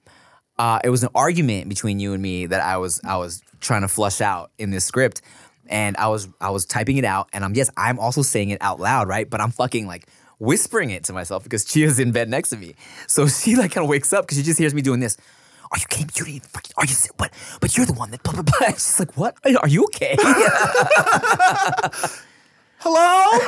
uh, 0.58 0.80
it 0.82 0.90
was 0.90 1.02
an 1.02 1.10
argument 1.14 1.68
between 1.68 2.00
you 2.00 2.12
and 2.12 2.22
me 2.22 2.46
that 2.46 2.60
I 2.60 2.78
was 2.78 3.00
I 3.04 3.16
was 3.16 3.42
trying 3.60 3.82
to 3.82 3.88
flush 3.88 4.20
out 4.20 4.50
in 4.58 4.70
this 4.70 4.84
script, 4.84 5.22
and 5.66 5.96
I 5.96 6.08
was 6.08 6.28
I 6.40 6.50
was 6.50 6.64
typing 6.64 6.96
it 6.96 7.04
out, 7.04 7.28
and 7.32 7.44
I'm 7.44 7.54
yes, 7.54 7.70
I'm 7.76 7.98
also 7.98 8.22
saying 8.22 8.50
it 8.50 8.58
out 8.60 8.80
loud, 8.80 9.08
right? 9.08 9.28
But 9.28 9.40
I'm 9.40 9.50
fucking 9.50 9.86
like 9.86 10.06
whispering 10.38 10.90
it 10.90 11.04
to 11.04 11.12
myself 11.12 11.42
because 11.42 11.64
Chia's 11.64 11.98
in 11.98 12.12
bed 12.12 12.28
next 12.28 12.50
to 12.50 12.56
me, 12.56 12.74
so 13.06 13.26
she 13.42 13.56
like 13.56 13.72
kind 13.72 13.84
of 13.84 13.90
wakes 13.90 14.12
up 14.12 14.24
because 14.24 14.38
she 14.38 14.44
just 14.44 14.58
hears 14.58 14.74
me 14.74 14.82
doing 14.82 15.00
this. 15.00 15.16
Are 15.72 15.78
you 15.78 15.86
kidding? 15.88 16.08
You 16.14 16.24
didn't 16.24 16.46
fucking, 16.46 16.72
are 16.76 16.84
you, 16.86 16.94
but, 17.16 17.32
but 17.60 17.76
you're 17.76 17.86
the 17.86 17.92
one 17.92 18.12
that, 18.12 18.22
blah, 18.22 18.34
blah, 18.34 18.42
blah. 18.42 18.68
She's 18.68 19.00
like, 19.00 19.16
what? 19.16 19.36
Are 19.44 19.66
you 19.68 19.84
okay? 19.86 20.16
Hello, 22.78 23.38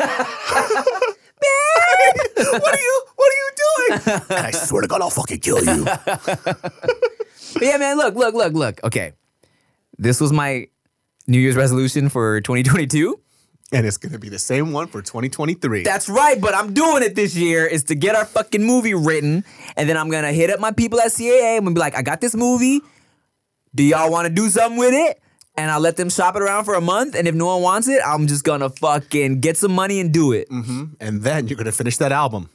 babe. 1.41 2.47
what 2.63 2.75
are 2.75 2.81
you? 2.81 3.03
What 3.17 3.33
are 3.33 3.37
you 3.37 3.51
doing? 3.57 4.23
and 4.31 4.47
I 4.47 4.51
swear 4.51 4.83
to 4.83 4.89
God, 4.89 5.01
I'll 5.03 5.11
fucking 5.11 5.41
kill 5.41 5.63
you. 5.65 5.85
But 5.85 7.63
yeah, 7.63 7.77
man, 7.79 7.97
look, 7.97 8.15
look, 8.15 8.35
look, 8.35 8.53
look. 8.53 8.85
Okay. 8.85 9.13
This 9.99 10.21
was 10.21 10.33
my 10.33 10.69
New 11.27 11.39
Year's 11.41 11.57
resolution 11.57 12.09
for 12.09 12.41
2022. 12.41 13.19
and 13.73 13.87
it's 13.87 13.97
gonna 13.97 14.19
be 14.19 14.29
the 14.29 14.39
same 14.39 14.73
one 14.73 14.87
for 14.87 15.03
2023. 15.03 15.83
That's 15.83 16.09
right, 16.09 16.41
but 16.41 16.55
I'm 16.55 16.73
doing 16.73 17.03
it 17.03 17.15
this 17.15 17.35
year 17.37 17.67
is 17.67 17.85
to 17.85 17.95
get 17.95 18.15
our 18.15 18.25
fucking 18.25 18.63
movie 18.65 18.95
written. 18.95 19.45
And 19.77 19.89
then 19.89 19.97
I'm 19.97 20.11
gonna 20.11 20.33
hit 20.33 20.51
up 20.51 20.61
my 20.61 20.73
people 20.73 21.01
at 21.01 21.09
CAA 21.11 21.59
and 21.59 21.75
be 21.75 21.81
like, 21.81 21.97
I 21.97 22.03
got 22.03 22.21
this 22.21 22.35
movie. 22.35 22.81
Do 23.75 23.83
y'all 23.83 24.11
wanna 24.11 24.31
do 24.31 24.49
something 24.49 24.79
with 24.79 24.95
it? 24.95 25.21
And 25.59 25.73
I'll 25.73 25.81
let 25.81 25.97
them 25.97 26.09
shop 26.09 26.37
it 26.37 26.43
around 26.43 26.65
for 26.65 26.75
a 26.75 26.81
month. 26.81 27.17
And 27.17 27.27
if 27.27 27.35
no 27.35 27.47
one 27.47 27.63
wants 27.63 27.89
it, 27.89 28.01
I'm 28.07 28.29
just 28.29 28.45
gonna 28.45 28.71
fucking 28.71 29.41
get 29.41 29.57
some 29.57 29.73
money 29.73 29.99
and 29.99 30.13
do 30.13 30.31
it. 30.33 30.49
Mm-hmm. 30.49 30.85
and 31.01 31.23
then 31.23 31.49
you're 31.49 31.57
gonna 31.57 31.73
finish 31.73 31.97
that 31.97 32.13
album. 32.13 32.49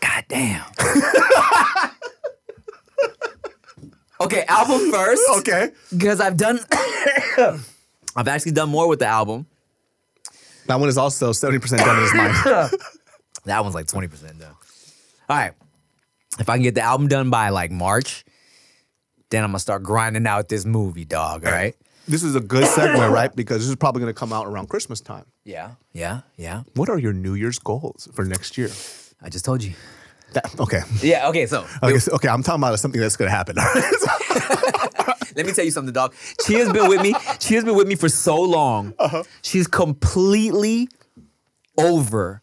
God 0.00 0.24
damn. 0.28 0.64
okay, 4.20 4.44
album 4.48 4.90
first. 4.92 5.22
Okay. 5.38 5.70
Because 5.90 6.20
I've 6.20 6.36
done 6.36 6.60
I've 8.16 8.28
actually 8.28 8.52
done 8.52 8.68
more 8.68 8.86
with 8.88 9.00
the 9.00 9.06
album. 9.06 9.46
That 10.66 10.78
one 10.78 10.88
is 10.88 10.96
also 10.98 11.32
70% 11.32 11.78
done 11.78 11.96
in 11.96 12.02
his 12.02 12.14
mind. 12.14 12.70
That 13.44 13.64
one's 13.64 13.74
like 13.74 13.86
20% 13.86 14.38
done. 14.38 14.54
All 15.28 15.36
right. 15.36 15.50
If 16.38 16.48
I 16.48 16.54
can 16.54 16.62
get 16.62 16.76
the 16.76 16.82
album 16.82 17.08
done 17.08 17.28
by 17.28 17.48
like 17.48 17.72
March, 17.72 18.24
then 19.30 19.42
I'm 19.42 19.50
gonna 19.50 19.58
start 19.58 19.82
grinding 19.82 20.28
out 20.28 20.48
this 20.48 20.64
movie, 20.64 21.04
dog. 21.04 21.44
All 21.44 21.50
right. 21.50 21.74
This 22.08 22.22
is 22.22 22.34
a 22.36 22.40
good 22.40 22.64
segue, 22.64 23.10
right? 23.10 23.34
Because 23.34 23.58
this 23.58 23.68
is 23.68 23.76
probably 23.76 24.00
gonna 24.00 24.12
come 24.14 24.32
out 24.32 24.46
around 24.46 24.68
Christmas 24.68 25.00
time. 25.00 25.24
Yeah. 25.44 25.72
Yeah. 25.92 26.20
Yeah. 26.36 26.62
What 26.74 26.88
are 26.88 26.98
your 26.98 27.12
New 27.12 27.34
Year's 27.34 27.58
goals 27.58 28.08
for 28.14 28.24
next 28.24 28.56
year? 28.58 28.70
I 29.22 29.28
just 29.28 29.44
told 29.44 29.62
you. 29.62 29.74
That- 30.32 30.58
okay. 30.60 30.80
Yeah. 31.02 31.28
Okay. 31.28 31.46
So 31.46 31.66
Okay, 31.82 31.98
so- 31.98 32.12
okay, 32.12 32.28
I'm 32.28 32.42
talking 32.42 32.62
about 32.62 32.78
something 32.78 33.00
that's 33.00 33.16
gonna 33.16 33.30
happen. 33.30 33.56
let 35.36 35.46
me 35.46 35.52
tell 35.52 35.64
you 35.64 35.70
something, 35.70 35.92
dog. 35.92 36.14
She 36.46 36.54
has 36.54 36.72
been 36.72 36.88
with 36.88 37.02
me. 37.02 37.14
She 37.40 37.54
has 37.54 37.64
been 37.64 37.74
with 37.76 37.86
me 37.88 37.94
for 37.94 38.08
so 38.08 38.40
long. 38.40 38.94
Uh-huh. 38.98 39.22
She's 39.42 39.66
completely 39.66 40.88
over 41.78 42.42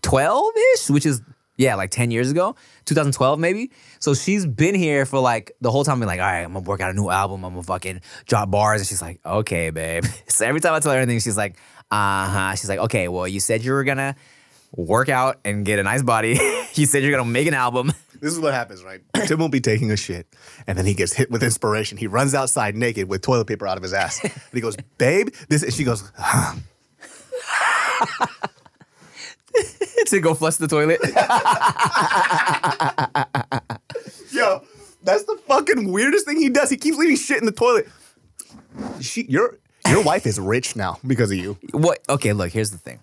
12 0.02 0.46
ish, 0.76 0.90
which 0.90 1.06
is, 1.06 1.22
yeah, 1.58 1.76
like 1.76 1.90
10 1.90 2.12
years 2.12 2.30
ago, 2.30 2.56
2012 2.86 3.40
maybe. 3.40 3.72
So 4.00 4.14
she's 4.14 4.46
been 4.46 4.76
here 4.76 5.06
for 5.08 5.20
like 5.20 5.54
the 5.60 5.72
whole 5.72 5.84
time, 5.84 6.00
being 6.00 6.08
like, 6.08 6.20
all 6.20 6.26
right, 6.26 6.44
I'm 6.44 6.54
gonna 6.54 6.66
work 6.66 6.82
out 6.82 6.92
a 6.92 6.94
new 6.94 7.10
album. 7.10 7.44
I'm 7.44 7.54
gonna 7.54 7.64
fucking 7.64 8.02
drop 8.28 8.52
bars. 8.52 8.82
And 8.82 8.88
she's 8.88 9.02
like, 9.02 9.20
okay, 9.26 9.72
babe. 9.72 10.04
So 10.30 10.46
every 10.46 10.62
time 10.62 10.74
I 10.74 10.80
tell 10.80 10.92
her 10.92 11.00
anything, 11.00 11.20
she's 11.20 11.38
like, 11.38 11.58
uh 11.90 12.28
huh. 12.30 12.56
She's 12.56 12.70
like, 12.70 12.80
okay, 12.80 13.08
well, 13.08 13.28
you 13.28 13.40
said 13.40 13.64
you 13.64 13.72
were 13.72 13.84
gonna 13.84 14.16
work 14.72 15.10
out 15.10 15.40
and 15.46 15.66
get 15.66 15.80
a 15.80 15.84
nice 15.84 16.04
body. 16.04 16.38
you 16.76 16.86
said 16.86 17.02
you're 17.02 17.12
gonna 17.12 17.26
make 17.26 17.48
an 17.48 17.56
album. 17.56 17.92
This 18.22 18.34
is 18.34 18.40
what 18.40 18.54
happens, 18.54 18.84
right? 18.84 19.02
Tim 19.26 19.40
will 19.40 19.50
be 19.50 19.62
taking 19.62 19.92
a 19.92 19.98
shit, 19.98 20.28
and 20.66 20.78
then 20.78 20.86
he 20.86 20.94
gets 20.94 21.14
hit 21.14 21.32
with 21.32 21.44
inspiration. 21.44 21.98
He 21.98 22.08
runs 22.08 22.34
outside 22.34 22.76
naked 22.76 23.10
with 23.10 23.22
toilet 23.22 23.46
paper 23.46 23.68
out 23.68 23.78
of 23.78 23.84
his 23.84 23.94
ass. 23.94 24.24
And 24.24 24.32
he 24.54 24.62
goes, 24.62 24.78
Babe, 24.98 25.30
this 25.50 25.64
and 25.64 25.74
she 25.74 25.84
goes, 25.84 26.10
to 30.08 30.20
go 30.20 30.34
flush 30.34 30.58
the 30.58 30.68
toilet. 30.68 31.00
Yo, 34.32 34.62
that's 35.04 35.24
the 35.24 35.38
fucking 35.48 35.92
weirdest 35.92 36.26
thing 36.26 36.38
he 36.38 36.50
does. 36.50 36.70
He 36.70 36.78
keeps 36.78 36.98
leaving 36.98 37.16
shit 37.16 37.40
in 37.40 37.46
the 37.46 37.52
toilet. 37.52 37.88
She 39.02 39.24
your 39.24 39.58
your 39.90 40.04
wife 40.04 40.26
is 40.26 40.40
rich 40.40 40.76
now 40.76 41.00
because 41.06 41.32
of 41.32 41.38
you. 41.38 41.58
what? 41.72 42.00
Okay, 42.10 42.34
look. 42.34 42.52
Here's 42.52 42.72
the 42.72 42.78
thing. 42.78 43.00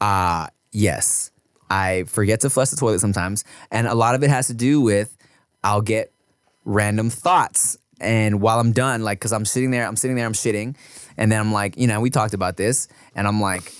Uh 0.00 0.48
yes, 0.72 1.30
I 1.72 2.04
forget 2.04 2.40
to 2.40 2.50
flush 2.50 2.68
the 2.68 2.76
toilet 2.76 3.00
sometimes, 3.00 3.44
and 3.70 3.86
a 3.86 3.94
lot 3.94 4.14
of 4.14 4.22
it 4.22 4.30
has 4.30 4.48
to 4.48 4.54
do 4.54 4.80
with 4.80 5.16
I'll 5.64 5.80
get 5.80 6.12
random 6.64 7.08
thoughts 7.10 7.78
and 8.02 8.40
while 8.40 8.58
I'm 8.58 8.72
done, 8.72 9.04
like, 9.04 9.20
cause 9.20 9.32
I'm 9.32 9.44
sitting 9.44 9.70
there, 9.70 9.86
I'm 9.86 9.94
sitting 9.94 10.16
there, 10.16 10.26
I'm 10.26 10.32
shitting, 10.32 10.76
and 11.16 11.30
then 11.30 11.38
I'm 11.38 11.52
like, 11.52 11.78
you 11.78 11.86
know, 11.86 12.00
we 12.00 12.10
talked 12.10 12.34
about 12.34 12.56
this, 12.56 12.88
and 13.14 13.28
I'm 13.28 13.40
like, 13.40 13.72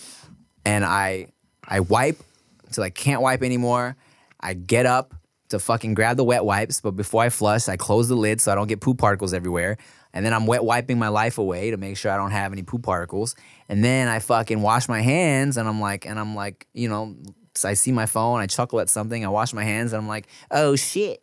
and 0.65 0.85
I 0.85 1.27
I 1.67 1.81
wipe 1.81 2.19
until 2.65 2.85
I 2.85 2.91
can't 2.91 3.21
wipe 3.21 3.43
anymore. 3.43 3.97
I 4.41 4.55
get 4.55 4.87
up 4.87 5.15
to 5.49 5.59
fucking 5.59 5.95
grab 5.95 6.17
the 6.17 6.25
wet 6.25 6.45
wipes, 6.45 6.81
but 6.81 6.93
before 6.93 7.23
I 7.23 7.29
flush, 7.31 7.69
I 7.69 7.77
close 7.77 8.09
the 8.09 8.15
lid 8.15 8.41
so 8.41 8.53
I 8.53 8.55
don't 8.55 8.69
get 8.69 8.81
poop 8.81 8.99
particles 8.99 9.35
everywhere. 9.35 9.77
And 10.15 10.25
then 10.25 10.33
I'm 10.33 10.47
wet 10.47 10.65
wiping 10.65 10.99
my 10.99 11.09
life 11.09 11.39
away 11.39 11.71
to 11.71 11.77
make 11.77 11.97
sure 11.97 12.11
I 12.11 12.17
don't 12.17 12.31
have 12.31 12.53
any 12.53 12.63
poop 12.63 12.83
particles. 12.83 13.35
And 13.69 13.83
then 13.83 14.09
I 14.09 14.19
fucking 14.19 14.61
wash 14.61 14.89
my 14.89 15.01
hands 15.01 15.57
and 15.57 15.69
I'm 15.69 15.81
like, 15.81 16.07
and 16.07 16.19
I'm 16.19 16.35
like, 16.35 16.67
you 16.75 16.89
know, 16.89 17.17
so 17.55 17.69
I 17.69 17.75
see 17.75 17.93
my 17.93 18.07
phone, 18.07 18.41
I 18.41 18.47
chuckle 18.47 18.81
at 18.81 18.89
something, 18.89 19.25
I 19.25 19.29
wash 19.29 19.53
my 19.53 19.65
hands, 19.65 19.93
and 19.93 20.01
I'm 20.03 20.09
like, 20.09 20.29
oh 20.51 20.77
shit. 20.77 21.23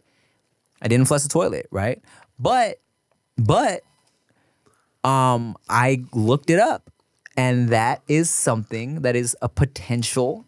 I 0.82 0.88
didn't 0.88 1.08
flush 1.08 1.24
the 1.24 1.30
toilet, 1.30 1.68
right? 1.72 2.02
But, 2.40 2.80
but, 3.38 3.82
um, 5.04 5.56
I 5.68 6.04
looked 6.14 6.50
it 6.50 6.60
up, 6.60 6.90
and 7.36 7.70
that 7.70 8.02
is 8.08 8.30
something 8.30 9.02
that 9.02 9.16
is 9.16 9.36
a 9.42 9.50
potential, 9.50 10.46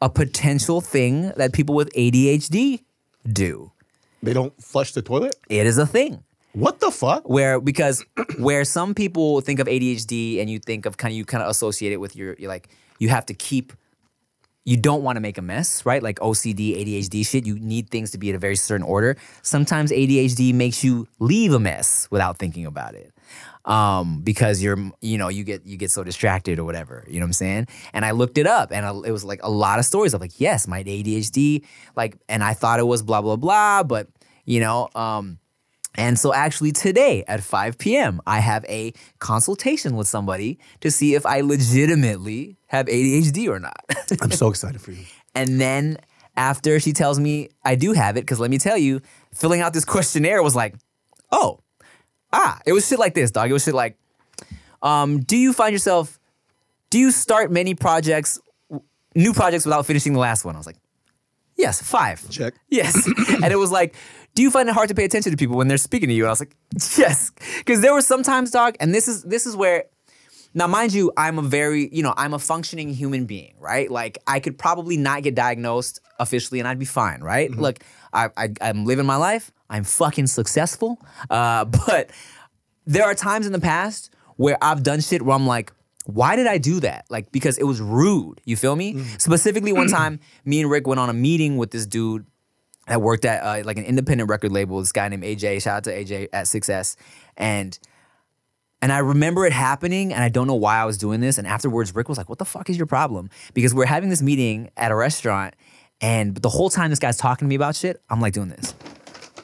a 0.00 0.08
potential 0.08 0.80
thing 0.80 1.32
that 1.36 1.52
people 1.52 1.74
with 1.74 1.92
ADHD 1.94 2.82
do. 3.30 3.70
They 4.22 4.32
don't 4.32 4.60
flush 4.62 4.92
the 4.92 5.02
toilet. 5.02 5.34
It 5.48 5.66
is 5.66 5.78
a 5.78 5.86
thing 5.86 6.22
What 6.52 6.78
the 6.80 6.90
fuck? 6.92 7.28
where 7.28 7.60
because 7.60 8.04
where 8.38 8.64
some 8.64 8.94
people 8.94 9.40
think 9.40 9.58
of 9.60 9.66
ADHD 9.66 10.40
and 10.40 10.48
you 10.48 10.58
think 10.60 10.86
of 10.86 10.96
kind 10.96 11.12
of 11.12 11.16
you 11.16 11.24
kind 11.24 11.42
of 11.42 11.50
associate 11.50 11.92
it 11.92 11.98
with 11.98 12.14
your 12.16 12.36
you're 12.38 12.48
like 12.48 12.68
you 12.98 13.08
have 13.08 13.26
to 13.26 13.34
keep 13.34 13.72
you 14.64 14.76
don't 14.76 15.02
want 15.02 15.16
to 15.16 15.20
make 15.20 15.38
a 15.38 15.42
mess, 15.42 15.84
right? 15.84 16.02
Like 16.02 16.18
OCD, 16.20 16.76
ADHD 16.76 17.26
shit, 17.26 17.46
you 17.46 17.58
need 17.58 17.90
things 17.90 18.12
to 18.12 18.18
be 18.18 18.30
in 18.30 18.36
a 18.36 18.38
very 18.38 18.56
certain 18.56 18.86
order. 18.86 19.16
Sometimes 19.42 19.90
ADHD 19.90 20.54
makes 20.54 20.84
you 20.84 21.08
leave 21.18 21.52
a 21.52 21.58
mess 21.58 22.08
without 22.10 22.38
thinking 22.38 22.66
about 22.66 22.94
it. 22.94 23.12
Um, 23.64 24.22
because 24.22 24.60
you're, 24.60 24.78
you 25.00 25.18
know, 25.18 25.28
you 25.28 25.44
get 25.44 25.64
you 25.64 25.76
get 25.76 25.92
so 25.92 26.02
distracted 26.02 26.58
or 26.58 26.64
whatever. 26.64 27.04
You 27.06 27.20
know 27.20 27.24
what 27.24 27.28
I'm 27.28 27.32
saying? 27.34 27.68
And 27.92 28.04
I 28.04 28.10
looked 28.10 28.36
it 28.36 28.46
up, 28.46 28.72
and 28.72 28.84
I, 28.84 28.90
it 28.90 29.12
was 29.12 29.24
like 29.24 29.40
a 29.44 29.50
lot 29.50 29.78
of 29.78 29.84
stories 29.84 30.14
of 30.14 30.20
like, 30.20 30.40
yes, 30.40 30.66
my 30.66 30.82
ADHD, 30.82 31.64
like, 31.94 32.18
and 32.28 32.42
I 32.42 32.54
thought 32.54 32.80
it 32.80 32.86
was 32.86 33.02
blah 33.02 33.22
blah 33.22 33.36
blah, 33.36 33.84
but 33.84 34.08
you 34.44 34.58
know, 34.58 34.88
um, 34.96 35.38
and 35.94 36.18
so, 36.18 36.32
actually, 36.32 36.72
today 36.72 37.22
at 37.28 37.42
5 37.42 37.76
p.m., 37.76 38.20
I 38.26 38.40
have 38.40 38.64
a 38.66 38.94
consultation 39.18 39.94
with 39.96 40.08
somebody 40.08 40.58
to 40.80 40.90
see 40.90 41.14
if 41.14 41.26
I 41.26 41.42
legitimately 41.42 42.56
have 42.68 42.86
ADHD 42.86 43.48
or 43.48 43.58
not. 43.58 43.84
I'm 44.22 44.30
so 44.30 44.48
excited 44.50 44.80
for 44.80 44.92
you. 44.92 45.04
and 45.34 45.60
then, 45.60 45.98
after 46.34 46.80
she 46.80 46.94
tells 46.94 47.20
me 47.20 47.50
I 47.62 47.74
do 47.74 47.92
have 47.92 48.16
it, 48.16 48.20
because 48.20 48.40
let 48.40 48.50
me 48.50 48.58
tell 48.58 48.78
you, 48.78 49.02
filling 49.34 49.60
out 49.60 49.74
this 49.74 49.84
questionnaire 49.84 50.42
was 50.42 50.56
like, 50.56 50.76
oh, 51.30 51.60
ah, 52.32 52.58
it 52.64 52.72
was 52.72 52.88
shit 52.88 52.98
like 52.98 53.14
this, 53.14 53.30
dog. 53.30 53.50
It 53.50 53.52
was 53.52 53.64
shit 53.64 53.74
like, 53.74 53.98
um, 54.82 55.20
do 55.20 55.36
you 55.36 55.52
find 55.52 55.72
yourself, 55.72 56.18
do 56.88 56.98
you 56.98 57.10
start 57.10 57.52
many 57.52 57.74
projects, 57.74 58.40
new 59.14 59.34
projects 59.34 59.66
without 59.66 59.84
finishing 59.84 60.14
the 60.14 60.20
last 60.20 60.44
one? 60.44 60.54
I 60.54 60.58
was 60.58 60.66
like, 60.66 60.78
yes, 61.56 61.82
five. 61.82 62.28
Check. 62.30 62.54
Yes. 62.68 63.06
and 63.42 63.52
it 63.52 63.58
was 63.58 63.70
like, 63.70 63.94
do 64.34 64.42
you 64.42 64.50
find 64.50 64.68
it 64.68 64.74
hard 64.74 64.88
to 64.88 64.94
pay 64.94 65.04
attention 65.04 65.30
to 65.30 65.36
people 65.36 65.56
when 65.56 65.68
they're 65.68 65.76
speaking 65.76 66.08
to 66.08 66.14
you? 66.14 66.24
And 66.24 66.28
I 66.28 66.32
was 66.32 66.40
like, 66.40 66.56
yes. 66.98 67.32
Because 67.58 67.80
there 67.80 67.92
were 67.92 68.00
sometimes, 68.00 68.50
dog, 68.50 68.76
and 68.80 68.94
this 68.94 69.08
is 69.08 69.22
this 69.22 69.46
is 69.46 69.56
where 69.56 69.84
now 70.54 70.66
mind 70.66 70.92
you, 70.92 71.12
I'm 71.16 71.38
a 71.38 71.42
very, 71.42 71.88
you 71.92 72.02
know, 72.02 72.14
I'm 72.16 72.34
a 72.34 72.38
functioning 72.38 72.92
human 72.92 73.24
being, 73.24 73.54
right? 73.58 73.90
Like 73.90 74.18
I 74.26 74.40
could 74.40 74.58
probably 74.58 74.96
not 74.96 75.22
get 75.22 75.34
diagnosed 75.34 76.00
officially 76.18 76.60
and 76.60 76.68
I'd 76.68 76.78
be 76.78 76.84
fine, 76.84 77.20
right? 77.20 77.50
Look, 77.50 77.80
I, 78.12 78.28
I 78.36 78.48
I'm 78.60 78.84
living 78.84 79.06
my 79.06 79.16
life. 79.16 79.50
I'm 79.70 79.84
fucking 79.84 80.26
successful. 80.26 80.98
Uh, 81.30 81.64
but 81.86 82.10
there 82.86 83.04
are 83.04 83.14
times 83.14 83.46
in 83.46 83.52
the 83.52 83.60
past 83.60 84.10
where 84.36 84.58
I've 84.62 84.82
done 84.82 85.00
shit 85.00 85.22
where 85.22 85.34
I'm 85.34 85.46
like, 85.46 85.72
why 86.04 86.34
did 86.36 86.48
I 86.48 86.58
do 86.58 86.80
that? 86.80 87.06
Like, 87.10 87.30
because 87.30 87.58
it 87.58 87.64
was 87.64 87.80
rude. 87.80 88.40
You 88.44 88.56
feel 88.56 88.74
me? 88.74 89.04
Specifically, 89.18 89.72
one 89.72 89.86
time, 90.00 90.18
me 90.44 90.60
and 90.60 90.70
Rick 90.70 90.86
went 90.86 90.98
on 90.98 91.08
a 91.08 91.12
meeting 91.12 91.58
with 91.58 91.70
this 91.70 91.86
dude 91.86 92.26
that 92.92 93.00
worked 93.00 93.24
at 93.24 93.42
uh, 93.42 93.64
like 93.64 93.78
an 93.78 93.84
independent 93.84 94.28
record 94.28 94.52
label. 94.52 94.78
This 94.78 94.92
guy 94.92 95.08
named 95.08 95.22
AJ. 95.22 95.62
Shout 95.62 95.78
out 95.78 95.84
to 95.84 95.96
AJ 95.96 96.28
at 96.30 96.44
6S. 96.44 96.96
And 97.38 97.78
and 98.82 98.92
I 98.92 98.98
remember 98.98 99.46
it 99.46 99.52
happening, 99.54 100.12
and 100.12 100.22
I 100.22 100.28
don't 100.28 100.46
know 100.46 100.56
why 100.56 100.76
I 100.76 100.84
was 100.84 100.98
doing 100.98 101.20
this. 101.20 101.38
And 101.38 101.46
afterwards, 101.46 101.94
Rick 101.94 102.10
was 102.10 102.18
like, 102.18 102.28
"What 102.28 102.38
the 102.38 102.44
fuck 102.44 102.68
is 102.68 102.76
your 102.76 102.86
problem?" 102.86 103.30
Because 103.54 103.74
we're 103.74 103.86
having 103.86 104.10
this 104.10 104.20
meeting 104.20 104.70
at 104.76 104.90
a 104.90 104.94
restaurant, 104.94 105.54
and 106.02 106.36
the 106.36 106.50
whole 106.50 106.68
time 106.68 106.90
this 106.90 106.98
guy's 106.98 107.16
talking 107.16 107.46
to 107.46 107.48
me 107.48 107.54
about 107.54 107.76
shit, 107.76 108.02
I'm 108.10 108.20
like 108.20 108.34
doing 108.34 108.50
this. 108.50 108.74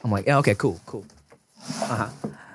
I'm 0.03 0.11
like, 0.11 0.27
yeah, 0.27 0.37
okay, 0.37 0.53
cool, 0.53 0.79
cool. 0.85 1.05
Uh-huh. 1.81 2.09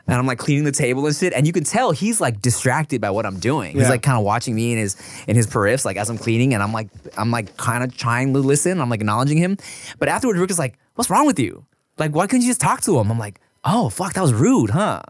And 0.07 0.17
I'm 0.17 0.27
like 0.27 0.39
cleaning 0.39 0.65
the 0.65 0.73
table 0.73 1.07
and 1.07 1.17
shit, 1.17 1.33
and 1.33 1.47
you 1.47 1.53
can 1.53 1.65
tell 1.65 1.91
he's 1.91 2.21
like 2.21 2.43
distracted 2.43 3.01
by 3.01 3.11
what 3.11 3.25
I'm 3.25 3.39
doing. 3.39 3.73
He's 3.75 3.89
like 3.89 4.03
kind 4.03 4.19
of 4.19 4.25
watching 4.25 4.55
me 4.55 4.73
in 4.73 4.79
his 4.79 4.97
in 5.27 5.35
his 5.35 5.47
periffs, 5.47 5.85
like 5.85 5.97
as 5.97 6.11
I'm 6.11 6.19
cleaning, 6.19 6.53
and 6.53 6.63
I'm 6.63 6.73
like 6.73 6.89
I'm 7.17 7.31
like 7.31 7.57
kind 7.57 7.83
of 7.83 7.97
trying 7.97 8.35
to 8.35 8.41
listen. 8.41 8.81
I'm 8.81 8.91
like 8.91 9.01
acknowledging 9.01 9.39
him, 9.39 9.57
but 9.99 10.09
afterwards, 10.09 10.39
Rick 10.39 10.51
is 10.51 10.59
like, 10.59 10.79
"What's 10.95 11.09
wrong 11.09 11.27
with 11.27 11.39
you? 11.39 11.65
Like, 11.97 12.15
why 12.15 12.27
couldn't 12.27 12.43
you 12.43 12.49
just 12.49 12.61
talk 12.61 12.83
to 12.83 12.99
him?" 12.99 13.11
I'm 13.11 13.19
like, 13.19 13.41
"Oh 13.65 13.89
fuck, 13.89 14.13
that 14.13 14.23
was 14.23 14.35
rude, 14.35 14.71
huh?" 14.71 15.01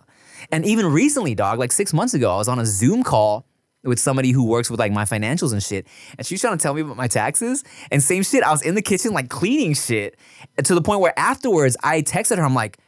And 0.53 0.65
even 0.65 0.87
recently, 0.87 1.35
dog, 1.35 1.59
like 1.59 1.73
six 1.73 1.93
months 1.93 2.15
ago, 2.15 2.33
I 2.33 2.37
was 2.37 2.49
on 2.49 2.61
a 2.61 2.67
Zoom 2.67 3.03
call 3.03 3.47
with 3.83 3.99
somebody 3.99 4.31
who 4.31 4.45
works 4.45 4.71
with 4.71 4.81
like 4.81 4.93
my 4.93 5.05
financials 5.05 5.53
and 5.53 5.63
shit. 5.63 5.87
And 6.17 6.27
she 6.27 6.35
was 6.35 6.41
trying 6.41 6.57
to 6.57 6.63
tell 6.63 6.75
me 6.75 6.81
about 6.81 6.97
my 6.97 7.09
taxes. 7.09 7.65
And 7.91 8.03
same 8.03 8.23
shit, 8.23 8.43
I 8.43 8.51
was 8.51 8.63
in 8.63 8.75
the 8.75 8.83
kitchen 8.83 9.13
like 9.13 9.29
cleaning 9.29 9.75
shit 9.75 10.17
to 10.63 10.75
the 10.75 10.83
point 10.83 11.01
where 11.01 11.19
afterwards 11.19 11.77
I 11.83 12.03
texted 12.03 12.39
her, 12.39 12.45
I'm 12.45 12.55
like, 12.55 12.79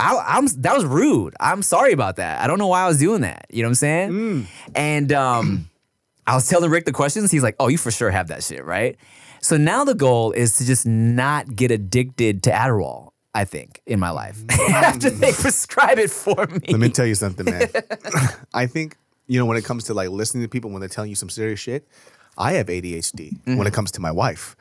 I, 0.00 0.22
I'm 0.38 0.46
that 0.62 0.74
was 0.74 0.84
rude. 0.84 1.34
I'm 1.40 1.62
sorry 1.62 1.92
about 1.92 2.16
that. 2.16 2.40
I 2.40 2.46
don't 2.46 2.58
know 2.58 2.66
why 2.66 2.82
I 2.82 2.88
was 2.88 2.98
doing 2.98 3.20
that. 3.22 3.46
You 3.50 3.62
know 3.62 3.68
what 3.68 3.70
I'm 3.70 3.74
saying? 3.76 4.48
And 4.74 5.12
um, 5.12 5.70
I 6.26 6.34
was 6.34 6.48
telling 6.48 6.70
Rick 6.70 6.84
the 6.84 6.92
questions. 6.92 7.30
He's 7.30 7.42
like, 7.42 7.56
"Oh, 7.60 7.68
you 7.68 7.78
for 7.78 7.90
sure 7.90 8.10
have 8.10 8.28
that 8.28 8.42
shit, 8.42 8.64
right?" 8.64 8.96
So 9.40 9.56
now 9.56 9.84
the 9.84 9.94
goal 9.94 10.32
is 10.32 10.56
to 10.58 10.64
just 10.66 10.86
not 10.86 11.54
get 11.54 11.70
addicted 11.70 12.42
to 12.44 12.50
Adderall. 12.50 13.10
I 13.36 13.44
think 13.44 13.80
in 13.86 13.98
my 13.98 14.10
life 14.10 14.38
after 14.70 15.10
they 15.10 15.32
prescribe 15.32 15.98
it 15.98 16.10
for 16.10 16.46
me. 16.46 16.60
Let 16.68 16.80
me 16.80 16.88
tell 16.88 17.04
you 17.06 17.14
something, 17.16 17.44
man. 17.46 17.68
I 18.54 18.66
think 18.66 18.96
you 19.26 19.38
know 19.38 19.46
when 19.46 19.56
it 19.56 19.64
comes 19.64 19.84
to 19.84 19.94
like 19.94 20.08
listening 20.10 20.44
to 20.44 20.48
people 20.48 20.70
when 20.70 20.80
they're 20.80 20.88
telling 20.88 21.10
you 21.10 21.16
some 21.16 21.28
serious 21.30 21.60
shit. 21.60 21.86
I 22.36 22.52
have 22.54 22.66
ADHD 22.66 23.30
Mm-hmm. 23.38 23.56
when 23.58 23.66
it 23.68 23.72
comes 23.72 23.92
to 23.92 24.00
my 24.00 24.10
wife. 24.10 24.56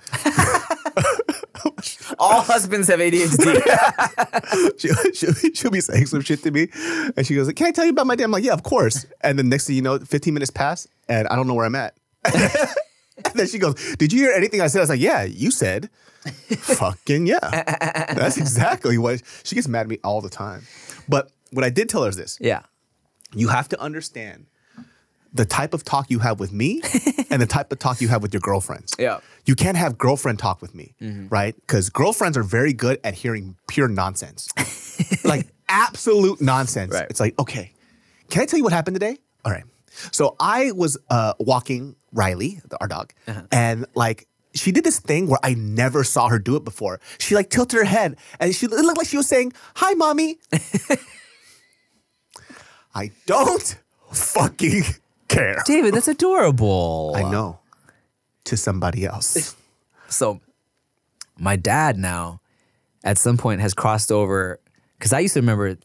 All 2.20 2.42
husbands 2.42 2.88
have 2.88 3.00
ADHD. 3.00 3.62
She'll, 4.80 4.96
she'll, 5.14 5.54
she'll 5.54 5.72
be 5.72 5.82
saying 5.82 6.08
some 6.08 6.22
shit 6.22 6.44
to 6.44 6.52
me, 6.52 6.68
and 7.16 7.26
she 7.26 7.36
goes, 7.36 7.52
"Can 7.54 7.68
I 7.68 7.72
tell 7.72 7.86
you 7.86 7.92
about 7.92 8.08
my 8.08 8.16
day?" 8.16 8.24
I'm 8.24 8.32
like, 8.32 8.44
"Yeah, 8.44 8.54
of 8.54 8.64
course." 8.64 9.06
And 9.22 9.38
then 9.38 9.50
next 9.50 9.68
thing 9.68 9.76
you 9.76 9.82
know, 9.82 10.00
15 10.00 10.34
minutes 10.34 10.52
pass, 10.52 10.88
and 11.08 11.28
I 11.28 11.36
don't 11.36 11.48
know 11.48 11.54
where 11.54 11.66
I'm 11.66 11.76
at. 11.76 11.96
and 12.26 13.34
then 13.36 13.48
she 13.48 13.58
goes, 13.58 13.76
"Did 13.96 14.14
you 14.14 14.24
hear 14.24 14.34
anything 14.34 14.62
I 14.62 14.68
said?" 14.68 14.80
I 14.80 14.84
was 14.84 14.90
like, 14.90 15.00
"Yeah, 15.00 15.24
you 15.24 15.52
said." 15.52 15.90
Fucking 16.24 17.28
yeah. 17.28 17.40
That's 18.14 18.38
exactly 18.38 18.98
what 18.98 19.22
she 19.44 19.56
gets 19.56 19.68
mad 19.68 19.82
at 19.82 19.88
me 19.90 20.00
all 20.04 20.22
the 20.22 20.30
time. 20.30 20.66
But 21.10 21.32
what 21.52 21.66
I 21.66 21.70
did 21.70 21.90
tell 21.90 22.04
her 22.04 22.10
is 22.10 22.16
this: 22.16 22.38
yeah. 22.40 22.62
you 23.34 23.50
have 23.50 23.68
to 23.70 23.82
understand 23.82 24.46
the 25.34 25.46
type 25.46 25.74
of 25.74 25.84
talk 25.84 26.12
you 26.12 26.20
have 26.20 26.40
with 26.40 26.52
me 26.54 26.82
and 27.30 27.42
the 27.42 27.46
type 27.46 27.72
of 27.72 27.80
talk 27.80 28.02
you 28.02 28.08
have 28.08 28.22
with 28.22 28.34
your 28.34 28.42
girlfriends. 28.42 28.94
Yeah. 29.00 29.20
You 29.46 29.56
can't 29.56 29.78
have 29.78 29.98
girlfriend 29.98 30.40
talk 30.40 30.62
with 30.62 30.76
me, 30.76 30.96
right? 31.30 31.56
Because 31.56 31.90
girlfriends 31.90 32.38
are 32.38 32.44
very 32.44 32.72
good 32.74 33.00
at 33.04 33.16
hearing 33.16 33.56
pure 33.68 33.88
nonsense, 33.88 34.48
like 35.26 35.48
absolute 35.68 36.40
nonsense. 36.40 36.94
Right. 36.94 37.08
It's 37.10 37.20
like, 37.20 37.38
okay, 37.40 37.74
can 38.30 38.44
I 38.44 38.46
tell 38.46 38.58
you 38.58 38.64
what 38.64 38.74
happened 38.74 38.96
today? 38.96 39.18
All 39.44 39.52
right. 39.52 39.64
So 40.12 40.36
I 40.40 40.72
was 40.72 40.98
uh, 41.10 41.34
walking 41.40 41.96
Riley, 42.12 42.62
our 42.80 42.88
dog, 42.88 43.14
and 43.52 43.86
like 43.96 44.28
she 44.56 44.72
did 44.72 44.84
this 44.84 45.00
thing 45.00 45.28
where 45.28 45.40
I 45.44 45.56
never 45.56 46.04
saw 46.04 46.30
her 46.30 46.40
do 46.40 46.56
it 46.56 46.64
before. 46.64 47.00
She 47.20 47.36
like 47.36 47.50
tilted 47.50 47.78
her 47.80 47.86
head 47.86 48.18
and 48.40 48.54
she 48.56 48.66
it 48.68 48.72
looked 48.72 48.98
like 48.98 49.08
she 49.08 49.18
was 49.18 49.28
saying, 49.28 49.54
"Hi, 49.76 49.94
mommy." 49.94 50.38
I 52.96 53.12
don't 53.26 53.78
fucking 54.12 54.84
care. 55.34 55.58
David, 55.66 55.94
that's 55.94 56.08
adorable. 56.08 57.14
I 57.16 57.24
know. 57.24 57.60
To 58.46 58.58
somebody 58.58 59.06
else. 59.06 59.56
So, 60.10 60.42
my 61.40 61.56
dad 61.56 61.98
now, 61.98 62.40
at 63.04 63.18
some 63.18 63.36
point, 63.36 63.62
has 63.62 63.74
crossed 63.74 64.12
over. 64.12 64.60
Because 65.00 65.12
I 65.12 65.20
used 65.22 65.34
to 65.34 65.40
remember, 65.40 65.76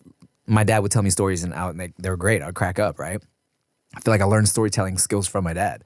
my 0.47 0.65
dad 0.65 0.81
would 0.81 0.93
tell 0.93 1.03
me 1.03 1.09
stories, 1.09 1.45
and, 1.45 1.55
out, 1.55 1.71
and 1.71 1.81
they, 1.81 1.95
they 1.99 2.11
were 2.11 2.17
great. 2.19 2.43
I'd 2.43 2.55
crack 2.55 2.79
up, 2.79 2.99
right? 2.99 3.23
I 3.97 4.01
feel 4.01 4.13
like 4.13 4.21
I 4.21 4.25
learned 4.25 4.49
storytelling 4.51 4.99
skills 4.99 5.27
from 5.27 5.45
my 5.45 5.55
dad. 5.55 5.83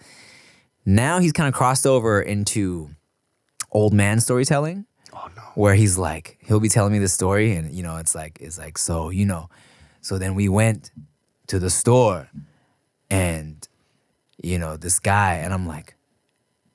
Now 0.84 1.20
he's 1.20 1.30
kind 1.30 1.46
of 1.46 1.54
crossed 1.54 1.86
over 1.86 2.20
into 2.20 2.90
old 3.70 3.92
man 3.92 4.18
storytelling. 4.18 4.86
Oh 5.14 5.28
no. 5.36 5.42
where 5.54 5.74
he's 5.74 5.98
like, 5.98 6.38
he'll 6.40 6.58
be 6.58 6.70
telling 6.70 6.92
me 6.92 6.98
the 6.98 7.08
story, 7.08 7.52
and 7.54 7.72
you 7.72 7.82
know, 7.82 7.98
it's 7.98 8.14
like, 8.14 8.38
it's 8.40 8.58
like, 8.58 8.76
so 8.78 9.10
you 9.10 9.26
know, 9.26 9.48
so 10.00 10.18
then 10.18 10.34
we 10.34 10.48
went 10.48 10.90
to 11.48 11.58
the 11.58 11.70
store, 11.70 12.28
and 13.12 13.68
you 14.42 14.58
know, 14.58 14.76
this 14.76 14.98
guy, 14.98 15.34
and 15.34 15.54
I'm 15.54 15.66
like, 15.66 15.94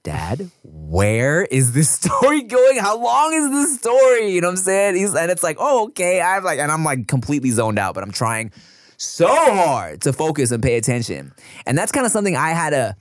Dad, 0.04 0.50
where 0.64 1.44
is 1.44 1.74
this 1.74 1.90
story 2.00 2.44
going? 2.44 2.78
How 2.78 2.98
long 2.98 3.34
is 3.34 3.50
this 3.52 3.80
story? 3.80 4.32
You 4.32 4.42
know 4.42 4.48
what 4.48 4.52
I'm 4.54 4.58
saying? 4.58 4.96
He's, 4.96 5.14
and 5.14 5.30
it's 5.30 5.44
like, 5.44 5.58
oh, 5.60 5.88
okay. 5.88 6.22
I'm 6.22 6.44
like, 6.44 6.60
and 6.60 6.72
I'm 6.72 6.84
like 6.84 7.08
completely 7.08 7.50
zoned 7.50 7.78
out, 7.78 7.94
but 7.94 8.04
I'm 8.04 8.12
trying 8.12 8.52
so 8.96 9.28
hard 9.28 10.02
to 10.04 10.14
focus 10.14 10.52
and 10.52 10.64
pay 10.64 10.78
attention. 10.78 11.34
And 11.66 11.78
that's 11.78 11.92
kind 11.92 12.06
of 12.06 12.12
something 12.12 12.36
I 12.36 12.52
had 12.52 12.70
to 12.70 12.96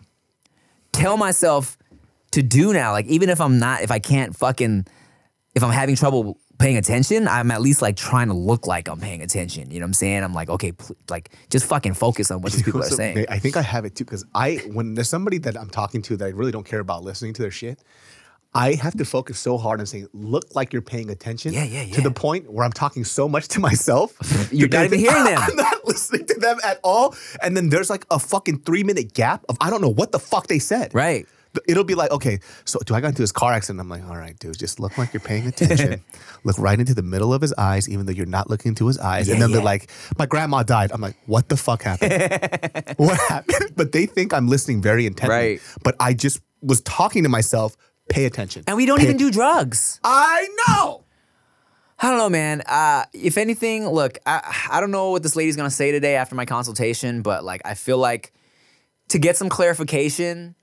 tell 0.93 1.17
myself 1.17 1.79
to 2.33 2.43
do 2.43 2.73
now. 2.73 2.93
Like, 2.93 3.07
even 3.07 3.31
if 3.31 3.41
I'm 3.41 3.59
not, 3.59 3.83
if 3.83 3.91
I 3.91 3.99
can't 3.99 4.35
fucking, 4.35 4.87
if 5.55 5.63
I'm 5.63 5.71
having 5.73 5.95
trouble 5.95 6.39
paying 6.59 6.77
attention, 6.77 7.29
I'm 7.29 7.51
at 7.51 7.61
least 7.61 7.83
like 7.83 7.97
trying 7.97 8.29
to 8.29 8.35
look 8.35 8.67
like 8.67 8.89
I'm 8.89 9.01
paying 9.01 9.23
attention. 9.23 9.71
You 9.71 9.81
know 9.81 9.85
what 9.85 9.89
I'm 9.89 9.95
saying? 9.95 10.23
I'm 10.25 10.33
like, 10.35 10.49
okay, 10.51 10.73
pl- 10.73 10.97
like 11.11 11.31
just 11.51 11.67
fucking 11.67 11.95
focus 11.95 12.31
on 12.31 12.41
what 12.41 12.53
these 12.53 12.63
people 12.65 12.81
are 12.81 12.85
So, 12.85 12.97
saying. 12.97 13.27
I 13.29 13.39
think 13.39 13.57
I 13.57 13.63
have 13.63 13.85
it 13.85 13.95
too 13.95 14.05
because 14.05 14.25
I 14.35 14.57
when 14.73 14.95
there's 14.95 15.09
somebody 15.09 15.39
that 15.39 15.57
I'm 15.59 15.71
talking 15.71 16.03
to 16.03 16.17
that 16.19 16.25
I 16.25 16.29
really 16.31 16.53
don't 16.53 16.67
care 16.67 16.81
about 16.81 17.03
listening 17.05 17.33
to 17.35 17.43
their 17.43 17.51
shit. 17.51 17.81
I 18.55 18.73
have 18.75 18.97
to 18.97 19.05
focus 19.05 19.39
so 19.39 19.59
hard 19.59 19.81
and 19.81 19.89
saying, 19.89 20.09
look 20.15 20.55
like 20.55 20.73
you're 20.73 20.81
paying 20.81 21.11
attention. 21.11 21.53
Yeah, 21.53 21.65
yeah, 21.65 21.83
yeah. 21.83 21.95
To 21.97 22.01
the 22.01 22.11
point 22.11 22.51
where 22.51 22.65
I'm 22.65 22.73
talking 22.73 23.05
so 23.05 23.29
much 23.29 23.49
to 23.49 23.61
myself. 23.61 24.17
You're 24.51 24.71
not 24.71 24.87
even 24.87 24.99
hearing 25.01 25.25
them. 25.25 25.39
I'm 25.43 25.57
not 25.57 25.87
listening 25.87 26.25
to 26.25 26.35
them 26.41 26.57
at 26.65 26.81
all. 26.83 27.15
And 27.43 27.55
then 27.55 27.69
there's 27.69 27.91
like 27.91 28.07
a 28.11 28.19
fucking 28.19 28.61
three 28.61 28.83
minute 28.83 29.13
gap 29.13 29.45
of 29.51 29.59
I 29.61 29.69
don't 29.69 29.83
know 29.83 29.91
what 29.93 30.11
the 30.13 30.19
fuck 30.19 30.47
they 30.47 30.59
said. 30.59 30.95
Right. 30.95 31.27
It'll 31.69 31.85
be 31.85 31.95
like, 31.95 32.11
okay, 32.11 32.39
so 32.65 32.79
do 32.85 32.95
I 32.95 33.01
got 33.01 33.09
into 33.09 33.23
this 33.23 33.33
car 33.33 33.53
accident? 33.53 33.81
I'm 33.81 33.89
like, 33.89 34.05
all 34.05 34.17
right, 34.17 34.39
dude, 34.39 34.59
just 34.59 34.81
look 34.81 34.97
like 34.99 35.13
you're 35.13 35.21
paying 35.21 35.47
attention. 35.47 36.03
look 36.45 36.59
right 36.59 36.79
into 36.79 36.95
the 36.95 37.03
middle 37.03 37.33
of 37.33 37.43
his 37.43 37.53
eyes, 37.59 37.89
even 37.89 38.07
though 38.07 38.13
you're 38.13 38.27
not 38.27 38.49
looking 38.51 38.71
into 38.71 38.87
his 38.87 38.99
eyes. 38.99 39.29
and 39.29 39.39
Yeah, 39.39 39.45
then 39.45 39.53
they're 39.53 39.63
like, 39.63 39.91
my 40.19 40.27
grandma 40.27 40.63
died. 40.63 40.93
I'm 40.93 41.01
like, 41.01 41.17
what 41.27 41.49
the 41.49 41.57
fuck 41.57 41.83
happened? 41.83 42.13
what 42.97 43.19
happened? 43.29 43.73
But 43.77 43.93
they 43.93 44.07
think 44.07 44.33
I'm 44.33 44.49
listening 44.49 44.83
very 44.83 45.07
intently. 45.07 45.37
Right. 45.37 45.61
But 45.83 45.97
I 46.01 46.15
just 46.15 46.41
was 46.63 46.81
talking 46.83 47.23
to 47.23 47.29
myself, 47.29 47.77
pay 48.09 48.25
attention. 48.25 48.65
And 48.67 48.77
we 48.77 48.87
don't 48.87 49.03
even 49.03 49.17
do 49.17 49.31
drugs. 49.31 50.01
I 50.05 50.49
know. 50.69 51.05
I 51.99 52.11
don't 52.11 52.19
know, 52.19 52.29
man. 52.29 52.61
Uh, 52.67 53.05
if 53.15 53.39
anything, 53.39 53.89
look, 53.89 54.19
I, 54.27 54.69
I 54.71 54.81
don't 54.81 54.91
know 54.91 55.13
what 55.13 55.23
this 55.23 55.35
lady's 55.35 55.57
gonna 55.57 55.71
say 55.71 55.93
today 55.93 56.17
after 56.17 56.35
my 56.35 56.45
consultation, 56.45 57.23
but 57.23 57.43
like, 57.43 57.63
I 57.65 57.75
feel 57.75 57.97
like 57.99 58.33
to 59.09 59.19
get 59.19 59.37
some 59.37 59.49
clarification, 59.49 60.55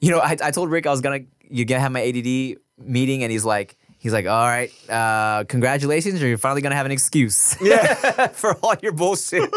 you 0.00 0.10
know, 0.10 0.18
I, 0.20 0.36
I 0.42 0.50
told 0.50 0.70
Rick 0.70 0.86
I 0.86 0.90
was 0.90 1.00
gonna 1.00 1.20
you 1.48 1.64
gonna 1.64 1.80
have 1.80 1.92
my 1.92 2.02
ADD 2.02 2.58
meeting, 2.86 3.22
and 3.22 3.32
he's 3.32 3.44
like, 3.44 3.76
he's 3.98 4.12
like, 4.12 4.26
all 4.26 4.44
right, 4.46 4.70
uh, 4.90 5.44
congratulations, 5.44 6.22
or 6.22 6.28
you're 6.28 6.38
finally 6.38 6.60
gonna 6.62 6.74
have 6.76 6.86
an 6.86 6.92
excuse, 6.92 7.56
Yeah. 7.62 8.28
for 8.28 8.54
all 8.62 8.74
your 8.82 8.92
bullshit. 8.92 9.50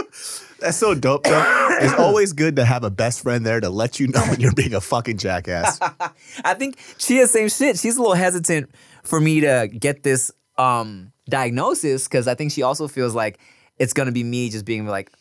That's 0.59 0.77
so 0.77 0.93
dope, 0.93 1.23
though. 1.23 1.67
it's 1.81 1.93
always 1.93 2.33
good 2.33 2.55
to 2.57 2.65
have 2.65 2.83
a 2.83 2.89
best 2.91 3.21
friend 3.23 3.45
there 3.45 3.59
to 3.59 3.69
let 3.69 3.99
you 3.99 4.07
know 4.07 4.21
when 4.21 4.39
you're 4.39 4.53
being 4.53 4.73
a 4.75 4.81
fucking 4.81 5.17
jackass. 5.17 5.79
I 6.45 6.53
think 6.53 6.77
she 6.97 7.17
has 7.17 7.31
same 7.31 7.49
shit. 7.49 7.77
She's 7.79 7.97
a 7.97 7.99
little 8.01 8.15
hesitant 8.15 8.69
for 9.03 9.19
me 9.19 9.41
to 9.41 9.67
get 9.71 10.03
this 10.03 10.31
um 10.57 11.11
diagnosis 11.29 12.07
because 12.07 12.27
I 12.27 12.35
think 12.35 12.51
she 12.51 12.61
also 12.61 12.87
feels 12.87 13.15
like 13.15 13.39
it's 13.79 13.93
gonna 13.93 14.11
be 14.11 14.23
me 14.23 14.49
just 14.49 14.65
being 14.65 14.85
like 14.85 15.11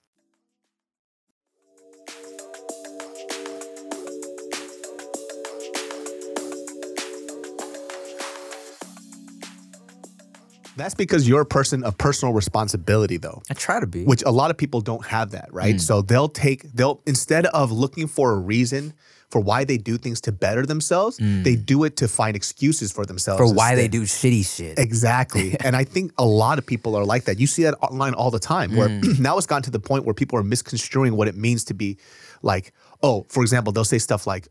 That's 10.78 10.96
because 10.96 11.28
you're 11.28 11.42
a 11.42 11.46
person 11.46 11.84
of 11.84 11.98
personal 11.98 12.34
responsibility, 12.34 13.18
though. 13.18 13.42
I 13.50 13.54
try 13.54 13.80
to 13.80 13.88
be. 13.88 14.04
which 14.06 14.24
a 14.26 14.32
lot 14.32 14.52
of 14.52 14.58
people 14.58 14.82
don't 14.82 15.06
have 15.08 15.32
that, 15.32 15.50
right? 15.52 15.74
Hmm. 15.74 15.80
So 15.80 16.02
they'll 16.02 16.30
take 16.30 16.64
they'll 16.74 17.02
instead 17.06 17.46
of 17.48 17.72
looking 17.72 18.08
for 18.08 18.32
a 18.32 18.38
reason 18.38 18.94
for 19.30 19.42
why 19.42 19.66
they 19.66 19.78
do 19.78 19.98
things 19.98 20.22
to 20.22 20.32
better 20.32 20.66
themselves, 20.66 21.18
they 21.20 21.58
do 21.58 21.84
it 21.84 21.98
to 21.98 22.08
find 22.08 22.34
excuses 22.38 22.94
for 22.94 23.06
themselves 23.06 23.38
for 23.40 23.54
why 23.54 23.76
they 23.76 23.90
do 23.90 24.04
shitty 24.04 24.46
shit. 24.56 24.80
Exactly. 24.80 25.58
and 25.66 25.76
I 25.76 25.84
think 25.84 26.14
a 26.18 26.26
lot 26.26 26.58
of 26.60 26.66
people 26.66 26.96
are 26.96 27.04
like 27.04 27.26
that. 27.26 27.38
You 27.38 27.46
see 27.46 27.64
that 27.64 27.74
online 27.82 28.14
all 28.14 28.32
the 28.32 28.40
time 28.40 28.74
where 28.78 28.88
Mm. 28.88 29.20
now 29.28 29.38
it's 29.38 29.46
gotten 29.46 29.64
to 29.64 29.72
the 29.72 29.82
point 29.82 30.06
where 30.06 30.14
people 30.14 30.40
are 30.40 30.44
misconstruing 30.44 31.18
what 31.18 31.28
it 31.28 31.36
means 31.36 31.66
to 31.66 31.74
be 31.74 31.98
like, 32.42 32.72
oh, 33.04 33.26
for 33.28 33.44
example, 33.44 33.74
they'll 33.74 33.84
say 33.84 33.98
stuff 34.00 34.26
like, 34.28 34.48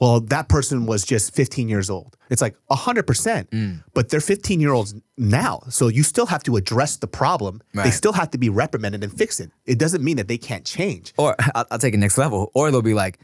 well, 0.00 0.20
that 0.20 0.48
person 0.48 0.86
was 0.86 1.04
just 1.04 1.34
15 1.34 1.68
years 1.68 1.90
old. 1.90 2.16
It's 2.30 2.40
like 2.42 2.56
100%, 2.70 3.50
Mm. 3.50 3.84
but 3.94 4.08
they're 4.08 4.20
15 4.20 4.58
year 4.60 4.72
olds 4.72 4.94
now. 5.18 5.62
So 5.68 5.88
you 5.88 6.02
still 6.02 6.26
have 6.26 6.42
to 6.44 6.56
address 6.56 6.96
the 6.96 7.06
problem. 7.06 7.60
They 7.74 7.90
still 7.90 8.12
have 8.14 8.30
to 8.30 8.38
be 8.38 8.48
reprimanded 8.48 9.04
and 9.04 9.12
fix 9.12 9.40
it. 9.40 9.50
It 9.66 9.78
doesn't 9.78 10.02
mean 10.02 10.16
that 10.16 10.26
they 10.28 10.38
can't 10.38 10.64
change. 10.64 11.12
Or 11.18 11.36
I'll, 11.54 11.66
I'll 11.70 11.78
take 11.78 11.92
it 11.94 11.98
next 11.98 12.16
level. 12.18 12.50
Or 12.54 12.70
they'll 12.70 12.82
be 12.82 12.94
like, 12.94 13.18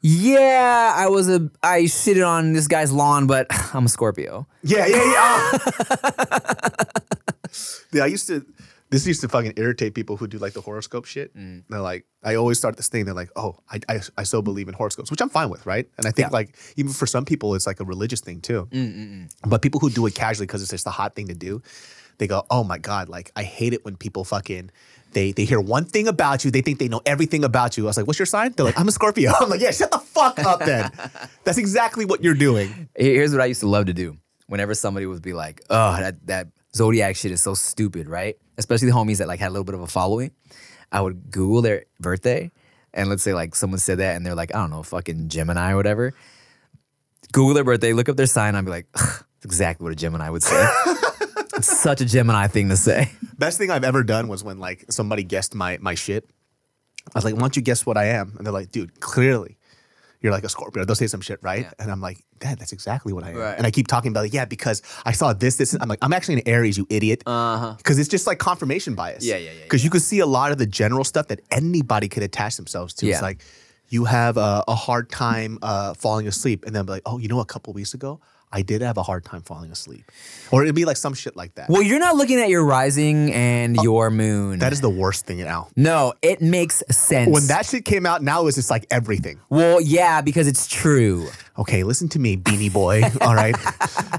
"Yeah, 0.00 0.92
I 0.96 1.08
was 1.08 1.28
a 1.28 1.48
I 1.62 1.82
shitted 1.82 2.26
on 2.26 2.52
this 2.52 2.66
guy's 2.66 2.90
lawn, 2.90 3.26
but 3.28 3.46
I'm 3.74 3.86
a 3.86 3.88
Scorpio." 3.88 4.46
Yeah, 4.64 4.86
yeah, 4.86 5.04
yeah. 5.12 5.58
yeah, 7.92 8.02
I 8.04 8.06
used 8.06 8.26
to. 8.28 8.44
This 8.92 9.06
used 9.06 9.22
to 9.22 9.28
fucking 9.28 9.54
irritate 9.56 9.94
people 9.94 10.16
who 10.18 10.26
do 10.28 10.38
like 10.38 10.52
the 10.52 10.60
horoscope 10.60 11.06
shit. 11.06 11.34
Mm. 11.36 11.64
They're 11.68 11.80
like, 11.80 12.04
I 12.22 12.36
always 12.36 12.58
start 12.58 12.76
this 12.76 12.88
thing. 12.88 13.04
They're 13.06 13.14
like, 13.14 13.30
oh, 13.34 13.56
I, 13.70 13.80
I, 13.88 14.00
I 14.18 14.22
so 14.22 14.42
believe 14.42 14.68
in 14.68 14.74
horoscopes, 14.74 15.10
which 15.10 15.20
I'm 15.20 15.30
fine 15.30 15.48
with, 15.50 15.64
right? 15.66 15.88
And 15.98 16.06
I 16.06 16.10
think 16.10 16.28
Yeah. 16.28 16.32
like 16.38 16.54
even 16.76 16.92
for 16.92 17.06
some 17.06 17.24
people, 17.24 17.54
it's 17.56 17.66
like 17.66 17.80
a 17.80 17.84
religious 17.84 18.20
thing 18.20 18.40
too. 18.40 18.68
Mm, 18.70 19.32
But 19.46 19.62
people 19.62 19.80
who 19.80 19.90
do 19.90 20.06
it 20.06 20.14
casually 20.14 20.46
because 20.46 20.62
it's 20.62 20.70
just 20.70 20.84
the 20.84 20.90
hot 20.90 21.14
thing 21.16 21.28
to 21.28 21.34
do, 21.34 21.62
they 22.18 22.26
go, 22.26 22.44
oh 22.50 22.62
my 22.64 22.78
god, 22.78 23.08
like 23.08 23.32
I 23.34 23.42
hate 23.42 23.72
it 23.72 23.84
when 23.84 23.96
people 23.96 24.24
fucking. 24.24 24.70
They, 25.14 25.32
they 25.32 25.44
hear 25.44 25.60
one 25.60 25.84
thing 25.84 26.08
about 26.08 26.42
you, 26.44 26.50
they 26.50 26.62
think 26.62 26.78
they 26.78 26.88
know 26.88 27.02
everything 27.04 27.44
about 27.44 27.76
you. 27.76 27.84
I 27.84 27.88
was 27.88 27.96
like, 27.98 28.06
what's 28.06 28.18
your 28.18 28.24
sign? 28.26 28.52
They're 28.52 28.64
like, 28.64 28.78
I'm 28.80 28.88
a 28.88 28.92
Scorpio. 28.92 29.30
I'm 29.40 29.50
like, 29.50 29.60
yeah, 29.60 29.70
shut 29.70 29.90
the 29.90 29.98
fuck 29.98 30.38
up 30.38 30.60
then. 30.60 30.90
That's 31.44 31.58
exactly 31.58 32.04
what 32.06 32.22
you're 32.24 32.32
doing. 32.34 32.88
Here's 32.96 33.32
what 33.32 33.40
I 33.42 33.46
used 33.46 33.60
to 33.60 33.68
love 33.68 33.86
to 33.86 33.92
do. 33.94 34.16
Whenever 34.48 34.74
somebody 34.74 35.06
would 35.06 35.22
be 35.22 35.32
like, 35.32 35.62
"Oh, 35.70 35.96
that 35.98 36.26
that 36.26 36.48
zodiac 36.74 37.16
shit 37.16 37.32
is 37.32 37.42
so 37.42 37.54
stupid," 37.54 38.08
right? 38.08 38.36
Especially 38.58 38.88
the 38.88 38.94
homies 38.94 39.18
that 39.18 39.28
like 39.28 39.40
had 39.40 39.48
a 39.48 39.54
little 39.54 39.64
bit 39.64 39.74
of 39.74 39.80
a 39.80 39.86
following, 39.86 40.30
I 40.90 41.00
would 41.00 41.30
Google 41.30 41.62
their 41.62 41.84
birthday, 42.00 42.50
and 42.94 43.08
let's 43.08 43.22
say 43.22 43.34
like 43.34 43.54
someone 43.54 43.78
said 43.78 43.98
that, 43.98 44.16
and 44.16 44.24
they're 44.24 44.34
like, 44.34 44.54
I 44.54 44.58
don't 44.58 44.70
know, 44.70 44.82
fucking 44.82 45.28
Gemini 45.28 45.72
or 45.72 45.76
whatever. 45.76 46.14
Google 47.32 47.54
their 47.54 47.64
birthday, 47.64 47.92
look 47.92 48.08
up 48.08 48.16
their 48.16 48.26
sign. 48.26 48.54
I'd 48.54 48.64
be 48.64 48.70
like, 48.70 48.86
that's 48.92 49.24
exactly 49.44 49.84
what 49.84 49.92
a 49.92 49.96
Gemini 49.96 50.28
would 50.28 50.42
say. 50.42 50.68
it's 51.54 51.80
such 51.80 52.00
a 52.00 52.04
Gemini 52.04 52.46
thing 52.46 52.68
to 52.68 52.76
say. 52.76 53.10
Best 53.38 53.58
thing 53.58 53.70
I've 53.70 53.84
ever 53.84 54.02
done 54.02 54.28
was 54.28 54.44
when 54.44 54.58
like 54.58 54.84
somebody 54.90 55.24
guessed 55.24 55.54
my 55.54 55.78
my 55.80 55.94
shit. 55.94 56.28
I 57.08 57.18
was 57.18 57.24
like, 57.24 57.34
"Why 57.34 57.40
don't 57.40 57.56
you 57.56 57.62
guess 57.62 57.84
what 57.84 57.96
I 57.96 58.06
am?" 58.06 58.34
And 58.36 58.46
they're 58.46 58.52
like, 58.52 58.70
"Dude, 58.70 59.00
clearly, 59.00 59.56
you're 60.22 60.32
like 60.32 60.44
a 60.44 60.48
Scorpio." 60.48 60.84
They'll 60.84 60.96
say 60.96 61.06
some 61.06 61.20
shit, 61.20 61.38
right? 61.42 61.66
And 61.78 61.90
I'm 61.90 62.00
like, 62.00 62.24
"Dad, 62.38 62.58
that's 62.58 62.72
exactly 62.72 63.12
what 63.12 63.24
I 63.24 63.30
am." 63.30 63.36
Right. 63.36 63.56
And 63.58 63.66
I 63.66 63.70
keep 63.70 63.88
talking 63.88 64.10
about 64.10 64.26
it. 64.26 64.32
Yeah, 64.32 64.44
because 64.44 64.82
I 65.04 65.12
saw 65.12 65.32
this, 65.32 65.56
this. 65.56 65.72
and 65.74 65.82
I'm 65.82 65.88
like, 65.88 65.98
I'm 66.02 66.12
actually 66.12 66.36
an 66.36 66.42
Aries, 66.46 66.78
you 66.78 66.86
idiot. 66.88 67.18
Because 67.18 67.98
it's 67.98 68.08
just 68.08 68.26
like 68.26 68.38
confirmation 68.38 68.94
bias. 68.94 69.24
Yeah, 69.24 69.36
yeah, 69.36 69.50
yeah, 69.50 69.62
Because 69.64 69.84
you 69.84 69.90
can 69.90 70.00
see 70.00 70.20
a 70.20 70.26
lot 70.26 70.52
of 70.52 70.58
the 70.58 70.66
general 70.66 71.04
stuff 71.04 71.28
that 71.28 71.40
anybody 71.50 72.08
could 72.08 72.22
attach 72.22 72.56
themselves 72.56 72.94
to. 72.94 73.06
Yeah. 73.06 73.14
It's 73.14 73.22
like 73.22 73.42
you 73.88 74.06
have 74.06 74.38
a, 74.38 74.64
a 74.66 74.74
hard 74.74 75.10
time 75.10 75.58
uh, 75.60 75.94
falling 75.94 76.26
asleep, 76.26 76.64
and 76.64 76.74
then 76.74 76.86
be 76.86 76.92
like, 76.92 77.02
"Oh, 77.04 77.18
you 77.18 77.28
know, 77.28 77.40
a 77.40 77.44
couple 77.44 77.72
weeks 77.72 77.92
ago." 77.92 78.20
I 78.52 78.62
did 78.62 78.82
have 78.82 78.96
a 78.96 79.02
hard 79.02 79.24
time 79.24 79.42
falling 79.42 79.70
asleep, 79.70 80.10
or 80.50 80.62
it'd 80.62 80.74
be 80.74 80.84
like 80.84 80.96
some 80.96 81.14
shit 81.14 81.36
like 81.36 81.54
that. 81.54 81.68
Well, 81.68 81.82
you're 81.82 81.98
not 81.98 82.16
looking 82.16 82.38
at 82.40 82.48
your 82.48 82.64
rising 82.64 83.32
and 83.32 83.78
oh, 83.78 83.82
your 83.82 84.10
moon. 84.10 84.58
that 84.58 84.72
is 84.72 84.80
the 84.80 84.90
worst 84.90 85.26
thing 85.26 85.38
now. 85.38 85.68
no, 85.76 86.14
it 86.22 86.40
makes 86.40 86.82
sense. 86.90 87.30
When 87.30 87.46
that 87.48 87.66
shit 87.66 87.84
came 87.84 88.06
out, 88.06 88.22
now 88.22 88.46
it's 88.46 88.56
just 88.56 88.70
like 88.70 88.86
everything. 88.90 89.40
well, 89.50 89.80
yeah, 89.80 90.20
because 90.20 90.46
it's 90.46 90.66
true. 90.66 91.28
Okay, 91.58 91.82
listen 91.82 92.08
to 92.10 92.18
me, 92.18 92.36
beanie 92.36 92.72
boy. 92.72 93.02
all 93.20 93.34
right, 93.34 93.56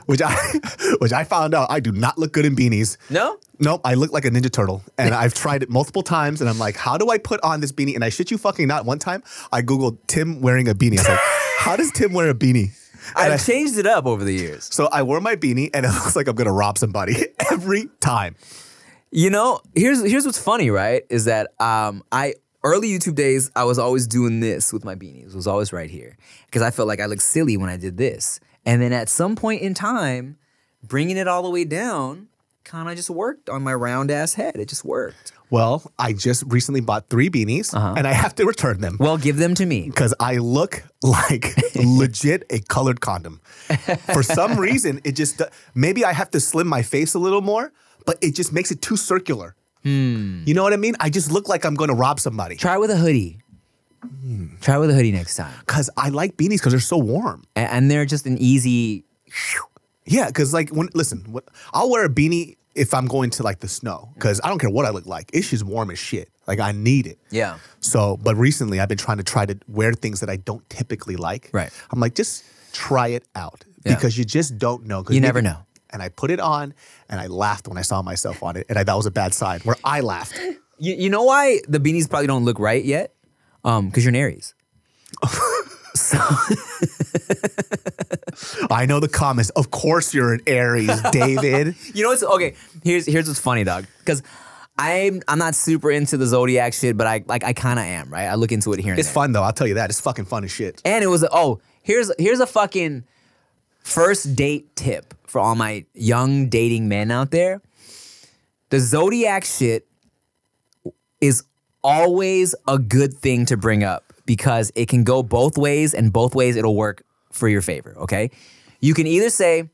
which 0.06 0.22
I 0.22 0.36
which 1.00 1.14
I 1.14 1.24
found 1.24 1.54
out 1.54 1.72
I 1.72 1.80
do 1.80 1.92
not 1.92 2.18
look 2.18 2.34
good 2.34 2.46
in 2.46 2.56
beanies. 2.56 2.98
No, 3.10 3.38
Nope, 3.60 3.82
I 3.86 3.94
look 3.94 4.12
like 4.12 4.26
a 4.26 4.30
Ninja 4.30 4.52
Turtle. 4.52 4.84
And 4.98 5.14
I've 5.14 5.34
tried 5.34 5.64
it 5.64 5.70
multiple 5.70 6.04
times. 6.04 6.42
And 6.42 6.50
I'm 6.50 6.60
like, 6.60 6.76
how 6.76 6.98
do 6.98 7.10
I 7.10 7.18
put 7.18 7.42
on 7.44 7.62
this 7.62 7.72
beanie? 7.72 7.96
And 7.96 8.04
I 8.04 8.10
shit 8.10 8.32
you 8.32 8.38
fucking 8.38 8.68
not. 8.68 8.86
One 8.86 9.00
time 9.00 9.24
I 9.52 9.62
Googled 9.62 9.98
Tim 10.08 10.42
wearing 10.42 10.68
a 10.68 10.76
beanie. 10.76 10.98
I 10.98 11.02
was 11.02 11.10
like, 11.10 11.20
how 11.60 11.76
does 11.76 11.92
Tim 11.92 12.14
wear 12.14 12.30
a 12.30 12.34
beanie? 12.34 12.78
I've 13.16 13.34
I- 13.34 13.38
changed 13.38 13.78
it 13.78 13.86
up 13.86 14.06
over 14.06 14.24
the 14.24 14.34
years. 14.34 14.70
so 14.72 14.88
I 14.92 15.04
wore 15.04 15.20
my 15.22 15.36
beanie 15.36 15.70
and 15.74 15.86
it 15.86 15.90
looks 15.94 16.16
like 16.16 16.28
I'm 16.28 16.36
gonna 16.36 16.52
rob 16.54 16.78
somebody 16.78 17.16
every 17.52 17.90
time. 18.00 18.36
You 19.12 19.30
know, 19.30 19.60
here's 19.76 20.04
here's 20.04 20.26
what's 20.26 20.40
funny, 20.40 20.70
right? 20.70 21.04
Is 21.10 21.26
that 21.26 21.52
um 21.60 22.04
I 22.12 22.36
early 22.64 22.90
YouTube 22.90 23.16
days 23.16 23.52
I 23.56 23.64
was 23.66 23.78
always 23.78 24.08
doing 24.08 24.40
this 24.40 24.72
with 24.74 24.84
my 24.86 24.96
beanies. 24.96 25.28
It 25.30 25.36
was 25.36 25.48
always 25.48 25.72
right 25.74 25.90
here 25.90 26.18
because 26.46 26.62
I 26.62 26.72
felt 26.72 26.88
like 26.88 27.00
I 27.02 27.06
looked 27.08 27.22
silly 27.22 27.58
when 27.58 27.70
I 27.70 27.78
did 27.78 27.98
this. 27.98 28.40
And 28.66 28.82
then 28.82 28.94
at 28.94 29.10
some 29.10 29.36
point 29.36 29.62
in 29.62 29.74
time, 29.74 30.38
bringing 30.82 31.18
it 31.18 31.28
all 31.28 31.44
the 31.44 31.50
way 31.50 31.66
down 31.66 32.30
kind 32.64 32.88
of 32.90 32.96
just 32.96 33.10
worked 33.10 33.50
on 33.50 33.62
my 33.62 33.74
round 33.74 34.10
ass 34.10 34.36
head. 34.36 34.56
It 34.56 34.70
just 34.70 34.86
worked. 34.86 35.33
Well, 35.54 35.84
I 36.00 36.14
just 36.14 36.44
recently 36.48 36.82
bought 36.82 37.12
three 37.12 37.30
beanies 37.30 37.76
uh-huh. 37.76 37.94
and 37.96 38.08
I 38.08 38.14
have 38.14 38.34
to 38.38 38.46
return 38.48 38.82
them. 38.82 38.98
Well, 39.00 39.20
give 39.20 39.38
them 39.38 39.54
to 39.54 39.68
me. 39.68 39.86
because 39.86 40.12
I 40.20 40.38
look 40.38 40.82
like 41.04 41.56
legit 41.76 42.44
a 42.50 42.58
colored 42.58 43.02
condom. 43.02 43.40
For 44.16 44.24
some 44.24 44.58
reason, 44.58 45.00
it 45.04 45.12
just 45.12 45.44
maybe 45.76 46.04
I 46.04 46.12
have 46.12 46.32
to 46.32 46.40
slim 46.40 46.66
my 46.66 46.82
face 46.82 47.14
a 47.14 47.20
little 47.20 47.42
more, 47.42 47.72
but 48.04 48.18
it 48.20 48.34
just 48.34 48.52
makes 48.52 48.72
it 48.72 48.82
too 48.82 48.98
circular. 48.98 49.56
Hmm. 49.84 50.42
You 50.44 50.56
know 50.56 50.64
what 50.64 50.74
I 50.74 50.78
mean? 50.78 50.96
I 51.00 51.12
just 51.12 51.32
look 51.32 51.48
like 51.48 51.66
I'm 51.66 51.76
going 51.76 51.90
to 51.90 51.96
rob 51.96 52.20
somebody 52.20 52.56
Try 52.56 52.78
with 52.78 52.90
a 52.90 52.98
hoodie. 52.98 53.38
Hmm. 54.02 54.56
Try 54.60 54.80
with 54.80 54.90
a 54.90 54.96
hoodie 54.96 55.12
next 55.12 55.36
time. 55.36 55.54
because 55.60 55.88
I 55.96 56.10
like 56.10 56.36
beanies 56.36 56.62
because 56.62 56.74
they're 56.74 56.80
so 56.80 56.98
warm. 56.98 57.44
And 57.56 57.92
they're 57.92 58.06
just 58.06 58.26
an 58.26 58.40
easy. 58.40 59.04
Yeah, 60.06 60.30
because 60.30 60.52
like 60.52 60.72
when 60.72 60.90
listen, 60.96 61.40
I'll 61.76 61.92
wear 61.92 62.06
a 62.06 62.10
beanie 62.10 62.56
if 62.76 62.94
I'm 62.94 63.06
going 63.08 63.30
to 63.32 63.44
like 63.44 63.60
the 63.60 63.68
snow 63.68 64.10
because 64.16 64.42
I 64.44 64.48
don't 64.50 64.60
care 64.60 64.70
what 64.70 64.86
I 64.86 64.90
look 64.90 65.06
like. 65.06 65.30
It's 65.34 65.50
just 65.50 65.64
warm 65.64 65.92
as 65.92 66.00
shit. 66.00 66.30
Like 66.48 66.60
I 66.60 66.72
need 66.72 67.08
it. 67.08 67.20
Yeah. 67.30 67.58
So, 67.80 68.18
but 68.18 68.36
recently 68.36 68.80
I've 68.80 68.90
been 68.90 68.98
trying 68.98 69.18
to 69.18 69.24
try 69.24 69.46
to 69.46 69.58
wear 69.68 69.94
things 69.94 70.20
that 70.22 70.30
I 70.30 70.38
don't 70.38 70.68
typically 70.70 71.16
like. 71.16 71.50
Right. 71.54 71.72
I'm 71.92 72.00
like, 72.00 72.16
just 72.16 72.44
try 72.74 73.10
it 73.10 73.24
out 73.36 73.64
Yeah. 73.86 73.96
because 73.96 74.18
you 74.18 74.26
just 74.26 74.58
don't 74.58 74.86
know. 74.86 75.04
You 75.10 75.22
never 75.22 75.42
know. 75.42 75.60
And 75.92 76.02
I 76.02 76.10
put 76.10 76.32
it 76.32 76.40
on 76.40 76.74
and 77.10 77.20
I 77.20 77.28
laughed 77.28 77.68
when 77.68 77.78
I 77.78 77.84
saw 77.84 78.02
myself 78.02 78.42
on 78.42 78.56
it. 78.58 78.66
And 78.70 78.80
I, 78.80 78.84
that 78.84 78.96
was 78.96 79.06
a 79.06 79.12
bad 79.12 79.34
sign 79.34 79.60
where 79.62 79.78
I 79.84 80.00
laughed. 80.02 80.40
You, 80.80 80.96
you 80.96 81.10
know 81.10 81.24
why 81.24 81.60
the 81.70 81.80
beanies 81.80 82.10
probably 82.10 82.26
don't 82.28 82.44
look 82.46 82.60
right 82.60 82.84
yet? 82.84 83.14
Um, 83.64 83.88
because 83.88 84.04
you're 84.04 84.10
an 84.10 84.16
Aries. 84.16 84.56
so 85.96 86.18
I 88.72 88.86
know 88.86 89.00
the 89.00 89.10
comments. 89.10 89.50
Of 89.52 89.72
course 89.72 90.14
you're 90.14 90.34
an 90.34 90.42
Aries, 90.48 91.02
David. 91.12 91.76
You 91.94 92.04
know 92.04 92.10
what's 92.10 92.24
okay? 92.24 92.56
Here's 92.84 93.06
here's 93.06 93.28
what's 93.28 93.40
funny, 93.40 93.64
dog. 93.64 93.86
Because 94.00 94.24
I'm 94.78 95.22
I'm 95.28 95.38
not 95.38 95.56
super 95.56 95.92
into 95.92 96.18
the 96.18 96.26
zodiac 96.26 96.74
shit, 96.74 96.98
but 96.98 97.06
I 97.06 97.24
like 97.28 97.44
I 97.44 97.54
kind 97.54 97.80
of 97.80 97.86
am, 97.86 98.10
right? 98.10 98.26
I 98.26 98.36
look 98.36 98.52
into 98.52 98.74
it 98.74 98.80
here 98.80 98.94
and 98.94 99.00
It's 99.00 99.08
there. 99.08 99.14
fun 99.14 99.32
though. 99.32 99.44
I'll 99.44 99.54
tell 99.54 99.68
you 99.68 99.76
that. 99.76 99.90
It's 99.90 100.02
fucking 100.02 100.26
fun 100.26 100.44
as 100.44 100.52
shit. 100.52 100.82
And 100.86 101.04
it 101.04 101.08
was 101.08 101.26
oh 101.32 101.60
here's 101.84 102.12
here's 102.18 102.40
a 102.40 102.48
fucking 102.48 103.04
first 103.80 104.36
date 104.36 104.76
tip 104.76 105.14
for 105.28 105.40
all 105.40 105.56
my 105.56 105.86
young 105.94 106.50
dating 106.50 106.88
men 106.88 107.12
out 107.12 107.32
there. 107.32 107.62
The 108.70 108.80
zodiac 108.80 109.46
shit 109.46 109.88
is 111.22 111.44
always 111.84 112.56
a 112.68 112.80
good 112.80 113.14
thing 113.14 113.46
to 113.48 113.58
bring 113.58 113.84
up 113.84 114.13
because 114.26 114.72
it 114.76 114.88
can 114.88 115.04
go 115.04 115.24
both 115.24 115.58
ways 115.58 115.94
and 115.94 116.12
both 116.12 116.36
ways 116.36 116.56
it'll 116.56 116.76
work 116.76 117.04
for 117.32 117.48
your 117.48 117.62
favor, 117.62 117.96
okay? 117.98 118.32
You 118.80 118.94
can 118.94 119.08
either 119.08 119.30
say, 119.30 119.70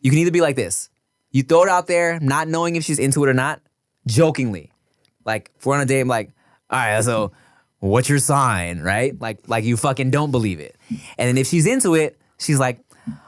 you 0.00 0.10
can 0.10 0.18
either 0.18 0.30
be 0.30 0.40
like 0.40 0.56
this. 0.56 0.90
You 1.30 1.42
throw 1.42 1.62
it 1.62 1.68
out 1.68 1.86
there, 1.86 2.18
not 2.20 2.48
knowing 2.48 2.76
if 2.76 2.84
she's 2.84 2.98
into 2.98 3.24
it 3.24 3.28
or 3.28 3.34
not, 3.34 3.60
jokingly. 4.06 4.72
Like, 5.24 5.50
if 5.56 5.66
we're 5.66 5.74
on 5.74 5.80
a 5.80 5.86
date, 5.86 6.00
I'm 6.00 6.08
like, 6.08 6.30
all 6.70 6.78
right, 6.78 7.04
so 7.04 7.32
what's 7.80 8.08
your 8.08 8.18
sign, 8.18 8.80
right? 8.80 9.18
Like, 9.20 9.48
like 9.48 9.64
you 9.64 9.76
fucking 9.76 10.10
don't 10.10 10.30
believe 10.30 10.60
it. 10.60 10.76
And 11.18 11.28
then 11.28 11.38
if 11.38 11.46
she's 11.46 11.66
into 11.66 11.94
it, 11.94 12.18
she's 12.38 12.58
like, 12.58 12.80